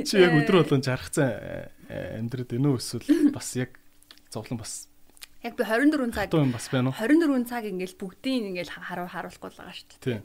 [0.08, 3.76] Чи яг өдрө болгон жаргацсан э, амьдраад байна уу эсвэл бас яг
[4.30, 4.92] зовлон бас
[5.43, 6.95] Яг би 24 цаг юм бас байна уу?
[6.95, 10.23] 24 цаг ингээл бүгдийг ингээл харуу харуулахгүй л байгаа шүү дээ.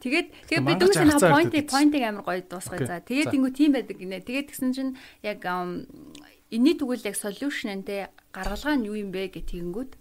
[0.00, 3.04] Тэгээд тэгээд бид дүүс нэг point point амар гоё дуусгая за.
[3.04, 4.24] Тэгээд ингэв тийм байдаг гинэ.
[4.24, 4.92] Тэгээд тэгсэн чинь
[5.24, 9.92] яг энэний тэгвэл яг solution те гаргалгаа нь юу юм бэ гэх тэгэнгүүт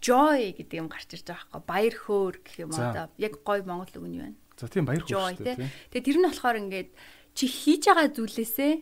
[0.00, 3.96] joy гэдэг юм гарч ирж байгаа байхгүй баяр хөөр гэх юм одоо яг гоё монгол
[3.96, 4.28] үг нь вэ?
[4.60, 5.56] За тийм баяр хөөр шүү дээ.
[5.92, 6.90] Тэгээд тэр нь болохоор ингээд
[7.32, 8.72] чи хийж байгаа зүйлээсээ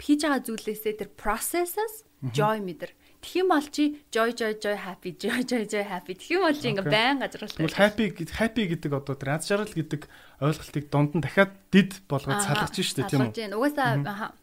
[0.00, 5.46] хийж байгаа зүйлээсээ тэр processes joy мэдэр Юм бол чи joy joy joy happy joy
[5.46, 6.18] joy joy happy.
[6.26, 7.62] Юм бол чи ингээ байн газруултай.
[7.62, 8.04] Тэгвэл happy
[8.34, 10.10] happy гэдэг одоо тэр аз жаргал гэдэг
[10.42, 13.54] ойлголтыг донд нь дахиад дид болгоод салгаж штэ тийм үү?
[13.54, 14.34] Угаасаа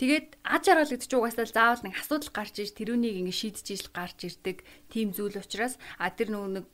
[0.00, 3.92] Тэгээд аз жаргал гэдэг чинь угаасаа заавал нэг асуудал гарч иж тэрүүнийг ингээ шийдэж ижил
[3.92, 6.68] гарч ирдэг тийм зүйл учраас а тэр нөгөө нэг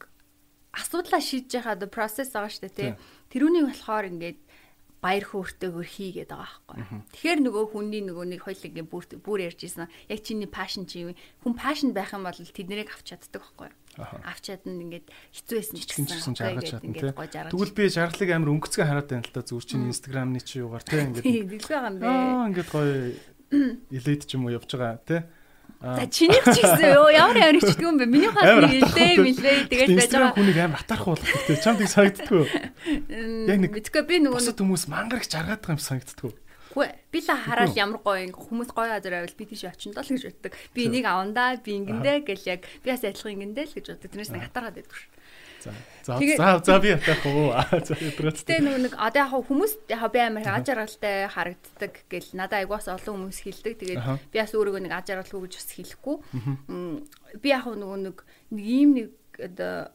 [0.71, 2.91] асуудлаа шийдэж байхад process байгаа штэ тий.
[3.35, 4.39] Тэрүүнийг болохоор ингээд
[5.07, 6.83] баяр хөөртэйгөр хийгээд байгаа байхгүй.
[7.15, 9.87] Тэгэхээр нөгөө хүний нөгөө нэг хоёул ингээ бүр бүр ярьж ирсэн.
[10.11, 11.15] Яг чиний пашн чи юу?
[11.47, 13.71] Хүн пашн байх юм бол тэднийг авч чаддаг байхгүй.
[14.27, 17.55] Авч чадна ингээд хэцүү байсан ч гэсэн жаргаж чадна тий.
[17.55, 19.47] Тэгвэл би жаргалыг амар өнгөцгөө хараад байна л да.
[19.47, 21.23] Зүгээр чинь инстаграмны чи юугаар тий ингээд.
[21.31, 22.07] Дэлгүү байгаа юм бэ.
[22.11, 22.95] Аа ингээд гоё
[23.95, 25.23] элит ч юм уу явж байгаа тий.
[25.87, 28.11] За чиний ч гэсэн ёо ямар ямар ч юм бэ?
[28.11, 30.35] Миний хаас нэг илээ мэлээ тэгээд байж байгаа.
[30.35, 31.63] Хүнийг амар атарах болох гэдэг.
[31.63, 32.45] Чамд их санагддгүй.
[33.47, 36.33] Яг нэг мэдгүй би нөгөө бусад хүмүүс мангарч жаргаад байгаа юм санагддгүй.
[36.77, 40.13] Үгүй би л хараад ямар гоё хүмүүс гоё газар байвал би тийш очин доо л
[40.13, 40.53] гэж боддог.
[40.77, 44.11] Би энийг авандаа би ингэндээ гэл яг би бас адилхан ингэндээ л гэж боддог.
[44.13, 45.09] Тэрнээс нэг хатараад байдаг шүү.
[46.07, 47.51] За за за би ятах уу.
[48.47, 52.87] Тэ нөгөө нэг одоо яг хүмүүс яг би амар аж аргалтай харагддаг гэл надад айгуус
[52.87, 53.75] олон хүмүүс хэлдэг.
[53.75, 56.17] Тэгээд би бас өөрийгөө нэг аж аргалгүй гэж бас хэлэхгүй.
[57.43, 58.17] Би яг нөгөө нэг
[58.55, 59.91] нэг ийм нэг одоо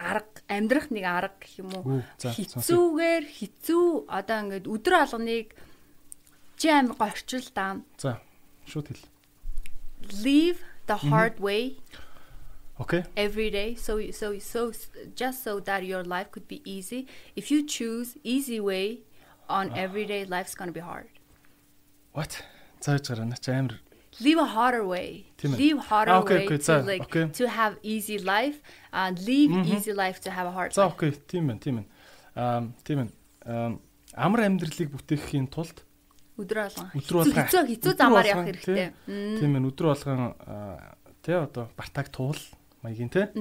[0.00, 5.54] арга амьдрах нэг арга гэх юм уу хэцүүгээр хэцүү одоо ингээд өдөр алганыг
[6.56, 7.84] чи амар горчил даа.
[8.00, 8.18] За
[8.66, 9.04] шууд хэл.
[10.24, 11.76] Leave the hard way.
[12.80, 13.04] Okay.
[13.16, 13.74] Every day.
[13.76, 14.72] So so so
[15.14, 17.06] just so that your life could be easy.
[17.36, 19.00] If you choose easy way
[19.48, 19.84] on uh.
[19.84, 21.08] everyday life's going to be hard.
[22.12, 22.42] What?
[22.84, 23.78] Зааж гараа нач амар
[24.20, 25.26] live a harder way.
[25.42, 27.28] Live harder ah, okay, way okay, to like okay.
[27.32, 28.60] to have easy life
[28.92, 29.74] and live mm -hmm.
[29.74, 30.72] easy life to have a hard.
[30.72, 31.88] За окей, тийм байна, тийм байна.
[32.34, 33.78] Аа, тийм байна.
[34.14, 35.82] Амар амьдралыг бүтээхийн тулд
[36.38, 38.92] өдрөө болгон өдрөө болгон хэцүү хэцүү замаар явах хэрэгтэй.
[39.40, 40.34] Тийм байна, өдрөө болгон
[41.24, 42.38] тий одоо бартаг туул
[42.84, 43.32] маягийн те.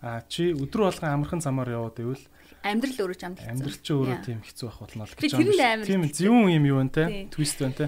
[0.00, 2.24] А чи өдөр болгон амархан замаар яваад ивэл
[2.62, 3.50] амьдрал өөрөө ч хэцүү.
[3.50, 5.84] Амьдрал ч өөрөө тийм хэцүү байх болно л гэж байна.
[5.84, 7.04] Тийм зөвүүн юм юу вэ те?
[7.34, 7.86] Твист байна те.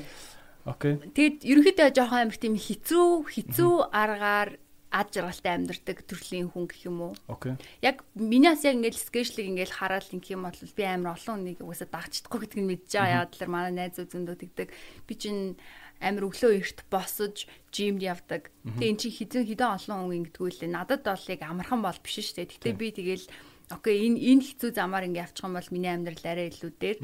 [0.67, 0.95] Окей.
[1.17, 4.51] Тэгэд ерөнхийдөө жоохон амир тийм хэцүү хэцүү аргаар
[4.91, 7.15] ад жаргалтай амьдардаг төрлийн хүн гэх юм уу?
[7.31, 7.55] Окей.
[7.79, 11.89] Яг минийс яг ингээд скечлиг ингээд хараад ингэх юм бол би амар олон хүнийг угаасаа
[11.95, 13.23] дагчдаггүй гэдгийг мэдж байгаа.
[13.23, 14.69] Яг л манай найзууд зөндөө тэгдэг.
[15.07, 15.55] Би чинь
[16.03, 18.51] амир өглөө эрт босож жимд явдаг.
[18.67, 20.75] Тэгээ эн чинь хизэн хідэн олон хүн ингэдэггүй лээ.
[20.75, 22.51] Надад бол яг амархан бол биш шүү дээ.
[22.59, 23.27] Гэтэ би тэгэл
[23.71, 26.99] окей энэ энэ хэцүү замаар ингэ явчих юм бол миний амьдрал арай илүү дээр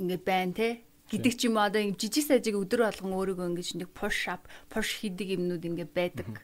[0.00, 0.68] ингэ байна те
[1.14, 4.98] гэдэг ч юм одоо ингэ жижиг сажиг өдөр болгон өөрийгөө ингэж нэг push up push
[5.00, 6.42] хийдэг юмнууд ингэ байдаг.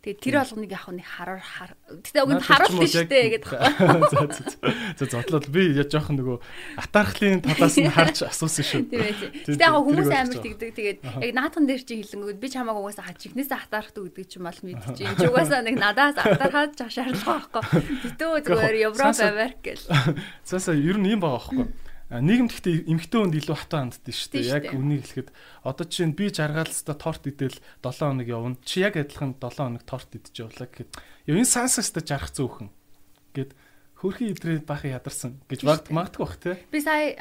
[0.00, 1.76] Тэгээ тэр болгоныг яг нэг хараар хар.
[1.92, 3.52] Гэтэ уг нь харуулна шүү дээ гэдэг.
[4.96, 6.40] За за зодлол би яа жоох нөгөө
[6.80, 8.80] атаархлын талаас нь харж асуусан шүү.
[8.88, 10.72] Гэтэ яг хүмүүс амар тэгдэг.
[10.72, 14.56] Тэгээд яг наатхан дээр чи хэлэнгүүд би чамааг угаасаа хаж ихнээсээ атаархдаг гэдэг чи мал
[14.64, 15.20] мэдчихээн.
[15.20, 17.84] Чи угаасаа нэг надаас атаархаад жах шаардлага байхгүй.
[18.08, 19.84] Гэтэ зүгээр Европ Америк гэл.
[20.48, 24.50] Цаасаа ер нь юм байгаа байхгүй нийгэмд гэхдээ эмгтэн хүнд илүү хатаа ханддаг шүү дээ.
[24.50, 25.30] Яг үнийг хэлэхэд
[25.62, 28.58] одоо чинь би жаргалцтай торт идэл 7 хоног явна.
[28.66, 30.90] Чи яг адилхан 7 хоног торт идэж явлаа гэхэд
[31.30, 32.74] ёо энэ сансастай жарах зөөхөн
[33.30, 33.54] гэд
[34.02, 35.62] хөрхийн идрээ бахи ядарсан гэж
[35.94, 36.58] магадгүй бах тий.
[36.72, 37.14] Би сая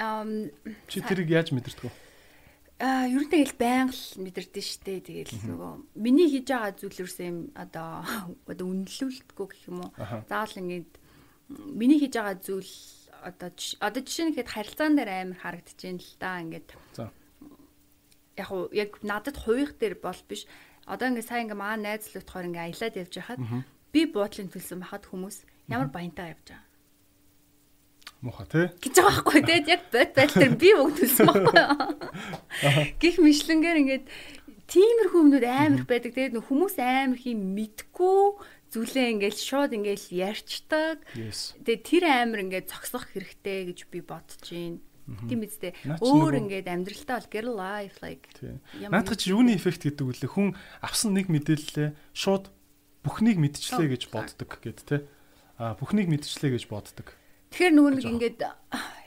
[0.89, 1.93] чи тэрийг яаж мэдэрдэг вэ?
[2.79, 7.27] Аа ер нь тэгэл байнга л мэдэрдэн штэ тэгэл нөгөө миний хийж байгаа зүйл ерөөсөө
[7.27, 8.07] юм одоо
[8.47, 9.91] одоо үнэлүүлдэггүй гэх юм уу.
[10.31, 10.91] Заавал ингээд
[11.75, 12.71] миний хийж байгаа зүйл
[13.23, 13.49] одоо
[13.79, 16.69] одоо жишээ нь ихэд харилцаан дээр амар харагдаж байна л да ингээд.
[16.95, 17.11] За.
[18.37, 20.47] Яг уу яг надад хувийнх дээр бол биш.
[20.87, 23.39] Одоо ингээд сайн ингээд маа найз л утгаар ингээд аялаад явж байхад
[23.91, 25.37] би буудлын төлсөн бахад хүмүүс
[25.69, 26.67] ямар баянтай явж байгаа.
[28.21, 28.67] Муха тий.
[28.83, 29.59] Гэж байгаа байхгүй тий.
[29.71, 31.63] Яг бод байдлаар би үг төлсөн байхгүй.
[32.99, 34.05] Гэх мэтлэнгээр ингээд
[34.67, 36.11] тиймэрхүү юмнууд амар байдаг.
[36.13, 38.23] Тэгээд хүмүүс амар хий мэдгүй
[38.69, 41.01] зүйлээ ингээл шууд ингээл ярьцдаг.
[41.13, 44.79] Тэгээ тэр амир ингээд зогсох хэрэгтэй гэж би бодож байна.
[45.25, 45.73] Тийм үстэй.
[45.99, 48.29] Өөр ингээд амьдралтаа бол get life like.
[48.77, 50.53] Наадах чи юуны эффект гэдэг үлээ хүн
[50.85, 52.53] авсан нэг мэдээлэлээ шууд
[53.01, 55.09] бүхнийг мэдчихлээ гэж боддог гэд тэ.
[55.57, 57.18] А бүхнийг мэдчихлээ гэж боддог.
[57.49, 58.39] Тэгэхээр нөгөө нэг ингээд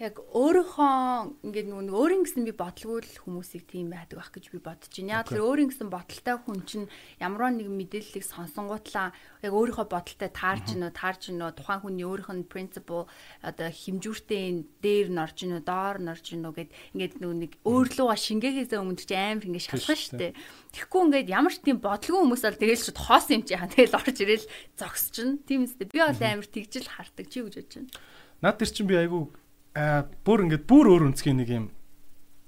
[0.02, 4.58] яг өөрийнхөө ингээд нөгөө өөрийн гэсэн би бодлого л хүмүүсийг тийм байдаг байх гэж би
[4.58, 5.22] бодож байна.
[5.22, 6.86] Яг тэр өөрийн гэсэн бодолтой хүн чинь
[7.22, 12.50] ямар нэг мэдээллийг сонсонгуутлаа яг өөрийнхөө бодолтой таарч гинөө таарч гинөө тухайн хүний өөрийнх нь
[12.50, 13.06] принципл
[13.46, 19.06] одоо хэмжүүртэй дээр норж гинөө доор норж гинөө гэд ингээд нөгөө нэг өөрлөгөө шингээхээс өмнө
[19.06, 20.34] чи амар ингээд шалгах штэ.
[20.74, 23.70] Тэгэхгүй ингээд ямар ч тийм бодлого хүмүүс бол тэгэл ч хоос юм чи яа.
[23.70, 25.38] Тэгэл орж ирэл зогсчихно.
[25.46, 27.30] Тийм үстэй би бол амар тэгжил хардаг.
[27.30, 27.94] Чи гэж бодож байна.
[28.42, 29.30] Наад тэр чинь би айгүй
[29.78, 31.66] аа бүр ингээд бүр өөр өнцгийн нэг юм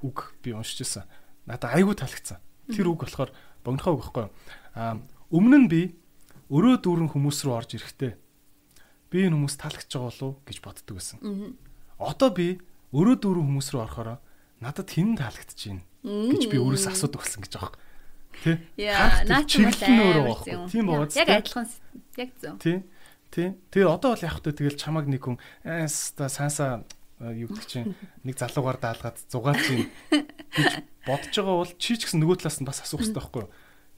[0.02, 1.06] үг би уншиж байсан.
[1.46, 2.42] Надад айгүй таалагдсан.
[2.68, 3.30] Тэр үг болохоор
[3.62, 4.32] богинохоо үг байхгүй юу?
[4.74, 4.98] Аа
[5.30, 5.82] өмнө нь би
[6.50, 8.12] өрөө дүүрэн хүмүүс рүү орж ирэхдээ
[9.08, 11.18] би энэ хүмүүс таалагдж байгаа болов гэж боддог байсан.
[11.96, 12.48] Одоо би
[12.92, 14.18] өрөө дүүрэн хүмүүс рүү орохороо
[14.60, 17.82] надад хэн таалагдж байна гэж би өөрөөс асуудаг болсон гэж байгаа юм.
[18.34, 18.52] Тэ?
[18.76, 20.68] Яа, наач юм байна.
[20.68, 21.06] Тийм боо.
[21.06, 21.66] Яг адилхан
[22.18, 22.58] яг зөв.
[22.60, 22.82] Тийм.
[23.34, 23.58] Тий.
[23.74, 26.86] Тэгээ одоо бол яг хөтэ тэгэл чамаг нэг хүн ааста саасаа
[27.18, 27.90] юу гэдэг чинь
[28.22, 29.90] нэг залуугаар даалгаад зугаал чинь
[30.54, 33.50] гэж бодож байгаа бол чи ч гэсэн нөгөө талаас нь бас асуух хэрэгтэй байхгүй юу?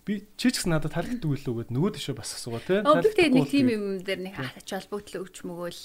[0.06, 2.78] Би чи ч гэсэн надад таалагддаг үлээ гээд нөгөө тишээ бас асуугаа тий.
[2.78, 5.82] Таалагддаг нэг тим юм дээр нэг ач холбогдол өгч мөгөөл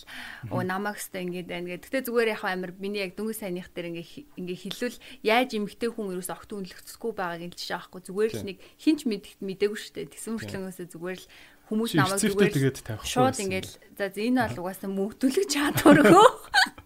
[0.54, 1.88] оо намайг хэвээр ингэж байна гэдэг.
[1.89, 6.14] Гэтэ зүгээр яг амир миний яг дөнгөж сайных дээр ингээ ингээ хилүүл яаж эмгтэй хүн
[6.14, 10.14] ерөөс огт үнэлэгдэхгүй байгааг нь жишээ аахгүй зүгээр л нэг хинч мэдэгт мдээгүй шүү дээ.
[10.14, 11.28] Тэгсэн мөртлөнгөөсөө зүгээр л
[11.72, 13.00] хүмүүс намайг зүгээр.
[13.08, 16.28] Шууд ингээл за энэ бол угаасаа мөнгөтөлөг чадваргүй.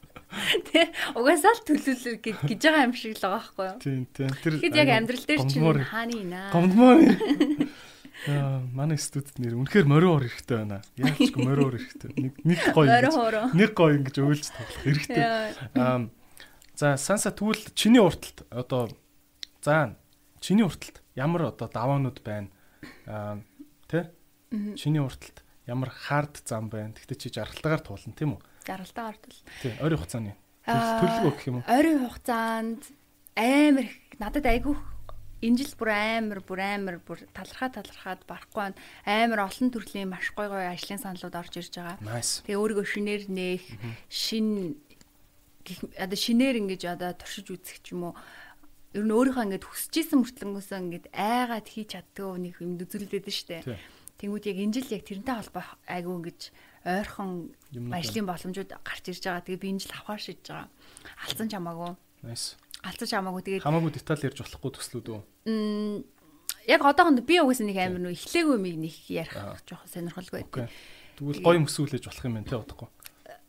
[0.70, 3.78] Тэ угаасаа л төлөвлөл гэж байгаа юм шиг л байгаа байхгүй юу?
[3.82, 4.32] Тийм тийм.
[4.36, 6.50] Тэгэхэд яг амьдрал дээр чинь хааны наа.
[6.52, 7.00] Гомдмоор.
[8.28, 10.84] Аа манай студид нэр үнэхээр мориор хэрэгтэй байна.
[11.00, 12.12] Яг ч мориор хэрэгтэй.
[12.20, 12.92] Нэг нэг гоё.
[13.56, 15.24] Нэг гоё ингэж өөлж тоглох хэрэгтэй.
[15.80, 16.12] Аа
[16.76, 18.92] за санса тэгвэл чиний урталт одоо
[19.64, 19.96] за
[20.44, 22.52] чиний урталт ямар одоо даваанууд байна?
[23.08, 23.40] Аа
[24.76, 26.94] Чиний урталт ямар хард зам байна.
[26.94, 28.42] Тэгтээ чи жаргалтаагаар туулна тийм үү?
[28.66, 29.38] Жаргалтаагаар тул.
[29.62, 30.34] Тий, ойрын хугацааны.
[30.66, 31.70] Төлөвлөгөө гэх юм уу?
[31.70, 32.82] Ойрын хугацаанд
[33.38, 33.88] амар
[34.18, 34.76] надад айгүй
[35.46, 38.74] энэ жил бүр амар бүр амар бүр талархаа талархаад барахгүй.
[39.06, 42.22] Амар олон төрлийн маш гой гой ажлын саналууд орж ирж байгаа.
[42.22, 43.66] Тэгээ өөрийгөө шинээр нээх,
[44.10, 44.80] шин
[45.98, 48.16] одоо шинээр ингэж одоо туршиж үзэх ч юм уу
[48.96, 53.50] ер нь өөрийнхөө ингэж хүсэж исэн мөртлөнгөөсөө ингэж айгаад хийж чаддгүй нэг юм үзүүлдэг шүү
[53.50, 53.64] дээ.
[54.26, 56.40] Тэнгүүд яг энэ жил яг тэрнтэй холбоо айгүй ингэж
[56.82, 57.54] ойрхон
[57.94, 59.46] ажлын боломжууд гарч ирж байгаа.
[59.46, 60.70] Тэгээ би энэ жил авахар шийдэж байгаа.
[61.22, 61.94] Алцсан ч хамаагүй.
[62.26, 62.58] Nice.
[62.82, 63.42] Алцсан ч хамаагүй.
[63.46, 65.22] Тэгээд хамаагүй деталь ярьж болохгүй төслүүд үү?
[65.46, 65.98] Мм
[66.66, 69.38] яг одоохонд би угсаа нэг амир нөө эхлээгүй миг нэг ярих
[69.70, 70.74] жоохон сонирхолтой байдаг.
[71.22, 72.90] Тэгвэл гоё мөсүүлж болох юм байна те бодохгүй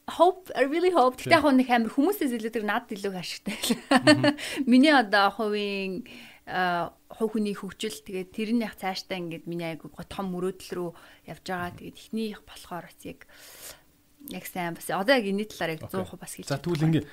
[0.06, 3.58] hope I really hope тэгтээ яг нэг амир хүмүүсээс илүү тэр над илүү ашигтай.
[4.70, 6.06] Миний одоо хувийн
[6.46, 10.90] хувь хүний хөгжил тэгээд тэр нь яг цаашдаа ингээд миний айгуу том мөрөөдөл рүү
[11.26, 11.74] явж байгаа.
[11.74, 13.26] Тэгээд эхнийх болохоор бас яг
[14.30, 16.46] яг сайн бас одоо яг энэ талаар яг 100% бас хэлж.
[16.46, 17.06] За тэгвэл ингээд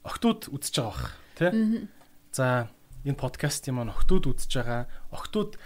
[0.00, 1.50] октод үзэж байгаа бах тий.
[2.32, 2.72] За
[3.04, 4.88] энэ подкаст юм аа октод үзэж байгаа.
[5.12, 5.60] Октод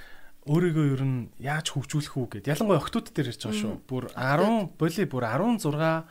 [0.50, 3.74] өөрийгөө ер нь яаж хөгжүүлэх үү гэд ялангуяа октод дээр ярьж байгаа шүү.
[3.86, 6.02] Бүр 10 боли бүр 16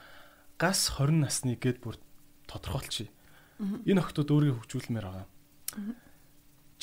[0.55, 1.99] гас 20 насны гэд бүр
[2.47, 3.11] тодорхойлчих.
[3.59, 5.27] Энэ октод өөрийгөө хөгжүүлмээр байгаа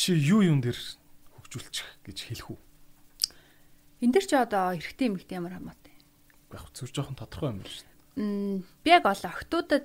[0.00, 0.80] чи юу юун дээр
[1.36, 2.60] хөгжүүлчих гэж хэлэх үү?
[4.00, 5.92] Энд дэр чи одоо эрэгтэй эмэгтэй ямар хамаатай?
[6.56, 8.16] Яг зүр жоохон тодорхой юм байна шүү дээ.
[8.16, 9.84] Мм би яг ол охтуудад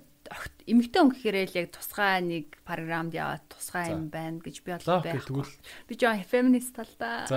[0.63, 5.03] эмэгтэй хүн гэхээр л яг тусгай нэг програмд яваад тусгай юм байна гэж би бол
[5.03, 5.27] байх.
[5.83, 7.27] Би жоо феминист тал да.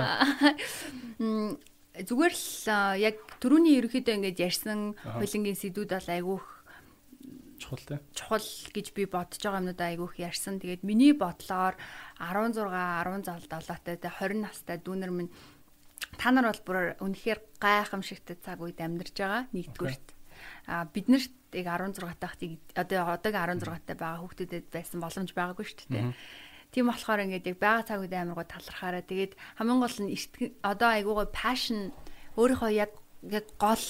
[1.98, 2.46] Зүгээр л
[3.02, 6.46] яг түрүүний ерөөхдөө ингэж ярьсан хуулингийн сэдвүүд бол айгүйх
[7.58, 7.98] чухал тий.
[8.14, 10.62] Чухал гэж би бодож байгаа юмнууд айгүйх ярьсан.
[10.62, 11.74] Тэгээд миний бодлоор
[12.22, 15.32] 16, 17 долоотой 20 настай дүүнер минь
[16.16, 20.06] та нар бол бүр үнэхээр гайхамшигтай цаг үед амьдарч байгаа нэгдүгürt.
[20.70, 22.40] А бид нарт яг 16 тахт
[22.74, 26.14] одоо одоогийн 16 таа байгаа хүүхдэд байсан боломж байгаагүй шүү дээ.
[26.72, 30.12] Тийм болохоор ингээд яг байгаа цаг үед амар гоо талархаараа тэгээд хамгийн гол нь
[30.62, 31.92] одоо айгуугаа passion
[32.36, 32.92] өөрийнхөө яг
[33.24, 33.84] яг гол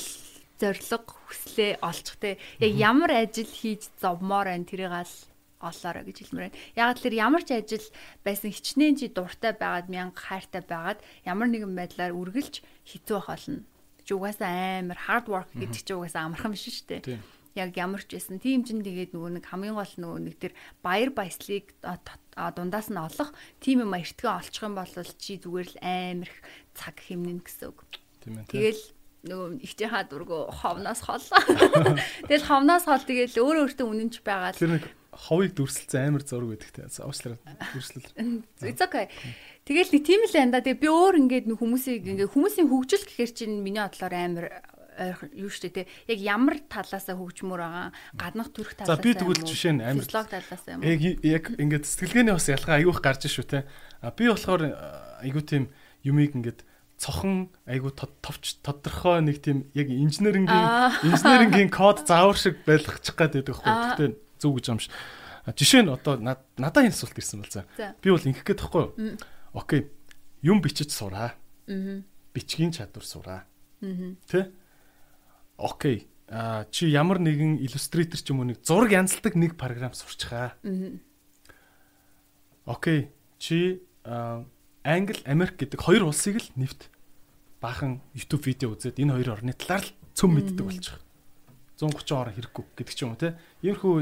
[0.59, 2.39] зориг хүслээ олчихтэй.
[2.61, 5.15] Яг ямар ажил хийж зовмоор байна тэрийг ал
[5.59, 6.61] олоорой гэж хэлмээр байна.
[6.77, 7.87] Яг л ямар ч ажил
[8.23, 13.63] байсан хичнээн чи дуртай байгаад мянга хайртай байгаад ямар нэгэн байдлаар үргэлж хэцүү байх болно.
[14.07, 14.51] Чи угаасаа
[14.83, 17.23] амар hard work гэдэг чи угаасаа амархан биш шүү дээ
[17.59, 20.53] яг ямар ч байсан тийм ч тэгээд нөгөө нэг хамгийн гол нөгөө нэг тэр
[20.85, 26.31] баяр баясгалыг дундаас нь олох тийм юм эртгээ олчих юм бол чи зүгээр л амар
[26.31, 26.39] их
[26.79, 27.79] цаг хэмнэн гэсэн үг.
[28.23, 28.47] Тийм ээ.
[28.47, 28.83] Тэгэл
[29.27, 31.25] нөгөө ихчийнхаа дургу ховноос хол.
[32.31, 34.61] Тэгэл ховноос хол тэгэл өөрөө өөртөө үнэнч байгаа л.
[34.63, 36.87] Тэр нэг ховыг дүрсэлцэн амар байдаг те.
[36.87, 37.39] Уучлаарай.
[37.75, 38.07] Дүрслэл.
[38.63, 39.11] It's okay.
[39.67, 40.63] Тэгэл нэг тийм л байна да.
[40.63, 44.47] Тэгээ би өөр ингээд нэг хүмүүсийг ингээд хүмүүсийн хөгжил гэхэр чинь миний бодлоор амар
[45.35, 47.87] юу штэ те яг ямар талаасаа хөгжмөр байгаа
[48.19, 51.85] гаднах төрх талаасаа за би тэгвэл жишээ нь амар физиолог талаасаа юм яг яг ингээд
[51.87, 53.59] сэтгэлгээний бас ялгаа айгүйх гарч шүү те
[54.19, 54.63] би болохоор
[55.23, 55.65] айгүй тийм
[56.03, 56.67] юмыг ингээд
[56.99, 63.55] цохон айгу товч тодорхой нэг тийм яг инженерингийн инженерингийн код заавар шиг байлгачих гээд байдаг
[63.55, 63.73] байхгүй.
[63.73, 64.11] Гэхдээ
[64.43, 64.91] зөв гэж юм ш.
[65.49, 67.65] Жишээ нь одоо надад энэ асуулт ирсэн бол за.
[68.03, 69.17] Би бол ингэх гээд байхгүй юу?
[69.55, 69.89] Окей.
[70.43, 71.39] Юм бичиж сураа.
[71.71, 72.03] Аа.
[72.35, 73.47] Бичгийн чадвар сураа.
[73.81, 74.13] Аа.
[74.27, 74.51] Тэ?
[75.59, 80.55] окей а чи ямар нэгэн иллюстратор ч юм уу нэг зураг янзалдаг нэг програм сурчхаа.
[82.69, 83.11] Окей.
[83.41, 83.81] Чи
[84.85, 86.91] Англи, Америк гэдэг хоёр улсыг л нэвт
[87.61, 90.97] баахан YouTube видео үзээд энэ хоёр орны талаар л цөм мэддэг болчих.
[91.79, 93.39] 130 орон хэрэггүй гэдэг ч юм уу те.
[93.63, 93.95] Иймэрхүү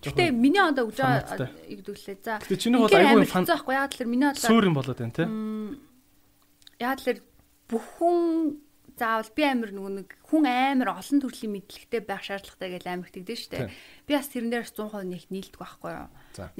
[0.00, 2.16] Гэтэ миний одоо өгж байгаа игдүүлээ.
[2.24, 2.40] За.
[2.40, 5.28] Гэтэ чиний бол айгүй фан заахгүй яа тэлэр миний бодлоор суур юм болоод байна те.
[6.80, 7.20] Яа тэлэр
[7.68, 8.56] бүхэн
[9.00, 13.38] заавал би амир нөгөө нэг хүн амир олон төрлийн мэдлэгтэй байх шаардлагатай гэж амир тэгдэж
[13.48, 13.72] штэ.
[14.04, 16.08] Би бас тэрэн дээр 100% нэг нийлдэг байхгүй юу.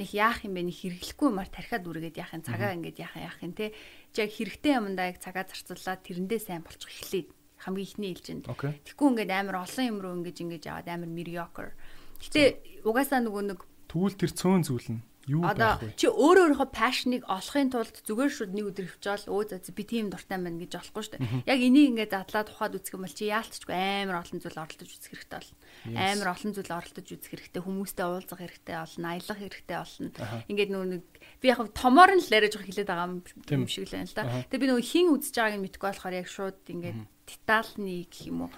[0.01, 0.65] Нэг яах юм бэ?
[0.65, 3.77] Нэг хэрэглэхгүй юмар тархиад үргээд яах юм цагаа ингээд яах яах юм те.
[4.17, 7.29] Яг хэрэгтэй юмдаа яг цагаа зарцуулаад тэрэндээ сайн болчих эхлэе.
[7.61, 8.49] Хамгийн ихний ээлжинд.
[8.49, 11.77] Тэгэхгүй ингээд амир олон юм руу ингээд ингэж аваад амир mediocre.
[12.17, 15.93] Гэтэ угаасаа нөгөө нэг тэгвэл тэр цөөн зүйл нь Юу байх вэ?
[15.93, 20.09] Чи өөрөө өөрийнхөө пашныг олохын тулд зүгээр шууд нэг өдөр хөвчөөл өө за би тийм
[20.09, 21.45] дуртай байна гэж болохгүй шүү дээ.
[21.45, 25.13] Яг энийг ингээд задлаад ухаад үзэх юм бол чи яалтчгүй амар олон зүйл оролдож үзэх
[25.13, 25.57] хэрэгтэй болно.
[25.93, 30.09] Амар олон зүйл оролдож үзэх хэрэгтэй, хүмүүстэй уулзах хэрэгтэй болно, аялах хэрэгтэй болно.
[30.49, 31.03] Ингээд нөө нэг
[31.37, 33.07] би яг томоор нь л яриаж байгаа хэлээд байгаа
[33.61, 34.25] юм шиг л байна л да.
[34.49, 36.99] Тэгээ би нөгөө хин үзэж байгааг нь мэдгүй болохоор яг шууд ингээд
[37.29, 38.51] детальны гэх юм уу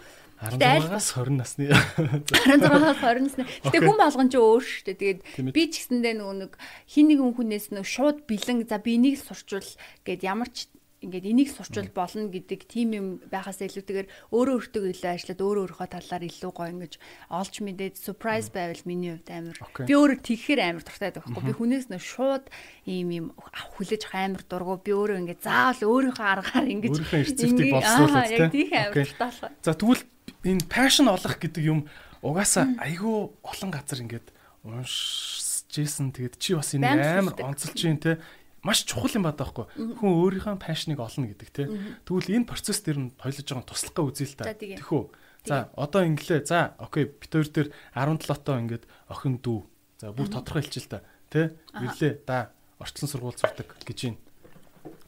[0.44, 3.44] 16-аас 20 насны 16-аас 20 насны.
[3.64, 4.99] Гэтэ хүн болгон ч өөр шүү дээ.
[4.99, 5.22] Тэгээд
[5.56, 6.52] би ч гэсэндээ нөгөө нэг
[6.90, 9.70] хин нэгэн хүнээс нөгөө шууд бэлэн за би энийг сурчвал
[10.03, 10.68] гэд ямар ч
[11.03, 15.90] ингээд энийг сурчвал болно гэдэг тийм юм байхаас илүүтэйгээр өөрөө өөртөө илүү ажиллаад өөрөө өөрийнхөө
[15.91, 16.94] талаар илүү гоё ингэж
[17.28, 19.57] олж мэдээд surprise байвал миний хувьд амар.
[19.84, 21.44] Би өөрөө тийхээр амар дуртай байхгүй.
[21.44, 22.45] Би хүнээс нөө шууд
[22.88, 23.28] ийм юм
[23.76, 24.80] хүлээж амар дургу.
[24.80, 28.72] Би өөрөө ингээд заавал өөрийнхөө аргаар ингэж өөрийнхөө эрсдэлтийг боловсруулах тийм.
[28.72, 29.52] Амар дуртай.
[29.60, 30.03] За тэгвэл
[30.44, 31.88] энэ passion олох гэдэг юм
[32.24, 34.28] угаасаа айгүй олон газар ингээд
[34.64, 36.15] уншижсэн.
[36.15, 38.20] Тэгээд чи бас энэ амар онцолж юм те
[38.64, 39.68] маш чухал юм байна даахгүй.
[39.76, 41.68] Хүн өөрийнхөө passion-ыг олно гэдэг те.
[42.07, 44.56] Тэгвэл энэ процесс дээр нь тойлож байгаа туслахгаа үзье л та.
[44.56, 45.03] Тэхүү.
[45.44, 46.48] За одоо инглээ.
[46.48, 49.60] За окей бит хоёр дээр 17 тоо ингээд охин дүү.
[49.99, 51.03] За бүр тодорхой хэлчихэл та.
[51.28, 51.60] Тэ?
[51.76, 52.24] Ирлээ.
[52.24, 54.15] Да орчлон сургууль сурдаг гэж юм.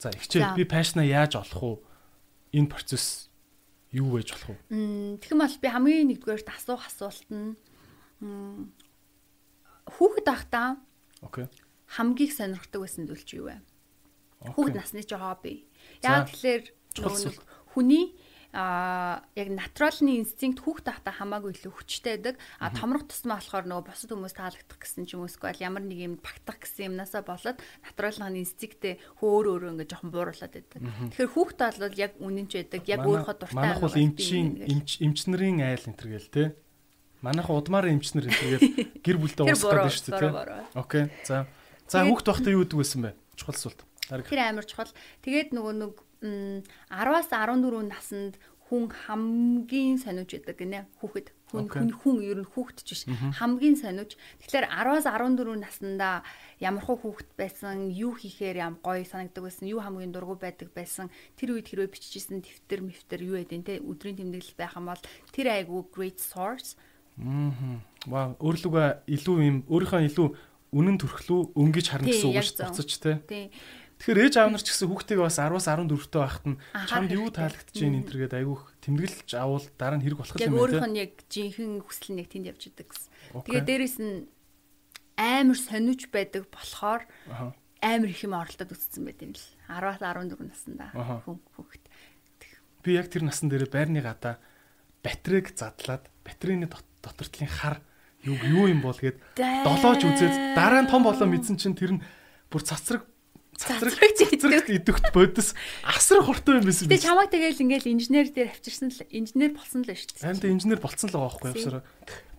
[0.04, 1.76] За ихчээ би passion-а яаж олох уу?
[2.52, 3.32] Энэ процесс
[3.92, 5.20] юу байж болох вэ?
[5.22, 7.58] Тэгэх юм бол би хамгийн нэгдүгээрт асуух асуулт нь
[9.86, 10.70] хүүхэд ахтаа
[11.22, 11.48] Окей.
[11.90, 13.62] Хамгийн сонирхдаг байсан зүйл чи юу вэ?
[14.54, 15.66] Хүүхэд насны чи хобби.
[16.02, 16.64] Яг тэгэхээр
[17.74, 18.14] хүний
[18.56, 22.40] а яг натуралны инстинкт хүүхд тахта хамаагүй илүү хүчтэй байдаг.
[22.64, 26.16] А томрох тусмаа болохоор нөгөө бусад хүмүүс таалагдах гэсэн ч юм уусгүй ямар нэг юм
[26.24, 30.80] багтах гэсэн юмнасаа болоод натуралны инстинктээ хөөр өөрөө ингээ жоохон бууруулад байдаг.
[30.80, 32.82] Тэгэхээр хүүхд бол яг үнэнч байдаг.
[32.88, 33.60] Яг өөрийнхөө дуртай.
[33.60, 36.44] Манайх бол эмчийн эмч нарийн айл энэ төр гээл те.
[37.20, 38.64] Манайх удмаар эмч нар энэ төр гээл
[39.04, 40.80] гэр бүлдээ уусгах гэдэг шүү дээ.
[40.80, 41.04] Окей.
[41.28, 41.44] За.
[41.92, 43.12] За хүүхд байхдаа юу гэдэг байсан бэ?
[43.36, 43.84] Чухал асуулт.
[44.08, 44.94] Тэр амар чухал.
[45.26, 45.94] Тэгээд нөгөө нэг
[46.90, 48.36] 10-аас 14 наснд
[48.66, 51.30] хүн хамгийн сониуч гэдэг гинэ хүүхэд.
[51.54, 53.04] Хүн хүн хүн ер нь хүүхэд ч биш.
[53.38, 56.26] Хамгийн сониуч тэгэхээр 10-аас 14 наснда
[56.58, 61.14] ямар хуу хүүхэд байсан юу хийхээр ям гоё санагдаг байсан юу хамгийн дургу байдаг байсан
[61.38, 65.48] тэр үед хэрвээ биччихсэн дэвтэр мэвтэр юу гэдэг те өдрийн тэмдэглэл байх юм бол тэр
[65.54, 66.74] айгу great source.
[67.22, 67.54] Аа.
[68.10, 70.28] Ваа өөрлөгөө илүү юм өөрийнхөө илүү
[70.74, 72.70] үнэн төрхлөө өнгөж харна гэсэн үг шүү дээ.
[72.74, 73.14] Буцаж те.
[73.30, 73.46] тий
[73.96, 76.58] Тэгэхээр ээж аав нар ч гэсэн хүүхдтэйгээ бас 10-аас 14-тэй байхад нь
[76.92, 80.60] чамд юу таалагдж байна энэ төргээд айгүйх тэмдэглэж авал дараа нь хэрэг болох яг юм
[80.60, 82.88] байна нь яг жинхэнэ хүсэл нь яг тэнд явж идэг.
[82.92, 83.10] Гэсэн.
[83.48, 84.28] Тэгээ дээрэс нь
[85.16, 87.02] амар сониуч байдаг болохоор
[87.80, 89.48] амар их юм оролдоод үссэн байт юм л.
[89.72, 90.92] 10-аас 14 наснда
[91.24, 91.84] хүн хүүхэд.
[92.84, 94.44] Би яг тэр насан дээр байрны гадаа
[95.02, 97.80] батарейг задлаад батарейны дот- дотортлын хар
[98.26, 102.04] юу юу юм бол гээд долоож үзээд дараа нь том болоо мэдсэн чинь тэр нь
[102.50, 103.06] бүр цацраг
[103.56, 106.92] Цацрагч цацраг идэвхт бодис асар хурдан юм байсан.
[106.92, 110.28] Тэгээ чамайг тэгэл ингээл инженер дээр авчирсан л инженер болсон л шүү дээ.
[110.28, 111.84] Амд инженер болцсон л байгаа байхгүй явсараа.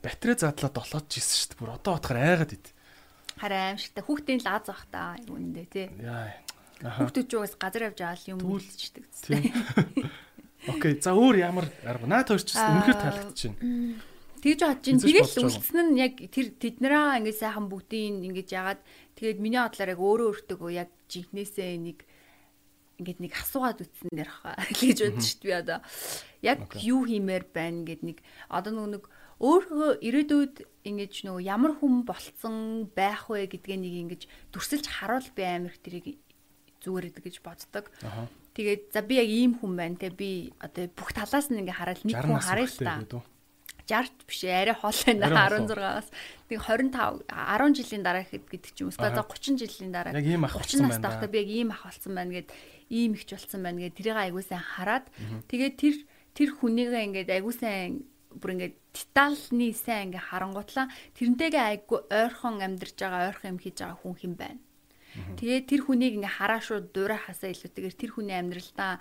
[0.05, 1.61] Батарей задлаад долоож жисэн шүү дээ.
[1.65, 2.67] Бүр одоо бодохоор айгаад ид.
[3.41, 5.89] Хараа аимшигтай хүүхдийн л аз бах та үүндээ тий.
[6.05, 6.37] Яа.
[6.85, 9.05] Хүүхдүүд ч угаас газар явж л юм үлдчихдэг.
[9.25, 9.49] Тийм.
[10.69, 11.01] Окей.
[11.01, 13.57] За өөр ямар арга наад хоёр ч үнэхээр таалагдчихэв.
[14.45, 18.81] Тэгж бодож Эзэж тэгэл үлдсэн нь яг тэр тэднэрээ ингээд сайхан бүгдийг ингэж яагаад
[19.17, 21.99] тэгээд миний бодлоор яг өөрөө өөртөө яг жинхнээсээ нэг
[22.97, 25.81] ингээд нэг асуугаад үтсэн дэр хаа гэж бодож шít би одоо.
[26.41, 28.19] Яг юу хиймээр байна гэд нэг
[28.49, 29.05] одоо нөгөө нэг
[29.37, 30.55] өөрөө ирээдүйд
[30.89, 34.23] ингэж нөгөө ямар хүн болцсон байх вэ гэдгээ нэг ингэж
[34.53, 36.17] дүрсэлж харуул би амирх тэрийг
[36.81, 37.93] зүгээр гэж боддог.
[38.57, 40.09] Тэгээд за би яг ийм хүн байна те.
[40.09, 42.95] Би одоо бүх талаас нь ингээ хараад нэг 60 хүн харъя л та.
[43.87, 44.27] Гэдэг үү?
[44.27, 45.71] 60 биш арай хол байна Арай хол.
[45.71, 46.09] 16-аас.
[46.51, 48.95] Тэг 25 10 жилийн дараа гэхэд гэдэг ч юм уу.
[48.95, 49.23] Эсвэл Аха.
[49.23, 50.13] за 30 жилийн дараа.
[50.13, 51.33] Яг ийм ах 30 болсон настай байна байхдаа да.
[51.33, 52.49] би яг ийм ах болсон байна гэд
[52.91, 55.07] ийм ихч болсон байна гэд тэрийг аягуулсан хараад
[55.47, 55.97] тэгээд тэр
[56.35, 58.05] тэр хүнийгээ ингээд аягуулсан
[58.37, 60.87] бүр ингээд детальны сайн ингээ харангуутлаа
[61.17, 64.61] тэрнтэйгээ айггүй ойрхон амьдарч байгаа ойрхон юм хийж байгаа хүн хэм байна.
[65.41, 69.01] Тэгээд тэр хүнийг ингээ хараа шууд дуурайхасаа илүүтэйгээр тэр хүний амьдралдаа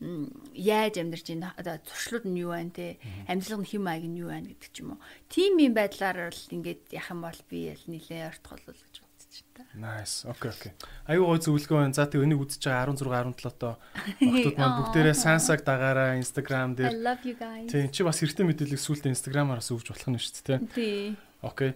[0.00, 2.98] яаж амьдарч одоо зуршлууд нь юу байна те
[3.30, 5.00] амьдрал нь хэм маяг нь юу байна гэдэг ч юм уу.
[5.30, 9.62] Тим юм байдлаар бол ингээд юм бол би ял нилээ ортголол гэж бодчих та.
[9.78, 10.26] Nice.
[10.26, 10.72] Окей, окей.
[11.06, 11.94] Аюу гой зөвлөгөө байна.
[11.94, 16.76] За тэг энийг үзэж байгаа 16 17 тоо охтууд маань бүгдээрээ сансаг дагаараа Instagram I
[16.76, 17.70] дээр love you guys.
[17.70, 20.58] Тийм чи бас эртний мэдээлэл сүултээ Instagram-аар бас өгж болох нь шүү дээ.
[20.74, 21.16] Тий.
[21.40, 21.72] Окей.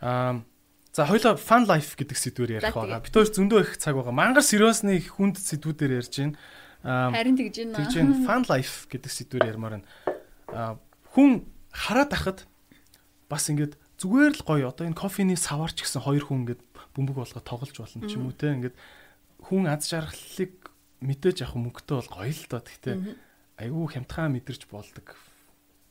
[0.00, 0.40] Аа
[0.92, 3.04] за хоёлоо fun life гэдэг сэдвээр ярих байгаа.
[3.04, 4.10] Бид хоёр зөндөө их цаг байгаа.
[4.10, 6.36] Мангар сериосны хүнд сэдвүүдээр ярьж байна.
[6.88, 7.76] Харин тэгж байна.
[7.84, 10.80] тэгж энэ fun life гэдэг сэдвээр ярмаар байна.
[11.12, 12.38] Хүн хараад ахад
[13.28, 14.72] бас ингээд зүгээр л гоё.
[14.72, 16.62] Одоо энэ кофений саварч гэсэн хоёр хүн ингээд
[16.96, 18.56] бөмбөг болгоод тоглож болно ч юм уу те.
[18.56, 18.76] Ингээд
[19.44, 20.54] хүн аз жаргалыг
[21.04, 22.60] мэдээж яг мөнгөтэй бол гоё л доо.
[22.64, 22.96] Гэхдээ
[23.60, 25.12] айгүй хямдхан мэдэрч болдог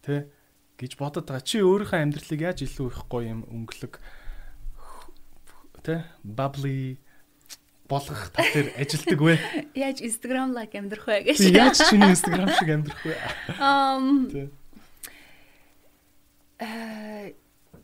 [0.02, 0.34] те.
[0.82, 1.45] Гэж бодод байгаа.
[1.45, 4.02] Чи өөрийнхөө амьдралыг яаж илүү их гоё юм өнгөлөг
[5.88, 6.99] те bubbly
[7.88, 9.35] болгох тал дээр ажилтдаг вэ?
[9.73, 11.39] Яаж Instagram like амьдрах вэ гэж.
[11.51, 13.15] Яаж чиний Instagram шиг амьдрах вэ?
[14.31, 14.49] Тэ.
[16.59, 17.34] э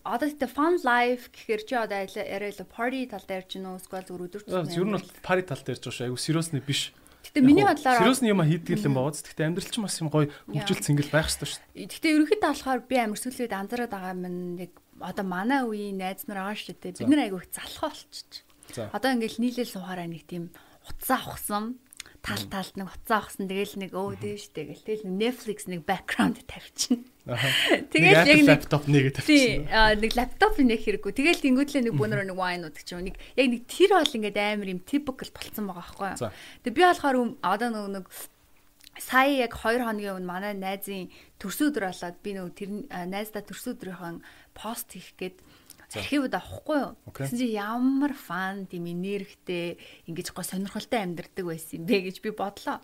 [0.03, 4.03] одоо тэ fun life гэхээр чи одоо арай л party тал дээр ч нөө эсвэл
[4.03, 6.11] зүр өдөр Аа, Ер нь бол пари тал дээр ч шүү.
[6.11, 6.91] Айгу сериосны биш.
[7.23, 9.23] Гэтэ миний бодлоор сериосны юм хийдэг юм бооз.
[9.23, 11.63] Гэхдээ амьдрал ч бас юм гоё хөгжил цэнгэл байх хэрэгтэй шүү.
[11.87, 14.23] Гэтэ ерөнхийдөө болохоор би амар сүлээд анзаараад байгаа юм
[14.59, 16.99] нэг одоо манай үеийн найз нар байгаа шүү дээ.
[16.99, 18.43] Бид нар айгүй их залхаа болчих.
[18.77, 20.49] Одоо ингээл нийлээл суухаараа нэг тийм
[20.87, 21.77] утсаа ухсан
[22.23, 26.39] тал талд нэг утсаа ухсан тэгэл нэг өө дээш тэгэл тэгэл нэг Netflix нэг background
[26.47, 27.03] тавьчихна.
[27.91, 29.67] Тэгэл яг нэг лаптоп нэгэ тий тавьчихсан.
[29.71, 31.11] а, нэг лаптоп нэг хэрэггүй.
[31.19, 34.39] Тэгэл тэнгуүтлээ нэг бүүнөр нэг wine уудаг ч юм нэг яг нэг тэр бол ингээд
[34.39, 36.31] амар юм typical болцсон байгаа байхгүй юу.
[36.63, 38.05] Тэгээ би болохоор одоо нэг нэг
[38.99, 41.09] сая яг 2 хоногийн өмнө манай найзын
[41.41, 42.69] төрсөн өдөр болоод би нөгөө тэр
[43.09, 44.21] найздаа төрсөн өдрийнхөө
[44.53, 45.37] пост хийх гээд
[45.99, 46.93] архивд авахгүй юу.
[47.13, 49.77] Тэгсэн чи ямар фан тийм энергтэй
[50.09, 52.81] ингэж гоо сонирхолтой амьдардаг байсан юм бэ гэж би бодлоо.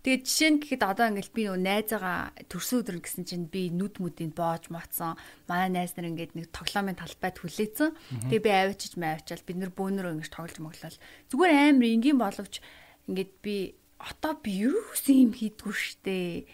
[0.00, 4.00] Тэгээд жишээ нь гэхэд одоо ингээл би нөгөө найзаагаа төрсөн өдөр гэсэн чинь би нүд
[4.00, 5.20] мүдийг боож моцсон.
[5.44, 7.92] Манай найз нар ингээд нэг тоглоомын талбайд хүлээсэн.
[8.32, 10.96] Тэгээ би авчиж маавчаал бид нэр бөөнөрөө ингэж тоглож моглол.
[11.28, 12.64] Зүгээр амар энгийн боловч
[13.12, 16.48] ингээд би одоо би юу юм хийдгүү штэ.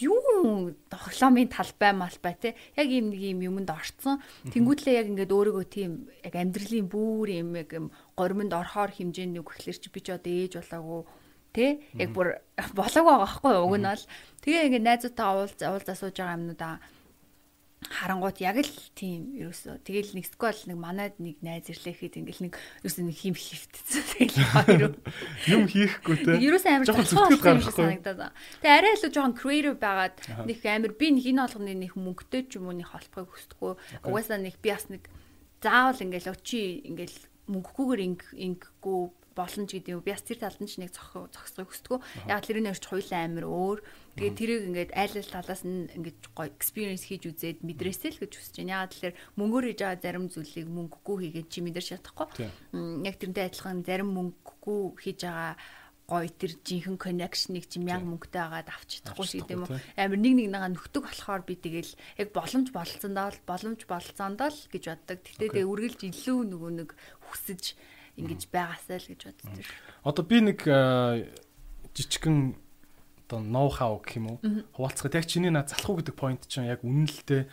[0.00, 2.54] Юу тоглоомын талбай малбай те?
[2.76, 4.20] Яг ийм нэг юм юмд орцсон.
[4.52, 9.56] Тэнгүүтлээ яг ингээд өөрийгөө тийм яг амьдралын бүр юм яг юм горимонд орхоор хэмжээний үг
[9.56, 11.02] гэхэлэр чи би ч одоо ээж болоогүй
[11.56, 12.36] Тэ яг бүр
[12.76, 14.04] болоог байгаа байхгүй уг нь бол.
[14.44, 16.74] Тэгээ ингээд найзуудтайгаа уулз уулзаа сууж байгаа юмнуудаа
[17.90, 22.54] харангууд яг л тийм ерөөсөө тэгэл нэг сквал нэг манад нэг найз ирлээхэд ингээл нэг
[22.82, 24.96] ерөөсөө нэг хим хифтсэн тэгэл
[25.46, 25.64] юм.
[25.70, 26.38] Хийхгүй те.
[26.40, 28.34] Ерөөсөө амар зүтгэл гаргахгүй санагдаад.
[28.62, 32.58] Тэгээ арай илүү жоохон creative байгаад нэг амар би нэг энэ болгоны нэг мөнгөтэй ч
[32.58, 33.72] юм уу нэг холбохыг хүсдэггүй.
[34.06, 35.06] Угаасаа нэг би бас нэг
[35.62, 37.18] заавал ингээл очи ингээл
[37.50, 39.00] мөнгөгүйгээр ингэхгүй
[39.36, 40.00] болно ч гэдэг юм.
[40.00, 42.00] Би бас тэр талд нь ч нэг зогсохыг хүсдэггүй.
[42.26, 43.78] Яг тэрний өрч хуйлаа амир өөр.
[44.16, 48.32] Тэгээд тэрийг ингээд айл ал талаас нь ингээд гоё experience хийж үзээд мэдрээсэй л гэж
[48.32, 48.88] хүсэж байна.
[48.88, 52.26] Яг тэгэхээр мөнгөөр хийж байгаа зарим зүйлийг мөнгөгүй хийгээд чи мэдэрч чадахгүй.
[53.04, 55.52] Яг тэрнтэй адилхан зарим мөнгөгүй хийж байгаа
[56.06, 60.34] гоё тэр жинхэнэ коннекшныг чи мянга мөнгөтэй агаад авч чадахгүй шиг юм уу амар нэг
[60.38, 61.92] нэг нагаа нөхдөг болохоор би тэгэл
[62.22, 65.18] яг боломж болцсондоо л боломж болцсондоо л гэж боддог.
[65.26, 66.90] Тэгтээ тэгээ үргэлж илүү нөгөө нэг
[67.26, 67.74] хүсэж
[68.16, 69.64] ингэж байгаасаа л гэж боддог.
[70.04, 70.58] Одоо би нэг
[71.96, 72.56] жижигхэн
[73.28, 74.38] одоо ноу хау гэх юм уу?
[74.76, 77.44] Хуваалцахад яг чиний над залхуу гэдэг point чинь яг үнэн л дээ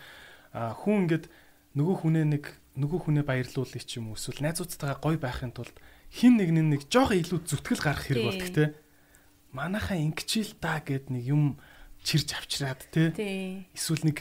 [0.53, 1.25] хүн ингээд
[1.73, 2.43] нөгөө хүнээ нэг
[2.77, 5.73] нөгөө хүнээ баярлуулъя ч юм уу эсвэл найзуудтайгаа гоё байхын тулд
[6.13, 8.65] хин нэг нэг жоохон илүү зүтгэл гарах хэрэг болдог те.
[9.49, 11.43] Манайхаа ингэчил та гэд нэг юм
[12.05, 13.13] чирж авчираад те.
[13.73, 14.17] Эсвэл нэг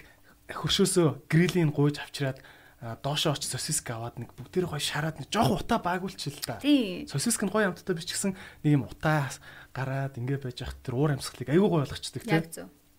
[0.48, 2.40] хөршөөсөө грилийн гуйж авчираад
[2.82, 6.58] доошоо очиж сосиск аваад нэг бүгдээр гоё шараад нэг жоох утаа байгуулчихл та.
[7.06, 8.34] Сосиск нь гоё амттай бичгсэн
[8.66, 9.30] нэг юм утаа
[9.70, 12.26] гараад ингэ байж хат тэр уур амьсгалыг айгүй гоё болгочдөг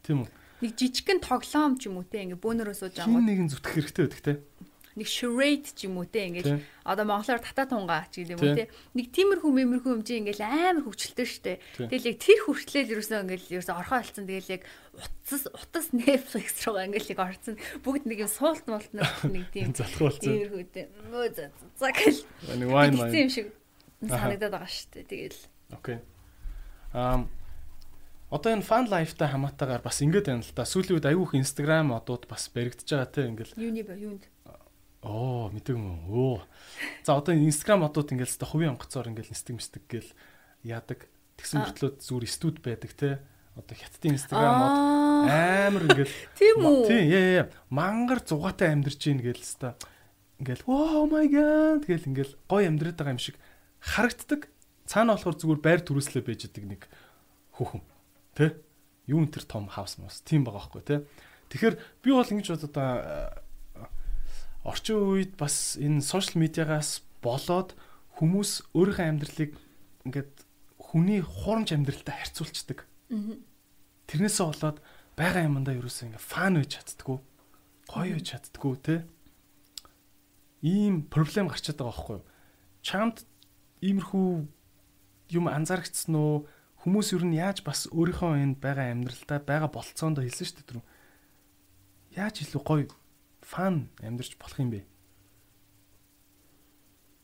[0.04, 0.30] тийм үү?
[0.64, 3.12] Нэг жижигхэн тоглоом ч юм уу те ингэ бөөнөрөө сууж байгаа.
[3.12, 4.34] Хин нэгэн зүтгэх хэрэгтэй байдаг те
[4.96, 8.58] нэг charade ч юм уу те ингээл одоо монголоор татаа тунгаа ч гэдэг юм уу
[8.58, 8.66] те.
[8.94, 11.54] Нэг тиймэрхүү мэмэрхүү юм чи ингээл амар хөвчлөлтөө штэ.
[11.78, 14.26] Тэгэл яг тэр хүртлээр ерөөсөө ингээл ерөөсөө орхоо олцсон.
[14.30, 14.62] Тэгэл яг
[14.94, 20.64] утас утас Netflix руугаа ингээл яг орцсон бүгд нэг юм суулт муулт нэг тийм тиймэрхүү
[20.70, 20.90] те.
[21.10, 21.50] Өө за
[21.80, 22.22] за гэл.
[22.54, 23.14] Нэг wine wine.
[23.14, 23.48] тийм шиг
[24.06, 25.42] санагдаад байгаа штэ тэгэл.
[25.74, 25.98] Окей.
[26.94, 27.26] Ам
[28.34, 30.66] Одоо энэ fun life-тай хамаатайгаар бас ингэж байна л да.
[30.66, 33.54] Сүүлийн үед айгүйх Instagram одууд бас баригдаж байгаа те ингээл.
[33.62, 34.26] Юуны ба юунд?
[35.04, 36.40] Оо, мэдээг юм уу.
[37.04, 40.12] За одоо Instagram одууд ингээл та хувийн онгоцоор ингээл нэстэг мэстэг гээл
[40.64, 41.12] яадаг.
[41.36, 43.20] Тэгсэн мөртлөө зүгээр студ байдаг те.
[43.60, 44.76] Одоо хятадын Instagram мод
[45.28, 46.88] амар ингээл Тийм үү?
[46.88, 47.46] Тийм, яа яа.
[47.68, 49.76] Мангар зугаатай амьдарч ийн гээл хэвээр
[50.40, 53.36] ингээл oh my god тэгэл ингээл гой амьдраад байгаа юм шиг
[53.84, 54.48] харагддаг.
[54.88, 56.82] Цаана болохоор зүгээр байр төрөслөө байж идэг нэг
[57.60, 57.84] хүүхэн.
[58.40, 58.56] Тэ?
[59.08, 61.04] Юу энэ тэр том хаус мос тийм байгаа байхгүй тэ?
[61.52, 62.76] Тэгэхээр би бол ингэж бодод
[64.64, 67.76] орчин үед бас энэ сошиал медиагаас болоод
[68.20, 69.52] хүмүүс өөрийнхөө амьдралыг
[70.08, 70.34] ингээд
[70.80, 72.88] хүний хуурамч амьдралтай харьцуулцдаг.
[74.08, 74.78] Тэрнээсээ болоод
[75.20, 77.18] байгаа юмдаа ерөөсөө ингээ фан байж чаддггүй.
[77.92, 78.96] Гоё байж чаддггүй те.
[80.64, 82.26] Ийм проблем гарчаад байгаа байхгүй юу?
[82.84, 83.18] Чамд
[83.84, 84.28] иймэрхүү
[85.36, 86.48] юм анзаарчихсан уу?
[86.84, 90.86] Хүмүүс ер нь яаж бас өөрийнхөө энэ байгаа амьдралдаа байгаа болцоонд хэлсэн шүү дээ түрүү.
[92.20, 92.88] Яаж илүү гоё
[93.44, 94.82] фан амьдарч болох юм бэ?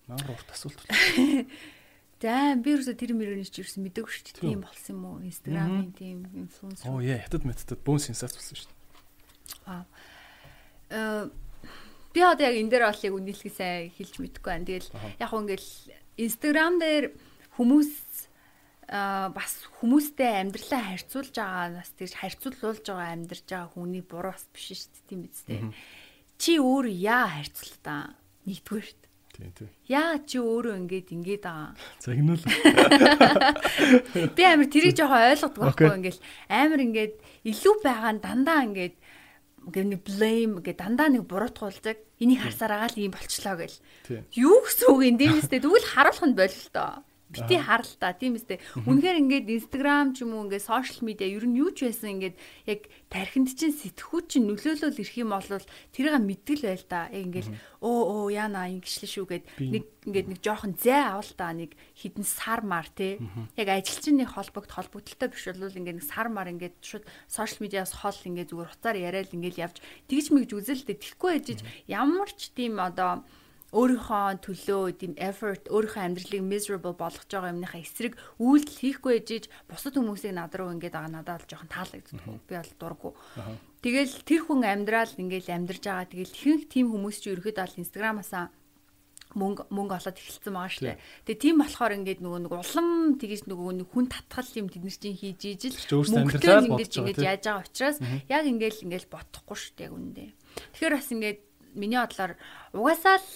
[0.08, 1.48] Мангар урт асуулт байна.
[2.22, 4.44] За би юусе тэр мөрөний чи юусе мэдээгүй шүү дээ.
[4.44, 5.24] Тийм болсон юм уу?
[5.24, 6.92] Инстаграмын тийм инфлюенсер.
[6.92, 8.80] Оо яа, хятад мэдтэд бөөн сенсац болсон шүү дээ.
[9.64, 9.86] Вау.
[10.92, 11.32] Э
[12.12, 14.68] би одоо яг энэ дээр болыг үнэлгээ сайн хэлж мэдэхгүй байна.
[14.68, 15.72] Тэгэл яг хөө ингээл
[16.20, 17.06] Инстаграм дээр
[17.56, 17.92] хүмүүс
[18.90, 24.50] а бас хүмүүстэй амьдралаа харьцуулж байгаа бас тэр харьцуулуулж байгаа амьдарч байгаа хүний буруу бас
[24.50, 25.62] биш шүү дээ тийм биз дээ
[26.40, 28.16] чи өөр яа харьцалтаа
[28.48, 29.02] нэгдүгээрт.
[29.36, 29.70] Тийм тийм.
[29.92, 31.76] Яа чи өөрөө ингээд ингээд байгаа.
[32.00, 32.44] Загнуул.
[34.40, 38.96] Би амир тэрийг жоохон ойлгодог байхгүй ингээл амир ингээд илүү байгаа нь дандаа ингээд
[39.68, 41.98] ингээд blame гэдэг дандаа нэг буруутгуулдаг.
[42.24, 43.78] Энийг харсаар агаал ийм болчлоо гэл.
[44.32, 48.58] Юу гэсэн үг юм дэмэстэй тэгвэл харуулах нь болил тоо бити харалтаа тийм үстэй.
[48.74, 52.36] Үнэхээр ингээд Instagram ч юм уу ингээд сошиал медиа ер нь юу ч байсан ингээд
[52.66, 55.46] яг тархинд чинь сэтгхүү чинь нөлөөлөл ирэх юм бол
[55.94, 57.06] тэрийг мэдгэл байл та.
[57.14, 57.48] Яг ингээд
[57.86, 62.26] өө өө яана ингэшлээ шүү гэд нэг ингээд нэг жоохон зай авал та нэг хідэн
[62.26, 63.22] сар мар те.
[63.54, 68.18] Яг ажилчны холбогд холбогдолтой биш бол ингээд нэг сар мар ингээд шууд сошиал медиас хол
[68.18, 69.78] ингээд зүгээр хуцаар яриад ингээд явж
[70.10, 73.22] тэгж мэгж үзэлтэй тэгэхгүй ээжиж ямар ч тийм одоо
[73.70, 79.94] өөрийнхөө төлөө тийм effort өөрийнхөө амьдралыг miserable болгож байгаа юмныхаа эсрэг үйлдэл хийхгүй ээжиж бусад
[79.94, 82.18] хүмүүсийг над руу ингээд байгаа надад л жоохон таалагддаг.
[82.50, 83.14] Би бол дурггүй.
[83.86, 86.10] Тэгэл тэр хүн амьдрал ингээд амьдарч байгаа.
[86.10, 88.46] Тэгэл ихэнх тийм хүмүүс чи ерөөхдөө бол инстаграмаасаа
[89.38, 90.98] мөнгө мөнгө олоод эхэлсэн байгаа шүү дээ.
[91.30, 92.88] Тэгээ тийм болохоор ингээд нөгөө нэг улам
[93.22, 97.42] тэгэж нөгөө нэг хүн татгал юм тэд нар чинь хийж ижил мөнгөтэй ингээд ингээд яаж
[97.46, 100.26] байгаа учраас яг ингээд ингээд бодохгүй шүү дээ яг үндэ.
[100.74, 101.40] Тэгэхээр бас ингээд
[101.78, 102.34] миний бодлоор
[102.74, 103.30] угаасаа л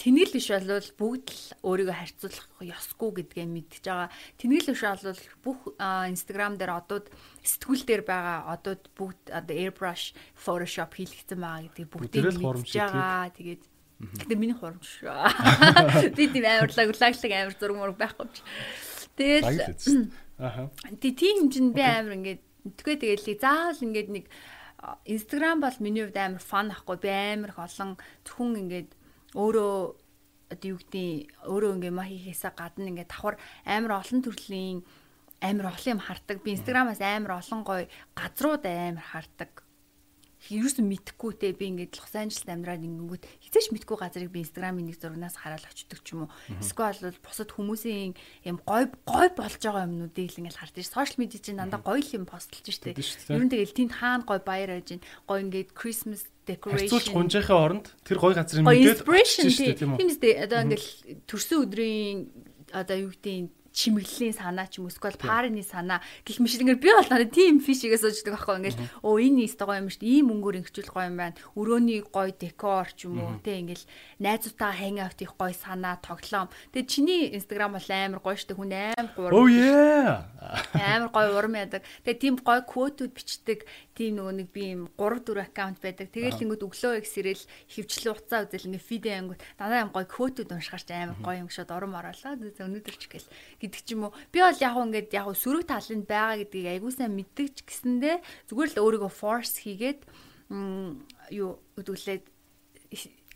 [0.00, 4.08] Тэнгэл биш бол бүгд л өөрийгөө харьцуулах ёсгүй гэдгээ мэдчихэж байгаа.
[4.40, 7.12] Тэнгэл биш бол бүх Instagram дээр одууд
[7.44, 13.28] сэтгүүл дээр байгаа одууд бүгд одоо airbrush, Photoshop хийлгэсэн байгаа гэдгийг бүгдийг мэдчихэж байгаа.
[13.36, 13.62] Тэгээд
[14.00, 15.04] Гэтэ миний хурамч.
[16.16, 18.40] Би тийм амар лаглаг амар зураг мураг байхгүй ч.
[19.12, 19.76] Тэгэл
[20.40, 20.70] Аха.
[21.04, 22.40] Тий тийм хэмжинд би амар ингээд
[22.80, 24.24] тэгээ тэгэл заавал ингээд нэг
[25.04, 28.90] Instagram бол миний хувьд амар фан ахгүй би амар их олон зөвхөн ингээд
[29.34, 29.74] өөрөө
[30.50, 31.08] одоо юу гэдэг
[31.46, 34.78] өөрөө ингээ ма хийхээсээ гадна ингээ давхар амар олон төрлийн
[35.40, 36.42] амар олон юм хардаг.
[36.42, 37.86] Би Instagram-аас амар олон гоё
[38.18, 39.50] газрууд амар хардаг
[40.48, 44.96] ерөөсөн мэдхгүй те би ингээд Лос Анжелес амьдраад ингэнгүүт хизээч мэдгүй газрыг би инстаграмын нэг
[44.96, 46.32] зурагнаас хараад очдөг ч юм уу.
[46.56, 48.16] Эсвэл бол бусад хүмүүсийн
[48.48, 50.88] юм гой гой болж байгаа юмнуудыг л ингээд харж ш.
[50.88, 52.96] Сошиал медиа чинь дандаа гоё юм постлж штэ.
[52.96, 56.88] Ер нь тэгэл тэнд хаана гой баяр байж гин гой ингээд Christmas decoration.
[56.88, 59.04] Харьцуулж гунжийнхаа оронд тэр гоё газрын мэдээд
[59.76, 62.18] тийм үстэй одоо ингээд төрсөн өдрийн
[62.72, 66.02] одоо юу гэдэг чимэглэлийн санаа ч юм эсвэл парны санаа.
[66.26, 68.56] Гэх мэт ингээд би бол надад тийм фишигээ сууждаг байхгүй.
[68.58, 70.14] Ингээд оо энэ нэст гоё юм шүү дээ.
[70.18, 71.38] Ийм мөнгөөр ингэчүүл гоё юм байна.
[71.54, 73.86] Өрөөний гоё декор ч юм уу те ингээд
[74.18, 76.50] найзуудтайгаа хайн авт их гоё санаа тоглоом.
[76.74, 78.58] Тэгээ чиний инстаграм бол амар гоё шүү дээ.
[78.58, 80.26] Хүн амар гурав oh yeah!
[80.74, 83.64] Амар гоё урам ядаг тэгээ тийм гоё квотууд бичдэг.
[83.94, 86.08] Тийм нөгөө нэг би юм 3 4 аккаунт байдаг.
[86.10, 89.40] Тэгэл ингэүүд өглөө их сэрэл хөвчлэн уцаа үзэл ингээ фидэ ангууд.
[89.60, 92.34] Дандаа юм гоё квотууд уншгарч амар гоё юм шууд урам оруулаа.
[92.34, 93.28] Өнөөдөр ч гэл
[93.60, 94.16] гэдэг ч юм уу.
[94.32, 98.16] Би бол яг ингээд яг сөрөг талынд байгаа гэдгийг айгуусаа мэддэг ч гэсэндээ
[98.48, 100.00] зүгээр л өөрийгөө force хийгээд
[101.30, 102.24] юу өдөлээд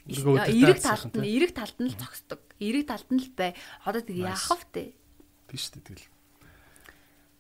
[0.09, 2.41] эрэг талд нь эрэг талд нь л зогсдог.
[2.59, 3.55] Эрэг талд нь л бай.
[3.85, 4.93] Одоо тэг яах вэ?
[5.53, 6.09] Үү тэгэл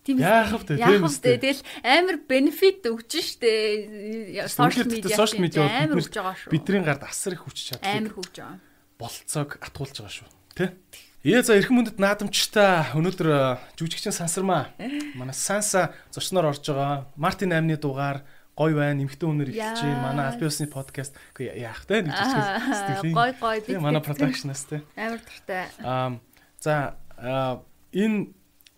[0.04, 0.76] Тийм яах вэ?
[0.76, 1.40] Тийм үү?
[1.40, 4.44] Тэгэл амар бенефит өгч штэ.
[4.52, 6.50] Сошиал медиа сошиал медиа амар өгч байгаа шүү.
[6.52, 8.60] Бидний гард асар их хүч чадлыг амар хөгж байгаа.
[9.00, 10.28] Болцоог атгуулж байгаа шүү.
[10.54, 10.76] Тэ?
[11.24, 14.76] Ээ за эрхэм мөндөд наадамчтай өнөөдөр жүжигчин сансармаа.
[15.16, 17.08] Манай санса зочноор орж байгаа.
[17.16, 19.00] Мартин 8-ны дугаар гой байна.
[19.00, 20.04] Эмхтэн өнөр эхэлж байна.
[20.04, 22.44] Манай албан ёсны подкаст яах те нэг жижиг
[22.76, 23.16] сэтгэлийн.
[23.16, 23.56] Гой гой.
[23.64, 24.84] Тийм манай продакшнаас те.
[25.00, 25.64] Амар туртай.
[25.80, 26.20] Аа
[26.60, 28.28] за энэ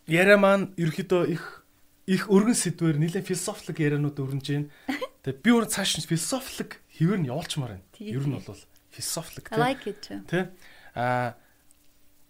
[0.06, 1.66] яриа маань ерөөхдөө их
[2.06, 4.70] их өргөн сэдвэр нэлээд философик ярианууд өрнөж байна.
[5.26, 7.86] Тэгээ би өөр цааш нь философик хэвээр нь явуулчмаар байна.
[7.98, 8.62] Ер нь бол
[8.94, 10.46] философик тий.
[10.94, 11.34] Аа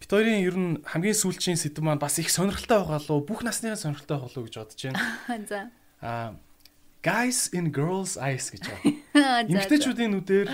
[0.00, 3.80] бит хоёрын ер нь хамгийн сүүлчийн сэдв маань бас их сонирхолтой байгаа лу бүх насныхаа
[3.80, 5.00] сонирхолтой байгаа лу гэж бодож байна.
[5.48, 5.60] За.
[6.00, 6.34] Аа
[7.06, 9.46] guys in girls eyes гэж байгаа.
[9.48, 10.48] Эмэгтэйчүүдийн нүдээр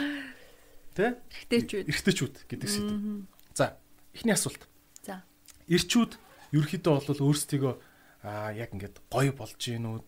[0.94, 1.10] тий?
[1.16, 1.86] Эрэгтэйчүүд.
[1.88, 3.24] Эрэгтэйчүүд гэдэг сэдв.
[3.56, 3.80] За,
[4.12, 4.68] эхний асуулт.
[5.00, 5.24] За.
[5.66, 6.20] Ирчүүд
[6.52, 7.74] ерөөхдөө бол өөрсдийгөө
[8.22, 9.98] аа яг ингээд гоё болж гин үү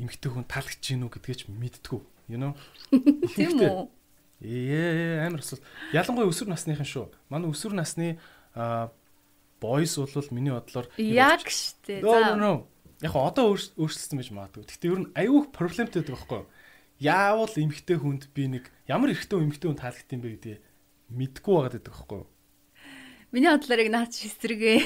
[0.00, 2.00] эмгтэй хүн таалагдж гин үү гэдгийг ч мэдтгүү
[2.32, 2.56] you know
[3.36, 3.90] тийм үү
[4.40, 8.16] ээ амар асуулт ялангуяа өсвөр насныхан шүү манай өсвөр насны
[9.60, 12.64] boys бол миний бодлоор яг штэ за
[13.04, 14.64] яг одоо өөрчлөлтсөн байж магадгүй.
[14.64, 16.42] Гэхдээ ер нь аюух проблемтэй байдаг байхгүй
[16.96, 20.56] яавал эмгтэй хүнд би нэг ямар эрэгтэй эмгтэй хүн таалагдсан бэ гэдэг
[21.12, 22.22] мэдгүй байгаад байдаг байхгүй
[23.36, 24.80] Миний бодлоор яг наач эсрэгээ.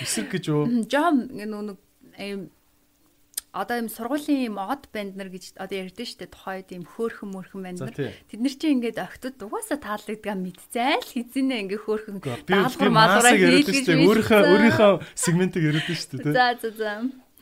[0.00, 0.64] Эсрэг гэж юу?
[0.88, 1.76] Жом нэг
[2.16, 2.48] ийм
[3.52, 7.60] одоо юм сургуулийн юм од банд нар гэж одоо ярьдэн штэ тухайд юм хөөхөн мөрхөн
[7.60, 7.92] банд нар.
[7.92, 10.96] Тэд нар чинь ингээд октод угаасаа таалагдгаа мэдцээ.
[10.96, 12.16] Л хизэнэ ингээ хөөхөн
[12.48, 16.32] даалгавар маалгараа хийлгэж өөрийнхөө өөрийнхөө сегментийг яриад штэ.
[16.32, 16.92] За за за.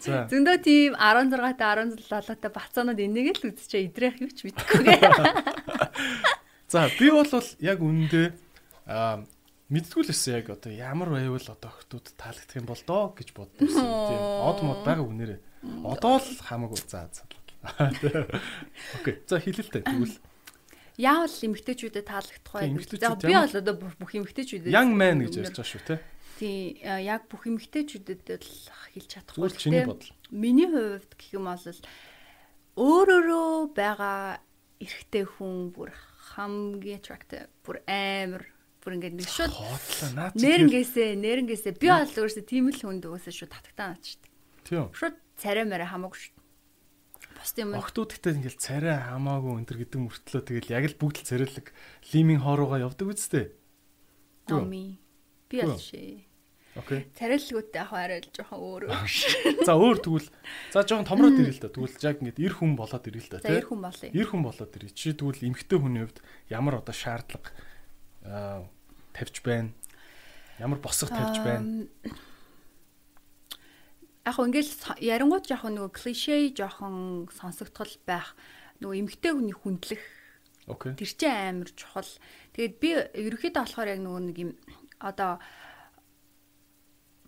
[0.03, 3.87] Зөндөө тийм 16 та 17 талаатай бацаанууд энийг л үзчихээ.
[3.87, 4.91] Идрэх юу ч мэдэхгүй.
[6.73, 7.28] За би бол
[7.61, 8.28] яг үнэндээ
[8.89, 9.23] аа
[9.69, 13.87] мэдтгүй л өссөн яг одоо ямар байвал одоо охтууд таалагдах юм бол доо гэж боддогсэн
[13.87, 15.41] тийм од мод байгаа үнээрээ
[15.85, 16.81] одоо л хамаагүй.
[16.89, 17.27] Заа заа
[19.01, 19.20] окей.
[19.28, 20.16] За хэлэлтэй тэгвэл.
[20.97, 22.97] Яавал эмгтээчүүдэд таалагдах вэ?
[22.97, 25.97] за би бол одоо бүх эмгтээчүүдэд young man гэж ярьж байгаа шүү те
[26.41, 28.53] тий яг бүх эмгтээчүүдэд л
[28.97, 30.12] хэлж чадахгүй чиний бодол.
[30.32, 31.61] Миний хувьд гэх юм бол
[32.81, 34.41] өөрөөрөө байгаа
[34.81, 35.93] эрэгтэй хүн бүр
[36.32, 38.49] хамгийн attractive бүр амар
[38.81, 39.53] бүр ингээд нэг шууд
[40.41, 44.32] нэрнгээсээ нэрнгээсээ би бол өөрөөсөө тийм л хүнд өөөсөө шууд татагтаа наач шүү дээ.
[44.65, 44.89] Тийм.
[44.97, 46.37] Шууд царай мэрэ хамаагүй шүү.
[47.41, 47.73] Бос юм.
[47.81, 51.67] Охтуудтай ингээл царай хамаагүй өнтер гэдэг мөртлөө тэгэл яг л бүгд л царайлаг
[52.12, 53.57] лимийн хооруугаа явдаг үсттэй.
[54.53, 55.01] Ами.
[55.49, 56.29] Би шээ.
[56.77, 57.09] Окей.
[57.19, 58.83] Царайлгуудтай яг арай л жоохон өөр.
[59.67, 60.29] За өөр тэгвэл
[60.71, 61.73] за жоохон томроод ирэл л да.
[61.75, 63.43] Тэгвэл яг ингээд эр хүн болоод ирэл л да.
[63.43, 64.09] За эр хүн болъё.
[64.15, 64.95] Эр хүн болоод ирээ.
[64.95, 67.51] Чи тэгвэл эмгтэй хүний хувьд ямар одоо шаардлага
[69.11, 69.75] тавьж байна?
[70.62, 71.91] Ямар босго тавьж байна?
[74.31, 78.39] Яг ингээл ярингууд жоохон нөгөө клишэ жоохон сонсогдтол байх
[78.78, 80.02] нөгөө эмгтэй хүний хүндлэх
[80.70, 80.94] Окей.
[80.94, 82.07] Тэр чинь амар чухал.
[82.55, 84.51] Тэгээд би ерөөхдөө болохоор яг нөгөө нэг юм
[85.02, 85.43] одоо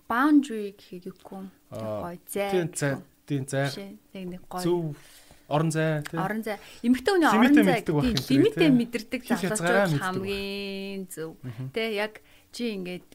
[0.07, 2.51] boundary гэхийг юугүй гоё зай.
[2.55, 2.95] Тийм зай,
[3.27, 3.67] тийм зай.
[4.15, 4.63] Яг нэг гоё.
[4.63, 4.95] Зөв
[5.49, 6.23] орон зай тийм.
[6.23, 6.59] Орон зай.
[6.87, 11.35] Эмэгтэй хүний орон зай лимитээ мэдэрдэг залуучууд хамгийн зөв.
[11.75, 12.23] Тэ яг
[12.55, 13.09] чи ингээд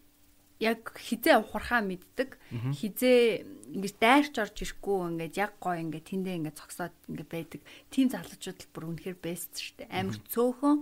[0.60, 2.38] яг хизээ ухрахаа мэддэг.
[2.74, 3.46] Хизээ
[3.78, 7.62] ингэж дайрч орж ирэхгүй ингээд яг гоё ингээд тэндээ ингээд цогсоод ингээд байдаг.
[7.94, 9.94] Тим залуучууд л бүр үнэхээр бест шүү дээ.
[9.94, 10.78] Амар цөөхөн.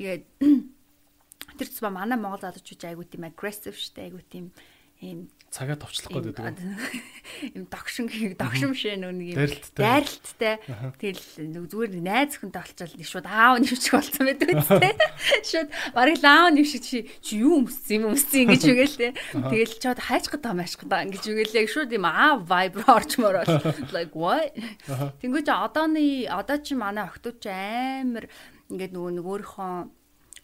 [0.00, 0.24] Тэгээд
[1.58, 4.06] тэр цэвэ манай Монгол залуучууд айгуу тийм aggressive шүү дээ.
[4.08, 4.46] Айгуу тийм
[5.04, 6.62] ийм цагаа товчлох гээд байдаг.
[7.58, 8.06] Им догшин
[8.38, 10.62] догшин шээ нүг юм дайралттай.
[10.94, 14.94] Тэгэл зүгээр найз хүнтэй олчвал нэг шууд аав нэвчих болсон байдаг үстэй.
[15.50, 19.08] Шууд барыг аав нэвшиг чи чи юу өмссөн юм өмссөн ингэж үгээл те.
[19.50, 23.90] Тэгэл чод хайч гад таамааш гад ингэж үгээл яг шууд юм аав vibe орчмоор бол
[23.90, 24.54] like what.
[25.18, 28.30] Тэнгүүч одооны одоо чи манай охтууд чи амар
[28.70, 29.99] ингээд нөгөө нэг өөрийнхөө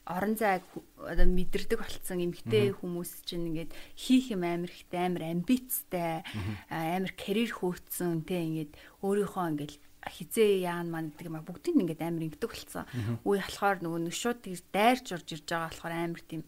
[0.07, 0.63] орон зайг
[1.03, 6.23] одоо мэдэрдэг болцсон эмгтэй хүмүүс чинь ингээд хийх юм амар ихтэй амар амбицтай
[6.71, 8.73] амар карьер хөөцсөн те ингээд
[9.03, 9.75] өөрийнхөө ингээд
[10.07, 12.87] хизээ яан маань гэдэг юм а бүгдийг ингээд амар ингэдэг болцсон.
[13.27, 16.43] Үе болохоор нөгөө нэг шууд дайрч орж ирж байгаа болохоор амар тийм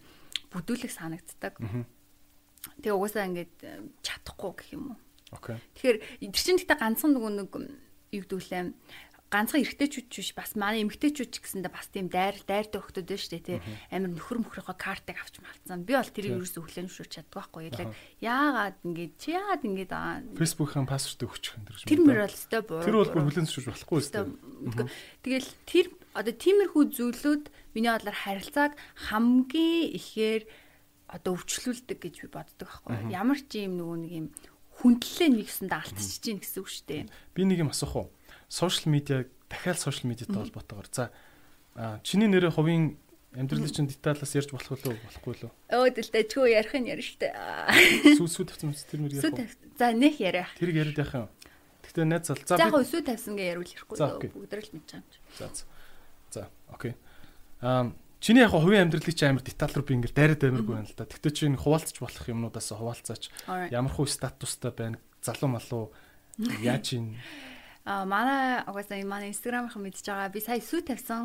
[0.54, 1.54] бүдүүлэг санагддаг.
[1.58, 3.54] Тэгээ угаасаа ингээд
[4.06, 4.98] чадахгүй гэх юм уу.
[5.34, 5.58] Окей.
[5.74, 5.98] Тэгэхээр
[6.30, 7.50] тэр чинь гэхдээ ганцхан нөгөө нэг
[8.14, 8.62] юу гэдүүлээ
[9.28, 13.32] ганцхан эрэгтэйчүүд биш бас манай эмэгтэйчүүд ч гэсэндээ бас тийм дайр дайртай өгтөд байна шүү
[13.36, 13.58] дээ тий.
[13.92, 15.84] Амар нөхөр мөхрийнхөө картыг авч малцсан.
[15.84, 17.68] Би бол тэрийг ерөөсөө өглөө шүүрч чаддаг байхгүй.
[17.68, 17.92] Яг
[18.24, 22.62] яагаад ингэж чи яагаад ингэж аа фэйсбүүкийн пассворд өгчих тэр чинь тэр мөр бол өстой
[22.64, 24.24] буу тэр бол бүр хүлэн зөвшөөрч болохгүй өстой
[25.20, 25.86] тэгэл тэр
[26.16, 27.44] одоо тиймэрхүү зүйлүүд
[27.76, 28.72] миний бодлоор харилцааг
[29.12, 30.42] хамгийн ихээр
[31.08, 33.12] одоо өвчлүүлдэг гэж би боддог байхгүй.
[33.12, 34.26] Ямар ч юм нөгөө нэг юм
[34.82, 37.02] хүндлэлээ нэгсэнд алдчихж чинь гэсэн үг шүү дээ.
[37.32, 38.06] Би нэг юм асуух уу
[38.48, 40.88] сошиал медиа дахиад сошиал медиатай холбоотойгоор.
[40.92, 41.10] За
[42.02, 42.98] чиний нэрээ хувийн
[43.36, 44.96] амьдралын чинь деталаас ярьж болох уу?
[44.96, 47.28] Болохгүй лөө өө дэлтэй чүү ярих нь ярь штэ.
[48.16, 50.48] Сүү сүү тавьсан мэт тэр мөр ярих за нэх яриа.
[50.56, 51.28] Тэрийг яриад яах юм?
[51.84, 53.96] Гэтэ найз зал за яг сүү тавьсан гэ яриул ярихгүй
[54.32, 55.48] бүгд л мэдж байгаа юм за
[56.32, 56.42] за.
[56.72, 56.96] Окей.
[57.60, 60.98] Аа Чиний яг хувийн амьдралыг чи амар деталь руу би ингээл дайраад амиргүй байна л
[60.98, 61.06] да.
[61.06, 63.30] Тэгтээ чи энэ хуваалцаж болох юмнуудаас хуваалцаач.
[63.70, 64.98] Ямар хөө статустай байна?
[65.22, 65.94] Залуу малуу?
[66.58, 67.14] Яаж ийн
[67.88, 70.28] А манай угаасаа манай инстаграмынхан мэдж байгаа.
[70.28, 71.24] Би сая сүү тавьсан.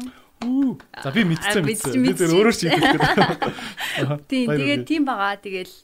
[1.04, 2.00] За би мэдчихсэн мэдсэн.
[2.00, 4.24] Би зөв өөрөөр шийдэх.
[4.32, 4.48] Тийм.
[4.48, 5.44] Тэгээд тийм байгаа.
[5.44, 5.76] Тэгэл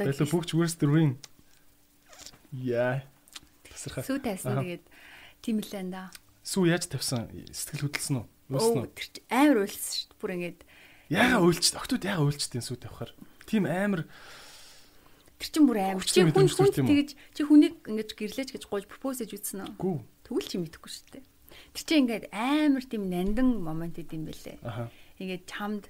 [0.00, 1.20] Тэгэл бүгч worst ring.
[2.56, 3.04] Яа.
[3.68, 4.00] Тасархаа.
[4.00, 4.64] Сүү тавьсан.
[4.64, 4.84] Тэгээд
[5.44, 6.04] тийм л энэ да.
[6.40, 7.28] Сүү яаж тавьсан?
[7.52, 8.88] Сэтгэл хөдлсөн үү?
[8.96, 10.18] Тэр чи амар уйлсан шүү дээ.
[10.24, 10.60] Бүр ингээд
[11.12, 11.64] яага уйлч.
[11.76, 13.12] Октод яага уйлчтын сүү тавихаар.
[13.44, 14.08] Тийм амар
[15.40, 16.04] Тэр чин бүр амар.
[16.04, 19.80] Чи хүн хүн тэгэж чи хүнийг ингэж гэрлэж гэж гуйж пропоз хийж үзсэн үү?
[19.80, 19.96] Гүү.
[20.28, 21.24] Тэгвэл чи мэдэхгүй шүү дээ.
[21.72, 24.60] Тэр чин ингээд амар тийм нандан момент идэм бэлээ.
[24.60, 24.92] Аха.
[25.16, 25.88] Ингээд чамд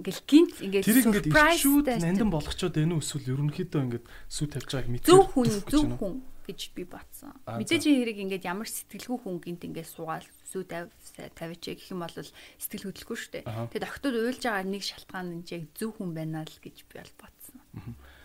[0.00, 4.68] ингээл гинт ингээд тэр ингээд ирчүүд нандин болгочоод байна уу эсвэл ерөнхийдөө ингээд сүү тавьж
[4.72, 5.10] байгааг мэдээ.
[5.12, 6.14] Зөв хүн зөв хүн
[6.48, 7.36] гэж би батсан.
[7.44, 10.64] Мэдээж хэрэг ингээд ямар сэтгэлгүй хүн гинт ингээд суугаал сүү
[11.36, 13.44] тавьж гэх юм бол сэтгэл хөдлөхгүй шүү дээ.
[13.44, 17.14] Тэгээд октод уйлж байгаа нэг шалтгаан нь яг зөв хүн байна л гэж би бол
[17.20, 17.60] батсан.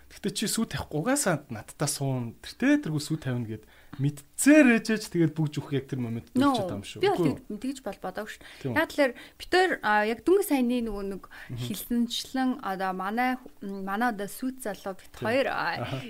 [0.07, 2.35] Гэтэ чи сүү тавихгүй угаасаа надтай суун.
[2.39, 3.63] Тэр тэ тэргүй сүү тавина гэд
[3.97, 7.01] мэдцээр ээжэж тэгээд бүгж өгөх яг тэр момент дүүж байгаа юм шүү.
[7.01, 8.75] Би бол тэгж бол бодоагүй шүү.
[8.77, 9.11] Яг тэлэр
[9.41, 11.23] битэр яг дөнгө саяны нөгөө нэг
[11.65, 15.49] хилсэнчлэн одоо манай манай одоо сүйт залуу бит хоёр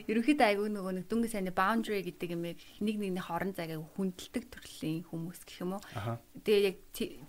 [0.03, 4.43] ерөнхийдөө айгүй нөгөө нэг дөнгө саяны boundary гэдэг юм яг нэг нэгний хорон цагийг хүндэлдэг
[4.51, 5.83] төрлийн хүмүүс гэх юм уу.
[6.43, 6.77] Тэгээ яг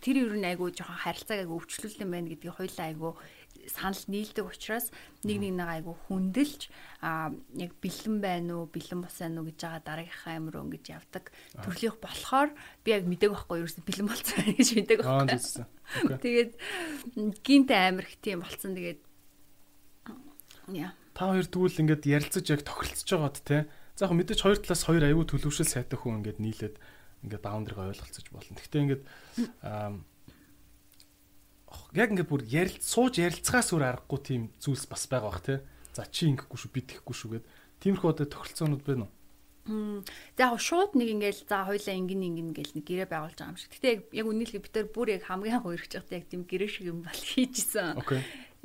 [0.02, 3.12] тэр ер нь айгүй жоохон харилцааг айгүй өвчлүүлсэн байна гэдгийг хоёлаа айгүй
[3.68, 4.90] санал нийлдэг учраас
[5.22, 6.72] нэг нэг нэг айгу хүндэлж
[7.04, 11.24] а яг бэлэн байна уу бэлэн бос байна уу гэж байгаа дараагийнхаа амир ингэж явдаг
[11.60, 12.50] төрлийнх болохоор
[12.82, 15.64] би яг мэдээг байхгүй ерөөсөн бэлэн болцсон гэж мэдээг байхгүй.
[16.24, 16.52] Тэгээд
[17.44, 19.00] гинт амир их тийм болцсон тэгээд
[20.74, 20.92] яа.
[21.14, 23.58] Та хоёр тэгвэл ингээд ярилцаж яг тохиролцож байгаад те.
[23.98, 26.76] За яг мэдээж хоёр талаас хоёр аюу төлөвшөл сайтай хүн ингээд нийлээд
[27.26, 28.54] ингээд даундрыг ойлголцож болно.
[28.54, 29.02] Гэхдээ ингээд
[31.92, 35.58] яг ингээ бүр ярил сууж ярилцахаас өөр аргагүй тийм зүйлс бас байгаа бах тий.
[35.92, 37.44] За чи ингэхгүй шүү би тэхгүй шүү гэд.
[37.82, 39.12] Тиймэрхүү одоо тохиролцоонууд байна уу?
[39.68, 43.60] За яг шууд нэг ингээл за хоёлаа ингэн ингэн гэл нэг гэрээ байгуулж байгаа юм
[43.60, 43.72] шиг.
[43.76, 46.86] Гэтэ яг үнэлгээ бид нар бүр яг хамгийн анх өргөж байхдаа яг тийм гэрээ шиг
[46.88, 48.00] юм бол хийжсэн.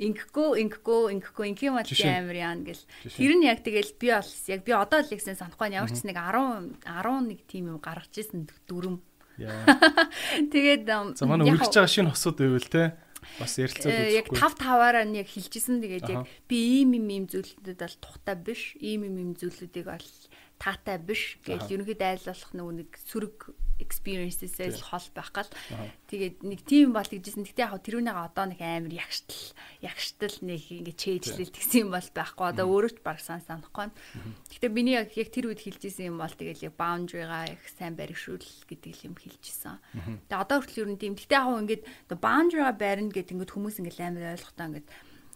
[0.00, 2.84] Ингэхгүй ингэхгүй ингэхгүй ингэх юм бол амар яан гэл.
[3.04, 6.16] Тэр нь яг тэгэл би бол яг би одоо л ихсэн санахгүй ямар ч нэг
[6.16, 9.04] 10 11 тийм юм гаргаж ирсэн дүрм.
[10.54, 10.82] Тэгээд
[11.18, 12.94] за манай үргэлж байгаа шинэ хосууд байвал те
[13.40, 14.14] бас ярилцаад үзэхгүй.
[14.14, 15.82] Яг 5 5-аараа нь яг хэлчихсэн.
[15.82, 18.62] Тэгээд яг би ийм ийм ийм зүйлүүдэд бол тухтай биш.
[18.78, 20.08] Ийм ийм ийм зүйлүүдийг бол
[20.62, 23.38] таатай биш гэж ерөнхийдөө айлуулах нөгөө нэг сөрөг
[23.82, 25.50] experiences-ээс хол байх гал.
[26.06, 27.42] Тэгээд нэг тийм бол гэжсэн.
[27.42, 29.42] Гэтэ яг тэрүүнийгээ одоо нэг амар ягштал
[29.82, 32.46] ягштал нэг ингэ чэйжлэл тэгсэн юм бол байхгүй.
[32.54, 33.90] Одоо өөрөө ч баг сан санахгүй.
[34.54, 38.46] Гэтэ миний яг яг тэр үед хэлжсэн юм бол тэгэл яг boundary-га их сайн баригшуул
[38.70, 39.82] гэдэг юм хэлжсэн.
[40.30, 41.18] Тэгээд одоо хүртэл ер нь тийм.
[41.18, 41.82] Гэтэ яг ингээд
[42.14, 44.88] boundary-га барина гэдэг ингээд хүмүүс ингээд амар ойлгохтаа ингээд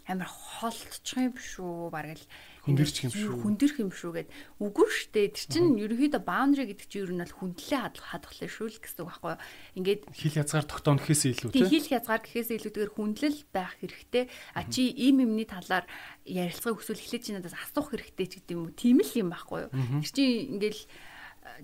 [0.09, 1.93] амар холтчих юм шүү.
[1.93, 2.25] Бараг л
[2.65, 3.33] хүндэрч юм шүү.
[3.45, 4.29] Хүндэрх юм шүү гэд.
[4.57, 5.29] Үгүй штэ.
[5.37, 9.09] Тэр чинь ерөөхдөө boundary гэдэг чинь ер нь бол хүндлээ хадгалах шүү л гэсэн үг
[9.13, 9.35] байхгүй.
[9.77, 11.69] Ингээд хил язгаар тогтооно гэхээсээ илүү тийм.
[11.69, 14.25] Хил язгаар гэхээсээ илүүтэйгээр хүндлэл байх хэрэгтэй.
[14.57, 15.85] А чи ийм юмны талаар
[16.25, 18.73] ярилцгыг өсвөл эхлэж чи надаас асуух хэрэгтэй ч гэдэг юм уу.
[18.73, 19.71] Тийм л юм байхгүй юу.
[20.01, 20.83] Тэр чинь ингээл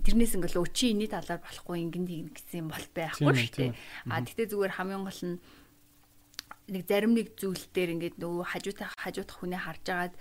[0.02, 3.72] тэрнээс ингээл өө чи энэний талаар болохгүй ингэн тийм гэсэн юм бол байхгүй шүү дээ.
[4.10, 5.36] А тэгтээ зүгээр хамгийн гол нь
[6.72, 10.14] нэг зарим нэг зүйл дээр ингээд нөгөө хажуутай хажуудах хүнээ харж агаад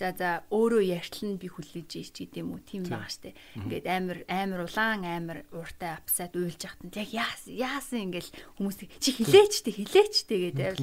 [0.00, 3.36] За за өөрөө ярьтал нь би хүлээж ийж гэдэг юм уу тийм байгаа штэ.
[3.60, 7.12] Ингээд амар амар улаан амар ууртай апсаад уйлж яхад нь яг
[7.44, 10.80] яасан ингээл хүмүүс чи хилээч тэ хилээч тэ гэдэг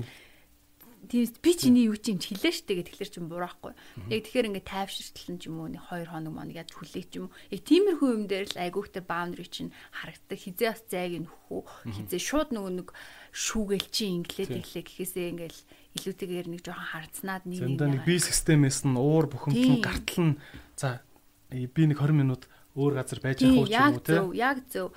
[1.09, 3.73] тийм би чиний юу чинь хэлээ штэ гэх тэгэхээр чинь бураахгүй.
[4.11, 7.31] Яг тэгэхээр ингээд тайвширтлан ч юм уу нэг 2 хоног мань яаж хүлээх юм.
[7.53, 10.37] Яг тиймэрхүү юм дээр л айгүйхтэй boundary чинь харагддаг.
[10.37, 11.61] Хизээ бас зайг нөхөө.
[11.95, 12.87] Хизээ шууд нөгөө нэг
[13.37, 15.59] шүүгээл чи инглээд ирлээ гэхээсээ ингээл
[16.01, 20.35] илүүтэйгээр нэг жоохон харцнаад нэг нэг нэг би системээс нь уур бухимдал нь гартал нь
[20.73, 21.05] за
[21.53, 24.93] би нэг 20 минут өөр газар байж явах уу юм уу те яг зөв.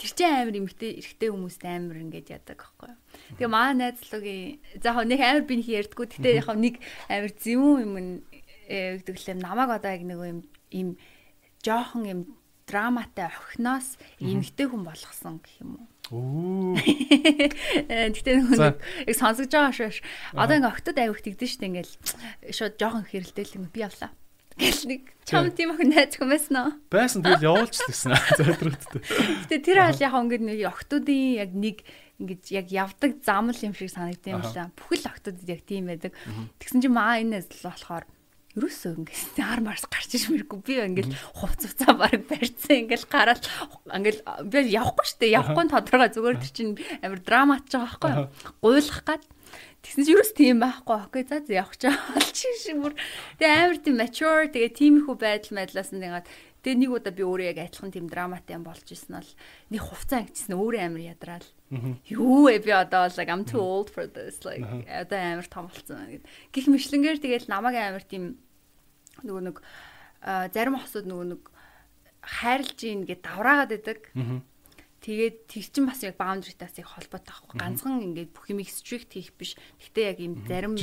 [0.00, 2.92] Тэр чинь амар эмхтэй эрэгтэй хүмүүст амар ингэж яадаг байхгүй
[3.36, 6.06] тэгээ маа найзлуугийн за хоо нэг амар би нэг ярьдгүү.
[6.08, 6.74] Гэтээ яг нэг
[7.12, 7.94] амар зөвүүн юм
[8.68, 10.40] гэдэг л намайг одоо яг нэг юм
[10.72, 10.88] им
[11.60, 12.20] жоохон юм
[12.68, 16.72] драматай охиноос эмхтэй хүн болгосон гэх юм уу Оо.
[17.88, 18.80] Гэтэ нэг яг
[19.12, 20.00] сонсож байгаа шүү.
[20.32, 21.94] Одоо ингээ октод авих тэгдэж штэ ингээл
[22.48, 24.08] шууд жоохон хэрэлдээл юм би явлаа.
[24.56, 26.72] Гэл нэг чам тийм охин найз байсан уу?
[26.88, 28.16] Байсан тэгэл явуулчихсан.
[28.40, 29.04] Зайдруудтай.
[29.52, 31.84] Гэтэ тэр хаал яг ингээ нэг октодын яг нэг
[32.24, 34.72] ингэж яг явдаг зам л юм шиг санагдсан юм лаа.
[34.80, 36.16] Бүхэл октодод яг тийм байдаг.
[36.56, 38.08] Тэгсэн чинь маа энэ болохоор
[38.58, 42.84] ерөөсөө ингээд ар марс гарч иж мэргүй би ингээд хувц хувцаа баг барьцсан.
[42.84, 43.42] Ингээд гараад
[43.86, 44.20] ингээд
[44.50, 45.32] би явахгүй штэ.
[45.32, 46.10] Явахгүй тодорхой.
[46.10, 48.12] Зүгээр чинь амар драмач байгаа байхгүй
[48.60, 49.22] гуйлах гад.
[49.82, 51.06] Тэгсэн чинь юус тийм байхгүй.
[51.06, 51.94] Окей за явах чаа.
[52.34, 52.94] Чи шиг бүр.
[53.38, 54.50] Тэгээ амар тийм mature.
[54.50, 56.26] Тэгээ тиймэрхүү байдал мэдлаас нэгээд
[56.66, 59.30] тэгээ нэг удаа би өөрөө яг адилхан тийм драматай юм болж исэн бол
[59.70, 61.48] нэг хувцас ангичсан өөрөө амар ядраал.
[62.10, 64.42] Юу ээ би одоо like I'm too old for this.
[64.42, 66.26] Like одоо амар том болсон гэд.
[66.50, 68.42] Гэх мэтлэнгээр тэгэл намайг амар тийм
[69.24, 69.56] нөгөө нэг
[70.52, 71.42] зарим хосууд нөгөө нэг
[72.22, 74.00] хайрлж ийн гэд давраагаад байдаг.
[74.98, 77.54] Тэгээд тэр чин бас яг boundary-таас яг холбоотой байхгүй.
[77.54, 79.54] Ганцхан ингээд бүх юмыг strict хийх биш.
[79.78, 80.74] Гэхдээ яг ийм зарим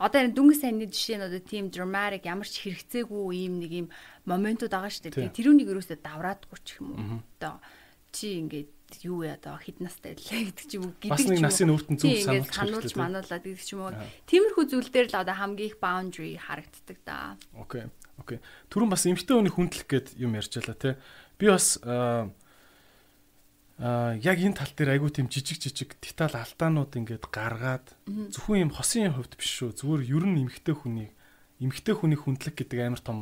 [0.00, 3.86] одоо энэ дүнгийн сайнны жишээ нь одоо тийм dramatic ямар ч хэрэгцээгүй ийм нэг ийм
[4.24, 5.36] моментууд байгаа шүү дээ.
[5.36, 7.20] Тэрүүнийг ерөөсөө давраадгүй ч юм уу.
[7.36, 7.60] Одоо
[8.08, 8.72] чи ингээд
[9.02, 11.16] юу яа одоо хэд настай лээ гэдэг ч юм уу гэдэг ч юм уу.
[11.16, 13.94] Бас нэг насын өөртөө зүг сануулж сануулж мануулаад гэдэг ч юм уу.
[14.26, 17.36] Тиймэрхүү зүйл дээр л одоо хамгийн их boundary харагддаг да.
[17.54, 17.86] Окей.
[18.18, 18.38] Окей.
[18.68, 20.90] Түрүүн бас эмгтэй хүний хүндлэх гээд юм ярьж байлаа те.
[21.38, 22.30] Би бас аа
[23.80, 29.16] яг энэ тал дээр айгүй тийм жижиг жижиг деталь алдаанууд ингээд гаргаад зөвхөн юм хосын
[29.16, 29.72] хувьд биш шүү.
[29.72, 31.08] Зүгээр ер нь эмгтэй хүний
[31.64, 33.18] эмгтэй хүний хүндлэх гэдэг амар том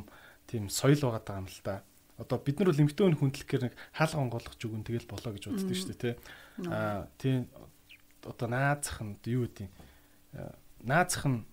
[0.51, 1.87] тийм соёл байгаа юм л да
[2.19, 5.77] одоо бид нар бол эмгтэн хүн хүндлэхээр нэг хаалга онгойлгож өгөн тэгэл болоо гэж боддог
[5.79, 6.15] шүү дээ тий.
[6.67, 7.47] Аа тий
[8.27, 9.71] одоо наазах нь юу гэдэг
[10.83, 11.47] наазах нь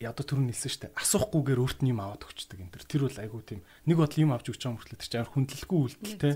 [0.00, 0.96] одоо түрүү нэлсэн шүү дээ.
[0.96, 2.84] Асуухгүйгээр өөрт нь юм аваад өгчдөг энэ төр.
[2.88, 5.78] Тэр бол айгүй тийм нэг бодол юм авч өгч байгаа мөртлөө тэр чинь амар хүндлэлгүй
[5.84, 6.34] үйлдэл тий.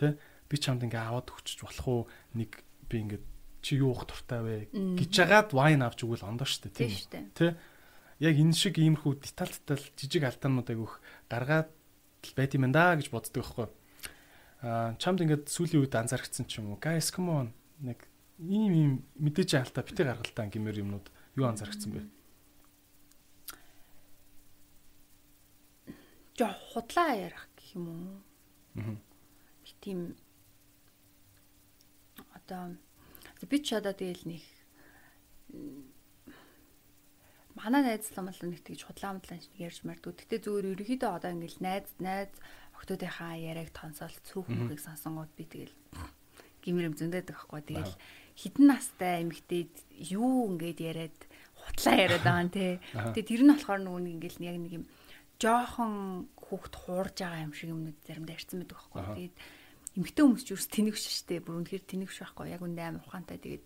[0.00, 0.10] Тий
[0.52, 2.02] би чамд ингээ аваад өгчөж болох уу?
[2.36, 3.20] Нэг би ингээ
[3.64, 7.32] чи юу уух дуртай вэ гэж жагаад вайн авч өгвөл ондоо шүү дээ тийм.
[7.32, 7.52] Тий.
[8.20, 10.94] Яг энэ шиг иймэрхүү деталь деталь жижиг алдаанууд айгүйх
[11.32, 11.72] гаргаад
[12.36, 13.68] байт юм да гэж боддог байхгүй.
[14.62, 16.78] Аа чамд ингээд сүүлийн үед анзаарчихсан ч юм уу?
[16.78, 17.48] Guys come on
[17.82, 18.06] нэг
[18.38, 22.02] ийм ийм мэдээж хаалтаа битээ гаргалтаа гэмээр юмнууд юу анзаарчихсан бэ?
[26.38, 28.18] Жо худлаа ярих гэх юм уу?
[28.78, 28.96] Аа.
[29.82, 30.14] Тийм
[32.38, 32.78] одоо
[33.50, 34.42] би ч одоо тэгэл нэг
[37.62, 40.12] манай найз лам бол нэг тэгж худлаа мдлаа ярьж мартгүй.
[40.18, 42.30] Гэтэ зүгээр ерөөхдөө одоо ингээл найз найз
[42.74, 45.74] охтуудынхаа яриаг тонсоол цөөх мөхийг сонсонгууд би тэгэл
[46.66, 47.62] гимэр юм зөндөдөг байхгүй.
[47.62, 47.94] Тэгэл
[48.34, 49.74] хідэн настай эмэгтэйд
[50.10, 51.18] юу ингээд яриад
[51.54, 52.82] хутлаа яриад байгаа нэ.
[53.14, 54.84] Тэгээ тэр нь болохоор нөгөө нэг ингээл яг нэг юм
[55.38, 55.92] жоохон
[56.38, 59.02] хүүхд хуурж байгаа юм шиг юмнууд заримдаа ярьсан байдаг байхгүй.
[59.14, 59.36] Тэгээд
[59.98, 61.42] эмэгтэй хүмүүс ч юу ч тэнэгш штэ.
[61.42, 62.46] Бүр үнэхээр тэнэгш байхгүй.
[62.50, 63.38] Яг үндэ амар ухаантай.
[63.38, 63.64] Тэгээд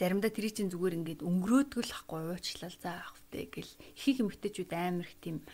[0.00, 3.72] заримдаа тэр чинь зүгээр ингээд өнгөрөөдгөл ахгүй уучлал заах втэ гэл
[4.08, 5.44] их эмгтэйчүүд амар их тийм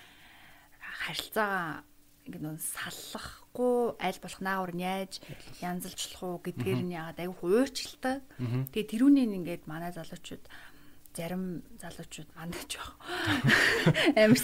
[0.78, 1.82] харилцаагаа
[2.28, 5.12] ингээд нөө саллахгүй аль болох наагур яаж
[5.65, 8.20] янзалжлах уу гэдгээр нь яагаад аюу хуурчилдаг.
[8.69, 10.44] Тэгээ тэрүүнийг ингээд манай залуучууд
[11.16, 12.93] зарим залуучууд мандаж баг.
[14.20, 14.39] Амар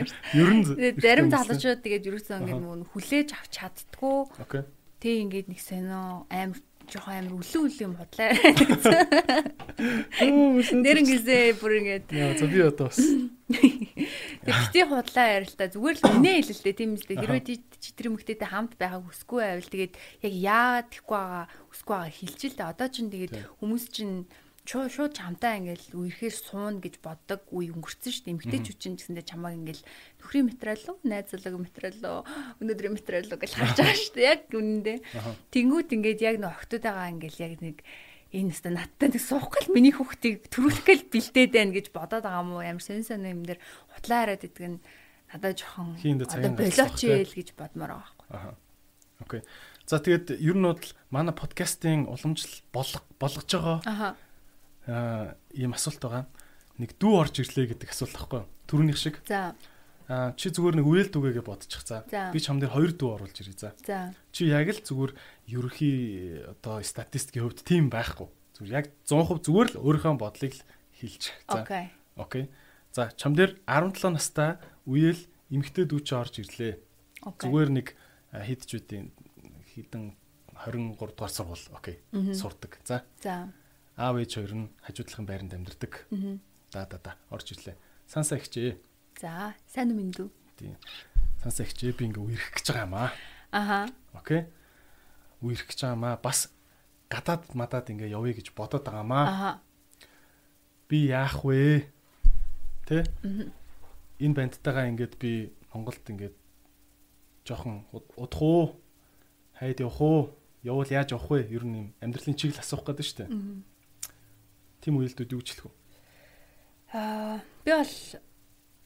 [0.00, 0.20] юм шүү.
[0.32, 0.64] Ер нь
[0.96, 4.64] зарим залуучууд тэгээд ерөөсөө ингээд нөгөө хүлээж авч чаддгүй.
[4.96, 6.58] Тэг ингээд нэг сонио амар
[6.90, 8.30] жоохон амар үлэн үлэн юм худлаа.
[10.82, 13.00] Нэр ингээсээ бүр ингээд Яа за би одоо бас
[14.46, 17.16] бити худлаа ярилтаа зүгээр л үнэ хэлэлтэй тийм үстэй.
[17.18, 19.94] Хэрвээ чи тэр мөхтэйтэй хамт байгааг хүсгүй байвал тэгээд
[20.26, 22.72] яг яагаад тэхгүй байгаа хүсгүй байгаа хэлчихэл дээ.
[22.74, 24.10] Одоо чин тэгээд хүмүүс чин
[24.66, 28.34] шууд шууд чамтай ингээл үерхээр суун гэж боддог үе өнгөрцөн шүү дээ.
[28.34, 29.86] Эмгтээчүүд чинь гэсэндээ чамааг ингээл
[30.18, 32.20] нөхрийн материал уу, найзлаг материал уу,
[32.58, 34.26] өнөөдрийн материал уу гэж харж байгаа шүү дээ.
[34.26, 34.98] Яг үнэндээ.
[35.54, 37.76] Тэнгүүт ингээд яг нөх октоодаа ингээл яг нэг
[38.34, 42.58] энэ өстө надтай нэг суухгүй л миний хүүхдийг төрүүлэхгээл бэлдээд байна гэж бодоод байгаа мó
[42.58, 43.62] ямар сэн сэн юм дээр
[43.94, 44.78] хутлаа хараад идэг нь
[45.30, 45.94] надад жоохон
[46.26, 48.28] одоо болооч ийл гэж бодмоор байгаа байхгүй.
[48.34, 48.50] Аха.
[49.22, 49.40] Окей.
[49.86, 53.78] За тэгээд ер нь бол манай подкастын уламжлал болгож байгаа.
[53.86, 54.18] Аа
[54.86, 56.24] ийм асуулт байгаа.
[56.78, 58.48] Нэг дүү орж ирлээ гэдэг асуулт байхгүй юу?
[58.70, 59.18] Төрөнийх шиг.
[59.26, 59.56] За.
[60.06, 61.82] Аа чи зүгээр нэг үйл дүгээгээ бодчих.
[61.82, 62.06] За.
[62.06, 63.58] Би ч хам дээр хоёр дүү оруулж ирээ.
[63.58, 63.70] За.
[63.82, 64.14] За.
[64.30, 65.12] Чи яг л зүгээр
[65.50, 68.30] ерөхий одоо статистикийн хувьд тийм байхгүй.
[68.54, 70.62] Зүгээр яг 100% зүгээр л өөрийнхөө бодлыг л
[71.02, 71.22] хэлж.
[71.50, 71.66] За.
[71.66, 71.84] Окей.
[72.14, 72.44] Окей.
[72.94, 75.18] За чам дээр 17 настай үеэл
[75.50, 76.78] эмэгтэй дүү чи орж ирлээ.
[77.26, 77.98] Зүгээр нэг
[78.30, 79.10] хэд ч үдийн
[79.74, 80.14] хідэн
[80.54, 81.66] 23 дугаар сургууль.
[81.74, 81.98] Окей.
[82.30, 82.78] Сурдаг.
[82.86, 83.02] За.
[83.18, 83.50] За
[83.96, 86.04] аав ээж хоёр нь хажуудлахын байранд амьдардаг.
[86.72, 87.76] Да да да орж ирлээ.
[88.06, 88.76] Сансаа ихчээ.
[89.16, 90.28] За, сайн юм дүү.
[90.60, 90.76] Тийм.
[91.40, 93.10] Сансаа ихчээ би ингээ үерх гэж байгаа юм аа.
[93.50, 93.78] Аха.
[94.12, 94.44] Окей.
[95.40, 96.20] Үерх гэж байгаа юм аа.
[96.20, 96.52] Бас
[97.08, 99.26] гадаад мадаад ингээ явъя гэж бодоод байгаа юм аа.
[99.32, 99.50] Аха.
[100.92, 101.88] Би яах вэ?
[102.84, 103.08] Тэ?
[104.20, 106.36] Энэ бандтайгаа ингээд би Монголд ингээд
[107.48, 108.76] жоохон удах уу?
[109.56, 110.20] Хайд явах уу?
[110.62, 111.48] Явал яаж явах вэ?
[111.48, 113.30] Ер нь юм амьдралын чиглэл асуух гэдэг шүү дээ.
[114.86, 115.74] Тийм үйлдэлүүд юу хэлэх үү?
[116.94, 117.94] Аа, би бол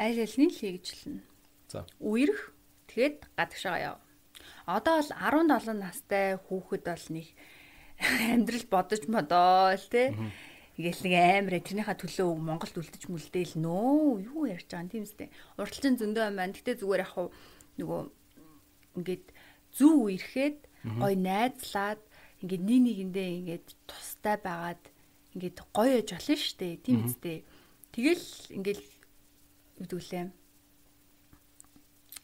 [0.01, 1.21] аль альнийг л хийж хэлнэ.
[1.69, 1.85] За.
[2.01, 2.57] Үерх
[2.89, 3.97] тэгэд гадагшаа яв.
[4.65, 7.29] Одоо бол 17 настай хүүхэд бол нэг
[8.33, 10.17] амьдрал бодож модоол те.
[10.81, 15.29] Ингээл нэг амар тэрнийхээ төлөө Монголд үлдэж мүлдээл нөө юу ярьж байгаа юм тийм үстэй.
[15.61, 16.57] Урталчин зөндөө юм байна.
[16.57, 17.29] Гэтэ зүгээр яг хуу
[17.77, 18.01] нөгөө
[19.05, 19.27] ингээд
[19.77, 20.59] зүү үерхэд
[20.97, 22.01] гой найзлаад
[22.41, 24.81] ингээд нэг нэгэндээ ингээд тустай байгаад
[25.35, 26.75] ингээд гоё яж болно шүү дээ.
[26.83, 27.39] Тийм үстэй.
[27.95, 28.27] Тэгэл
[28.59, 28.83] ингээд
[29.81, 30.27] югдүүлээ.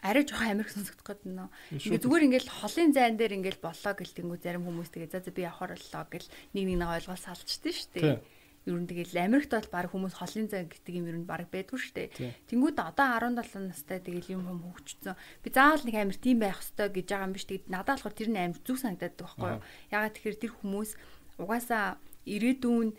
[0.06, 1.48] Арай жоохон амирх сонсогдох гэдэг нөө.
[1.72, 5.42] Ингээд зүгээр ингээд холын зайн дээр ингээд боллоо гэлтэнгүү зарим хүмүүс тэгээ за за би
[5.42, 8.18] явахаар боллоо гэл нэг нэг нэг ойлгол салчдээ шүү дээ.
[8.66, 11.78] Ер нь тэгэл Америкт бол баг хүмүүс холын зай гэдэг юм ер нь баг байдгүй
[11.78, 12.34] шүү дээ.
[12.50, 15.14] Тэнгүүд одоо 17 настай тэгэл юм юм хөгжсөн.
[15.42, 17.46] Би заавал нэг амир тийм байх хэвээр гэж байгаа юм биш.
[17.46, 19.62] Тэгэд надад болохоор тэр нь амир зүг санагдаад байгаа байхгүй юу?
[19.94, 20.90] Ягаад тэгэхээр тэр хүмүүс
[21.38, 21.86] угаасаа
[22.26, 22.92] ирээдүйн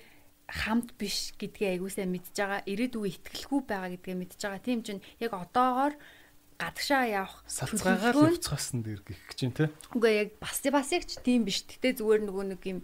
[0.47, 2.61] хамт биш гэдгийг аягуулсаа мэдж байгаа.
[2.63, 4.63] Ирээдүйн ихтгэлгүй байгаа гэдгийг мэдж байгаа.
[4.63, 5.93] Тийм чинь яг одоогоор
[6.57, 9.69] гадагшаа явах салцгаагаар явцгаасан дээр гэх гэж юм те.
[9.93, 11.67] Үгүй яг бас бас яг ч тийм биш.
[11.67, 12.79] Гэтэ зүгээр нөгөө нэг юм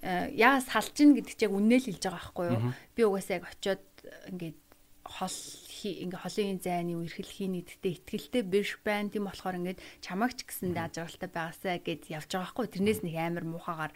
[0.00, 2.72] яа салчин гэдэг чинь яг үннэл хэлж байгаа байхгүй юу?
[2.96, 3.84] Би угаасаа яг очиод
[4.32, 4.58] ингээд
[5.04, 5.38] хол
[5.82, 9.12] ингээ холын зайны үерхэл хийний гэдэгтээ ихтгэлтэй биш байна.
[9.12, 12.66] Тийм болохоор ингээд чамаагч гэсэндээ ажиглалтай байгаасаа гэж явж байгаа байхгүй.
[12.72, 13.92] Тэрнээс нэг амар муухагаар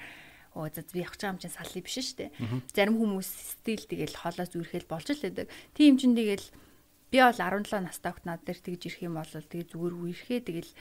[0.55, 2.31] оо за би явах юм чинь салли биш шүү дээ.
[2.71, 3.29] Зарим хүмүүс
[3.59, 5.51] стил тэгэл хоолоос үрхэл болж л байдаг.
[5.75, 6.47] Тийм чинь тэгэл
[7.11, 10.73] би бол 17 настай хот над дээр тэгж ирэх юм бол тэгээ зүгээр үерхээ тэгэл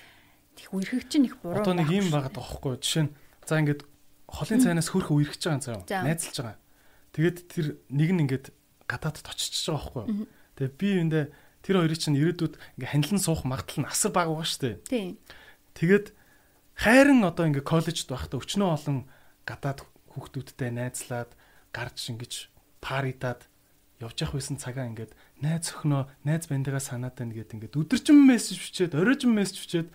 [0.57, 1.61] тех үерхэг чинь их буруу.
[1.61, 2.77] Одоо нэг юм байгаа тоххой.
[2.77, 3.13] Жишээ нь
[3.45, 3.81] за ингээд
[4.29, 6.05] холын цайнаас хөрх үерхэж байгаа юм цаа.
[6.05, 6.57] Найзалж байгаа.
[7.13, 8.45] Тэгээд тэр нэг нь ингээд
[8.89, 10.25] гадаадд очиж байгаа байхгүй?
[10.57, 11.25] Тэгээ би эндээ
[11.63, 14.75] тэр хоёрыг чинь ирээдүйд ингээ ханилан суух магадлал нь асар бага байгаа шүү дээ.
[14.89, 15.09] Тийм.
[15.77, 16.05] Тэгээд
[16.77, 18.97] хайрын одоо ингээ коллежд байхдаа өчнөө олон
[19.47, 19.83] гадаад
[20.13, 21.31] хүүхдүүдтэй найзлаад
[21.73, 22.33] гарч ингэж
[22.83, 23.47] паритаад
[24.03, 28.59] явж явах байсан цагаа ингээд найз өхнөө найз бандыгаа санаад байна гэд ингээд өдөржин мессеж
[28.59, 29.89] бичээд оройжин мессеж бичээд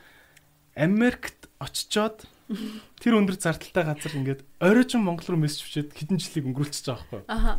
[0.78, 2.24] Америкт очичоод
[3.02, 7.22] тэр өндөр зардалтай газар ингээд оройжин Монгол руу мессеж бичээд хэдэн жилиг өнгөрүүлчихэж байгаа байхгүй.
[7.28, 7.52] Аха.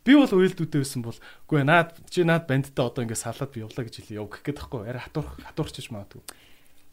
[0.00, 3.84] Би бол уйлдүүдтэй байсан бол үгүй наад чи наад бандтай одоо ингээд салаад би явлаа
[3.84, 4.88] гэж хэлээ явах гээд байхгүй.
[4.88, 6.24] Арай хатуурх хатуурчиж магадгүй.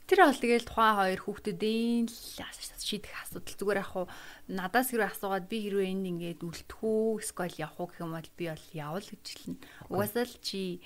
[0.08, 4.06] Тэр бол тэгэл тухайн хоёр хүүхдүүдийн шийдэх асуудал зүгээр яг хуу
[4.48, 8.32] надаас хэрэг асуугаад би хэрвээ энд ингээд үлдэх үү эсвэл явах уу гэх юм бол
[8.40, 9.60] би бол явал гэж хэлнэ.
[9.92, 10.80] Угаасаа л чи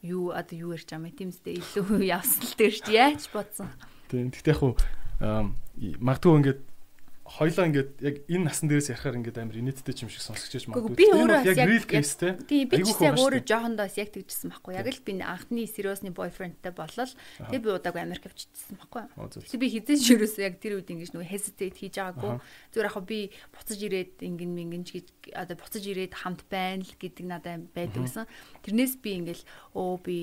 [0.00, 3.68] юу одоо юу ярьж байгаа юм тиймстэй илүү явсан л дээр чи яаж бодсон.
[4.08, 4.32] Тийм.
[4.32, 4.72] Тэгтээ яг хуу
[6.00, 6.60] магадгүй ингээд
[7.28, 10.96] хоёлоо ингээд яг энэ насан дээрээс ярихаар ингээд амар инээдтэй юм шиг сонсогч магадгүй.
[10.96, 12.40] Би өөрөө яг real case те.
[12.48, 14.72] Тийм би ч яг өөрөө жоохондоос яг тэгжсэн байхгүй.
[14.80, 19.04] Яг л би анхны сериосны бойфрендтэй болол тэгээ би удаагүй Америк авчижсэн байхгүй.
[19.44, 22.32] Тэгээ би хизээш ерөөсөө яг тэр үед ингэж нөгөө hesitate хийж байгаагүй.
[22.72, 23.18] Зүгээр яг би
[23.52, 25.06] буцаж ирээд ингэн мингэн ч гэж
[25.36, 28.24] одоо буцаж ирээд хамт байна л гэдэг надад байдаг гэсэн.
[28.64, 29.44] Тэрнээс би ингээл
[29.76, 30.16] өө би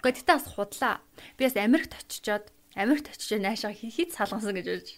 [0.00, 1.00] Гэхдээ бас худлаа.
[1.36, 4.88] Би бас Америкт очичоод Америкт очиж наашаа хит салгасан гэж бодож.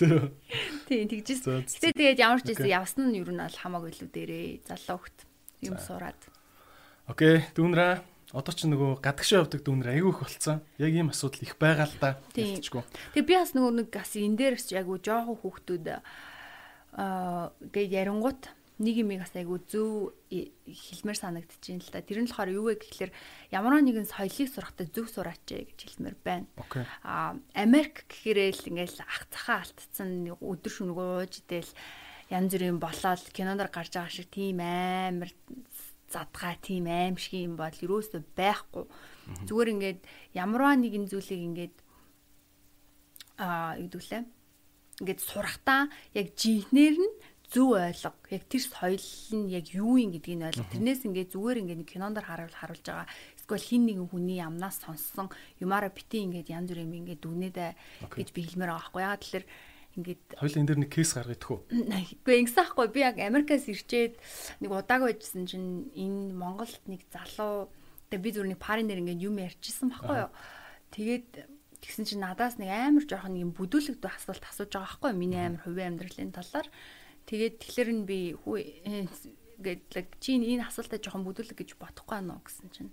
[0.00, 1.66] Тийм тэгжсэн.
[1.68, 5.18] Гэтэ тэгээд ямар ч зүйл явсан нь юу нь бол хамаагүй илүү дээрээ залуу хөхт
[5.64, 6.20] юм сураад.
[7.10, 8.00] Окей, дүүнраа
[8.30, 10.62] одоо ч нөгөө гадагшаа явдаг дүүнэр айгүй их болцсон.
[10.78, 12.10] Яг ийм асуудал их байгаа л да.
[12.32, 12.86] Хэлчихгүй.
[13.18, 18.42] Тэгээ би бас нөгөө нэг бас энэ дээрс айгүй жоохон хүүхдүүд аа гээ ярингууд
[18.80, 22.00] нэг юм бас айгүй зөв хэлмээр санагдчихээн л да.
[22.00, 23.12] Тэр нь болохоор юу вэ гэхэлэр
[23.52, 26.48] ямар нэгэн соёлыг сурахдаа зөв сураач гэж хэлмээр байна.
[27.04, 31.72] Аа Америк гэхээрээ л ингээл ах цахаа алтцсан өдөр шөнөг ууж идэл
[32.32, 35.30] янз бүрийн болоод киноноор гарч байгаа шиг тийм амар
[36.08, 38.88] задгаа тийм аим шиг юм бол юусоо байхгүй.
[39.46, 40.00] Зүгээр ингээд
[40.34, 41.76] ямарваа нэгэн зүйлийг ингээд
[43.38, 44.26] аа гэвэл
[45.00, 47.14] ингээд сурахтаа яг жинхнэр нь
[47.50, 48.14] зөв ойлго.
[48.30, 50.70] Яг тэр соёл нь яг юу юм гэдгийг нь ойлго.
[50.70, 53.10] Тэрнээс ингээд зүгээр ингээд кинондор харуул харуулж байгаа.
[53.34, 57.66] Эсвэл хин нэгэн хүний амнаас сонссон юмараа бити ингээд янз бүр юм ингээд дүнэдэ
[58.06, 59.02] гэж би хэлмээр байгаа байхгүй.
[59.02, 59.46] Ягаад тэгэхээр
[59.98, 61.60] ингээд хоёул энэ дэр нэг кейс гаргадах уу?
[62.22, 64.14] Үгүй ингэсэн ахгүй би яг Америкаас ирчээд
[64.62, 67.66] нэг удааг байжсэн чинь энэ Монголд нэг залуу
[68.14, 70.30] тэгээ би зүгээр нэг парын нэр ингээд юм ярьчихсан байхгүй юу?
[70.94, 71.28] Тэгээд
[71.82, 75.98] тэгсэн чинь надаас нэг амар жоохон юм бүдүүлэгдүү асуулт асууж байгаа байхгүй миний амар хувийн
[75.98, 76.68] амьдралын талаар
[77.26, 78.36] Тэгээд тэгэхээр нь би
[79.60, 82.92] гэдэг чи энэ асуултаа жоохон бүдүүлэг гэж бодохгүй байна уу гэсэн чинь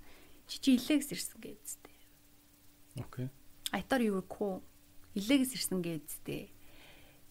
[0.52, 1.98] чи чи илээгс ирсэн гэжтэй.
[3.00, 3.28] Окей.
[3.72, 4.60] I thought you were cool.
[5.16, 6.52] Илээгс ирсэн гэжтэй.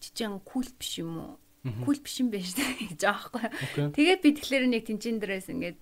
[0.01, 1.33] Чи чинь кул биш юм уу?
[1.85, 3.45] Кул биш юм байна шүү гэж аахгүй.
[3.93, 5.79] Тэгээд би тэгэхээр нэг тэнцэн дээрээс ингээд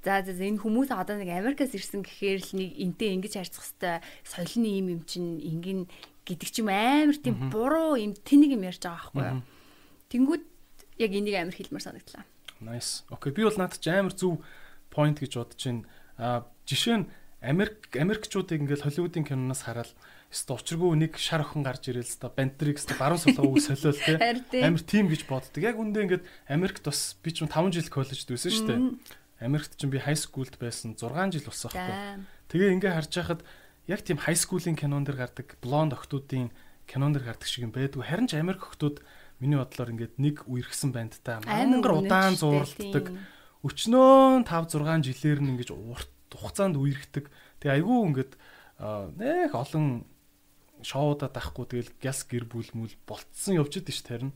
[0.00, 4.00] За за энэ хүмүүс одоо нэг Америкаас ирсэн гэхээр л нэг энтэй ингэж харьцах хэвээр
[4.24, 5.92] соёлны юм юм чинь ингэн
[6.24, 9.44] гэдэг ч юм амар тийм буруу юм тэнийг юм ярьж байгаа байхгүй юу.
[10.10, 10.44] Тэнгүүд
[10.98, 12.24] яг энийг амар хэлмээр санагдлаа.
[12.60, 13.06] Nice.
[13.08, 13.32] Окей.
[13.32, 14.42] Би бол надад ч амар зөв
[14.90, 15.86] point гэж бодож байна.
[16.18, 17.06] А жишээ нь
[17.40, 19.88] Америк Америкчуудыг ингээл Холливуудын киноноос хараад
[20.28, 25.08] өстө учиргүй нэг шар охин гарч ирэл өстө Бентрикс баруун сулгаагүй солиол те амар тим
[25.08, 25.64] гэж боддог.
[25.64, 28.80] Яг үндэ ингээд Америкт бас би ч 5 жил коллежд байсан шүү дээ.
[29.40, 32.28] Америкт ч би хай скулд байсан 6 жил болсон байхгүй.
[32.52, 33.40] Тэгээ ингээ харж байхад
[33.88, 36.52] яг тийм хай скуулийн кинон дэр гардаг блонд охтуудын
[36.84, 38.04] кинон дэр гардаг шиг юм байдгүй.
[38.04, 39.00] Харин ч Америк охтууд
[39.40, 43.10] миний бодлоор ингээд нэг үерхсэн бандтай мангар удаан зурлддаг.
[43.64, 47.32] Өчнөө 5 6 жилээр нь ингээд урт хугацаанд үерхдэг.
[47.60, 48.32] Тэгээ айгүй ингээд
[49.16, 50.04] нэх олон
[50.80, 54.32] шоудад ахгүй тэгэл гяс гэр бүл мүл болцсон идэв ш тарин.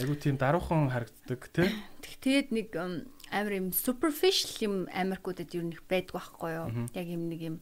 [0.00, 1.68] Айгүй тийм даруухан харагддаг тий.
[2.24, 6.68] Тэгээд нэг амар юм superficial юм Америкуудад ер нь их байдг байхгүй юу?
[6.96, 7.56] Яг юм нэг юм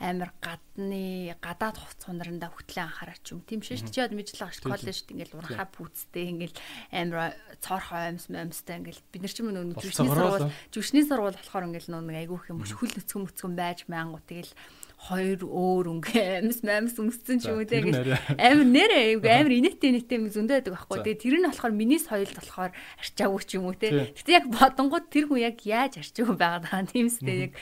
[0.00, 3.42] амар гадны гадаад хувц хунаранда хөтлөө анхаараач юм.
[3.46, 3.86] Тийм шээ.
[3.86, 6.56] Чи яд мэдлэг агш коллежд ингээл урхаа пүүцтэй ингээл
[6.90, 11.68] амар цоорхоо амьс амьстай ингээл бид нар ч юм нөгөө жүшний сургууль жүшний сургууль болохоор
[11.70, 14.50] ингээл нөгөө айгүйх юм хөл нөцгөн мөцгөн байж маангу тэгэл
[15.04, 20.16] хоёр өөр өнгө амс мамс өмссөн ч юм уу тэгэл амар нэрээ амар инээтэй инээтэй
[20.16, 20.98] юм зөндөө байдаг байхгүй.
[21.04, 23.92] Тэгээ тэр нь болохоор миний соёлд болохоор арчаагүй ч юм уу те.
[24.16, 27.52] Гэтэ яг бодонгууд тэр хүн яг яаж арчаагүй байгаад байгаа юм тиймстэй яг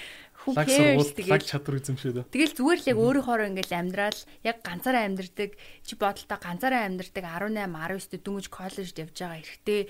[0.43, 1.15] Who cares?
[1.15, 2.27] тэгээд чадвар эзэмшээд.
[2.35, 5.51] Тэгэл зүгээр л яг өөрийнхоороо ингээл амьдрал яг ганцаараа амьдрдаг
[5.87, 9.81] чи бодолтой ганцаараа амьдрдаг 18 19 дөнгөж коллежд явж байгаа эрэгтэй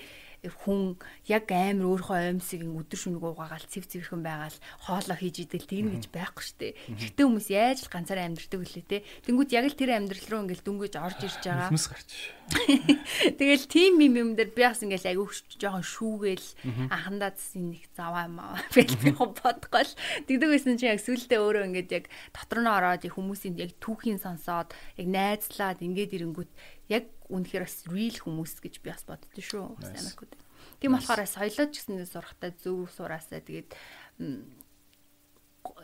[0.43, 0.99] хүн
[1.31, 6.11] яг амар өөрийнхөө аимсыг өдөр шөнөг уугаагаал цэв цэвэрхэн байгаал хоолоо хийж идэл тийм гэж
[6.11, 6.75] байхгүй штэ.
[6.99, 9.07] Гэхдээ хүмүүс яаж л ганцаараа амьдрдаг вүлээ те.
[9.23, 11.71] Тэнгүүд яг л тэр амьдрал руу ингээл дүнгэж орж ирж байгаа.
[11.71, 12.11] Хүмүүс гарч.
[13.39, 16.47] Тэгэл тийм юм юм дээр би бас ингээл айгүй жоохон шүүгээл
[16.91, 18.59] анхандаа зэн нэг заваа юм аа.
[18.75, 18.83] Би
[19.15, 19.91] бодгоол.
[20.27, 22.05] Тэгдэг байсан чи яг сүултээ өөрөө ингээд яг
[22.35, 26.51] дотор нь ороод хүмүүсийн яг түүхийн сонсоод яг найзлаад ингээд ирэнгүүт
[26.91, 29.81] яг үнэхээр бас real хүмүүс гэж би бас боддоо шүү.
[29.81, 30.33] Америкууд.
[30.77, 33.73] Тийм болохоор соёлоо ч гэсэн сурахтаа зөв сураасаа тэгээд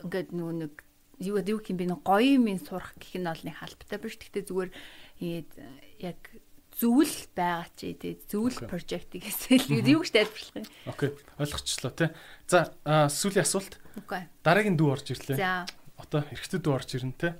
[0.05, 0.73] ингээд нөгөө нэг
[1.19, 4.15] юу гэдэг юм би нэг гоё юм сурах гэх нь бол нэг халбтай биш.
[4.15, 4.71] Гэхдээ зүгээр
[5.99, 6.19] яг
[6.79, 10.67] зөвл байгаа чи тий зөвл прожектыг хэсэл юу гэж тайлбарлах юм.
[10.87, 11.09] Окей.
[11.35, 12.09] Ойлгочихлоо тий.
[12.47, 13.75] За сүүлийн асуулт.
[13.99, 14.31] Окей.
[14.47, 15.35] Дараагийн дүү орж ирлээ.
[15.35, 15.67] За.
[15.99, 17.33] Одоо эргэжтэй дүү орж ирнэ тий.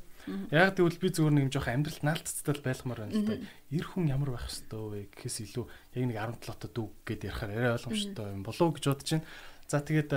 [0.52, 3.36] Яг тэгвэл би зүгээр нэг юм жоох амьдралд наалтцтай байлгамаар байна л да.
[3.74, 7.52] Ир хүн ямар байх хэвээр вэ гэхээс илүү яг нэг 17 та дүү гэдээ ярихаар
[7.54, 9.28] арай ойлгомжтой юм болов гэж бодож байна.
[9.70, 10.12] За тэгээд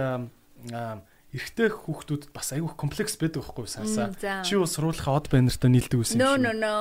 [1.33, 4.13] эрэгтэй хүүхдүүд бас айгүй комплекс байдаг байхгүй саасаа.
[4.45, 6.29] Чи бол сургуулийнхаа од байнартаа нийлдэг байсан юм шиг.
[6.29, 6.77] No no no.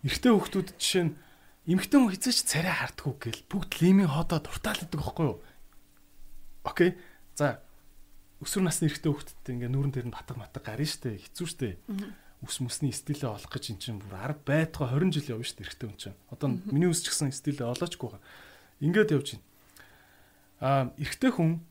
[0.00, 1.12] Эрэгтэй хүүхдүүд жишээ нь
[1.68, 5.38] эмхтэн хүн хизээч царай хардггүй гэл бүгд лимийн хоодоо дуртаал гэдэг байхгүй юу?
[6.64, 6.96] Окей.
[7.36, 7.60] За
[8.42, 11.80] өсвөр насны эрэгтэй хүүхдэд ингээ нүүрэн дээр нь батг матг гарна штэ хэцүү штэ.
[12.44, 15.88] Үс мөсний стилээ олох гэж эн чинь бүр арга байтугай 20 жил явна штэ эрэгтэй
[15.88, 16.18] хүн чинь.
[16.28, 18.22] Одоо миний үс ч гэсэн стилээ олоочгүй байгаа.
[18.84, 19.44] Ингээд явж байна.
[20.60, 21.64] Аа эрэгтэй хүн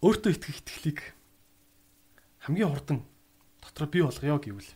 [0.00, 1.00] өөртөө итгэх итгэлийг
[2.42, 3.04] хамгийн хурдан
[3.60, 4.70] дотроо бий болгоё гэвэл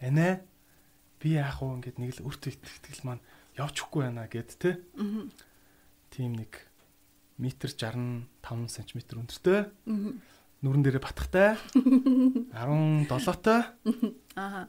[0.00, 0.42] анаа
[1.20, 3.22] би яах вэ ингээд нэг л өөртөө итгэл маань
[3.54, 4.82] явчихгүй байна гэд тэ.
[6.10, 6.67] Тийм нэг
[7.38, 8.26] метр 65
[8.66, 9.70] см өндөртэй.
[10.58, 11.54] Нүрэн дээрээ батхтай.
[11.74, 13.06] 17
[13.46, 13.62] той.
[14.34, 14.68] Ааха.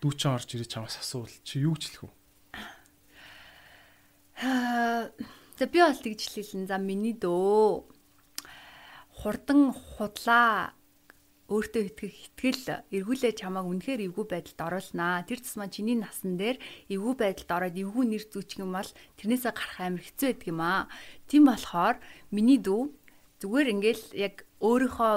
[0.00, 2.16] Дүүчэн орж ирээ чамаас асуувал чи юу гэж хэлэх вэ?
[5.60, 6.66] За би бол тэгж хэлсэн.
[6.66, 7.86] За миний дөө
[9.20, 10.74] хурдан худлаа
[11.52, 15.28] өөртөө итгэх итгэл эргүүлээ чамааг үнэхээр эвгүй байдалд оруулнаа.
[15.28, 16.56] Тэр тусмаа чиний насан дээр
[16.88, 20.88] эвгүй байдалд ороод эвгүй нэр зүүчих юм бол тэрнээсээ гарах амар хэцүү байдаг юм аа.
[21.28, 21.96] Тийм болохоор
[22.32, 22.82] миний дүү
[23.44, 24.34] зүгээр ингээл яг
[24.64, 25.12] өөрийнхөө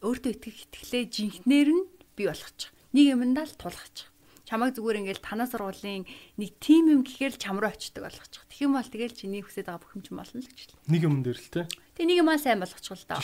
[0.00, 1.84] өөртөө итгэх итгэлээ жинхнээр нь
[2.16, 2.72] бий болгочих.
[2.96, 4.08] Нэг юмдаа л тулгах.
[4.46, 6.06] Чамайг зүгээр ингээл танаа сургуулийн
[6.38, 8.46] нэг тим юм гэхээр л чам руу очдог болгочих.
[8.46, 10.70] Тэгэх юм бол тэгэл чиний хүсэж байгаа бүх юм чинь болно л гэж.
[10.86, 11.66] Нэг юм дээр л те.
[11.98, 13.18] Тэг нэг юм аа сайн болгочих л доо.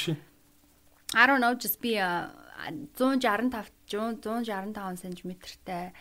[1.14, 5.92] I don't know just be 165 165 см-тай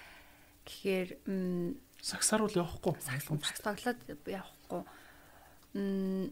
[0.65, 1.09] гэхээр
[2.01, 2.93] сагсаар бол явахгүй.
[3.01, 3.27] Сагс
[3.61, 4.81] тоглоод явахгүй.
[5.75, 6.31] М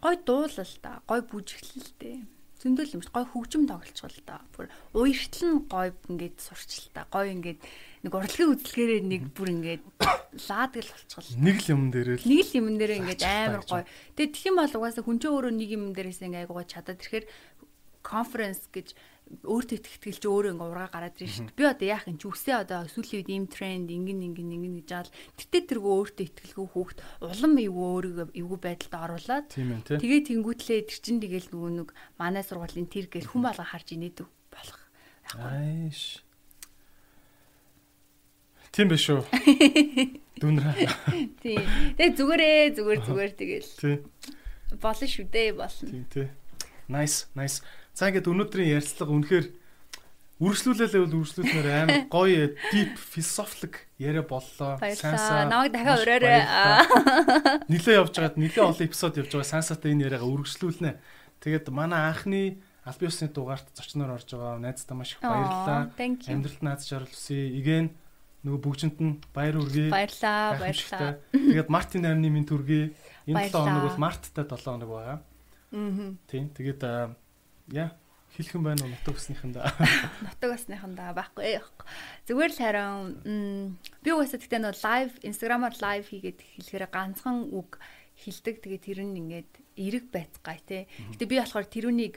[0.00, 2.20] гой дуулал та, гой бүжиглэл дээ.
[2.60, 3.14] Зөндөл юм шүү.
[3.16, 4.40] Гой хөгжим тоглолцгол та.
[4.52, 7.08] Бүр уяртал нь гой ингээд сурчил та.
[7.08, 7.60] Гой ингээд
[8.04, 9.82] нэг урлагийн үзлэгээрээ нэг бүр ингээд
[10.48, 11.28] лаадаг л болцгол.
[11.40, 12.24] Нэг л юм дээр л.
[12.28, 13.84] Нэг л юм дээр ингээд амар гой.
[14.16, 17.26] Тэгээ тэх юм бол угаасаа хүн чинь өөрөө нэг юм дээрээс ингээд айгуугаа чадаад ирэхээр
[18.02, 18.94] конференс гэж
[19.30, 21.54] өөртөө итгэл чи өөрөө ингээ ургаа гараад ирж шít.
[21.54, 24.90] Би одоо яах юм чи үсээ одоо сүүлийн үед ийм тренд ингэн ингэн ингэн гэж
[24.90, 30.98] аал тэгтээ тэргөө өөртөө итгэлгүй хүүхд улам эвгүй өөрийгөө эвгүй байдалд оруулаад тэгээ тэнгүүтлээ тэр
[30.98, 34.80] чин тэгэл нөгөө нэг манай сургуулийн тэр гэл хүн болго харж инээдэг болох.
[35.38, 36.26] Ааш.
[38.74, 39.22] Тийм биш үү?
[40.42, 40.74] Дүнрэ.
[41.38, 41.62] Тийм.
[41.94, 43.70] Тэгээ зүгээрээ зүгээр зүгээр тэгэл.
[43.78, 43.98] Тийм.
[44.78, 45.86] Болно шүү дээ болно.
[45.86, 46.26] Тийм тий.
[46.90, 47.62] Nice, nice.
[48.00, 49.46] За ингээд өнөөдрийн ярилцлага үнэхээр
[50.40, 54.80] үргэлжлүүлээлээ бол үргэлжлүүлмээр амар гоё deep philosophical яриа боллоо.
[54.96, 55.44] Санса.
[55.44, 56.40] Намайг дахиад ураарай.
[57.72, 60.96] Нилээ явж байгаад нилээ олон эпизод явж байгаа сансатай энэ яриагаа үргэлжлүүлнэ.
[61.44, 65.92] Тэгээд манай анхны Албиусны дугаарт зочноор орж байгаа найздаа маш их баярлалаа.
[66.00, 67.52] Амьдралд нааз жаргал хүсье.
[67.52, 67.92] Igen
[68.48, 69.92] нөгөө бүгжинт нь баяр хүргэе.
[69.92, 71.20] Баярлаа, баярлаа.
[71.36, 72.96] Тэгээд Мартин 8-ны минь түргэе.
[73.28, 75.20] Энэ 7 хоног бол Марттай 7 хоног байгаа.
[75.20, 76.16] Аа.
[76.24, 76.48] Тийм.
[76.56, 76.80] Тэгээд
[77.70, 77.90] яа
[78.36, 79.74] хэлхэн байна уу нутаг усныхандаа.
[80.26, 81.86] Нутаг усныхандаа байхгүй яахгүй.
[82.30, 82.98] Зүгээр л харин
[84.02, 87.82] би угаасаа тэгтээ нөө лайв инстаграмаар лайв хийгээд хэлэхээр ганцхан үг
[88.14, 88.62] хилдэг.
[88.62, 90.86] Тэгээд тэр нь ингээд эрэг байцгаая те.
[91.10, 92.14] Гэтэ би болохоор тэрүүнийг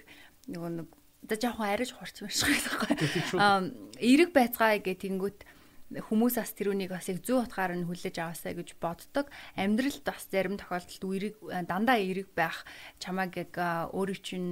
[0.53, 0.89] нөгөө нэг
[1.25, 2.93] за жоохон ариж хурцсан байхгүй.
[3.41, 5.39] Аа эрэг байцгаая гэх тэнгүүт
[5.93, 9.29] хүмүүс бас тэрүүнийг бас яг зүү утгаар нь хүлээж аваасаа гэж боддог.
[9.57, 11.35] Амьдралд бас зарим тохиолдолд эрэг
[11.69, 12.65] дандаа эрэг байх
[12.97, 13.53] чамааг яг
[13.93, 14.51] өөрийн чинь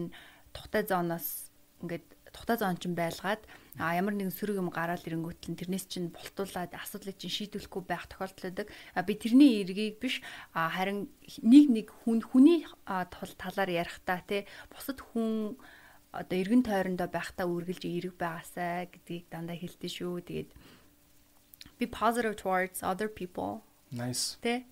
[0.54, 1.52] тухтай зооноос
[1.82, 3.44] ингээд тухтай зоон чинь байлгаад
[3.80, 8.08] а ямар нэгэн сөрөг юм гараад ирэнгүүт л тэрнээс чинь болтуулаад асуудлыг чинь шийдвэхгүй байх
[8.08, 8.68] тохиолдол байдаг.
[8.96, 10.24] А би тэрний эргийг биш
[10.56, 11.12] а харин
[11.44, 15.60] нэг нэг хүн хүний талаар ярихдаа те бусад хүн
[16.12, 20.24] одоо эргэн тойрондоо байхдаа үргэлж эрэг байгаасаа гэдгийг дандаа хэлдэг шүү.
[20.28, 20.50] Тэгээд
[21.80, 23.64] be positive towards other people.
[23.92, 24.36] Nice.
[24.44, 24.68] Тэ?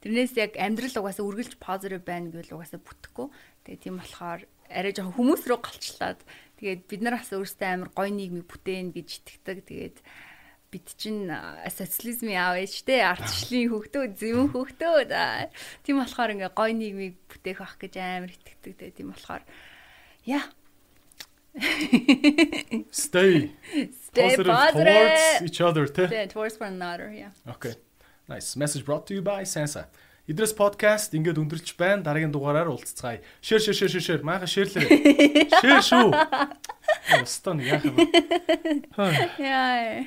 [0.00, 3.28] Тэрнээс яг амьдрал угаасаа үргэлж positive байна гэвэл угаасаа бүтэхгүй.
[3.68, 6.20] Тэгээ тийм болохоор арай жоохон хүмүүс рүү галчлаад
[6.62, 9.58] тэгээд бид нар бас өөрсдөө амар гоё нийгмийг бүтээн гэж итгэдэг.
[9.66, 9.98] Тэгээд
[10.70, 11.26] бид чинь
[11.66, 14.96] социализмын аав ээж те ардчлалын хөгтөө зэвэн хөгтөө
[15.82, 18.74] тийм болохоор ингээ гоё нийгмийг бүтээх байх гэж амар итгэдэг.
[18.78, 19.42] Тэгээд тийм болохоор
[20.24, 20.46] яа
[22.90, 23.50] Stay.
[23.90, 26.26] Stay positive, towards each other, те.
[26.28, 27.30] Towards one another, yeah.
[27.48, 27.74] Okay.
[28.28, 28.54] Nice.
[28.54, 29.86] Message brought to you by Sansa.
[30.30, 32.06] Идрес подкаст ингээд өндөрлж байна.
[32.06, 33.18] Дараагийн дугаараар уулзцгаая.
[33.42, 34.20] Шэр шэр шэр шэр.
[34.22, 34.86] Мааха шэрлээ.
[35.58, 36.14] Шэр шүү.
[37.18, 38.06] Остон яах вэ?
[39.42, 40.06] Яа.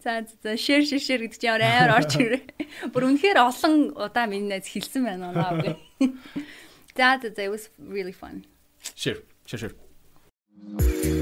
[0.00, 2.88] За за шэр шэр шэр гэдэг чинь амар орч ирээ.
[2.88, 5.52] Бүр үнэхээр олон удаа миний найз хэлсэн байна аа.
[6.96, 8.48] За за it was really fun.
[8.96, 11.19] Шэр шэр шэр.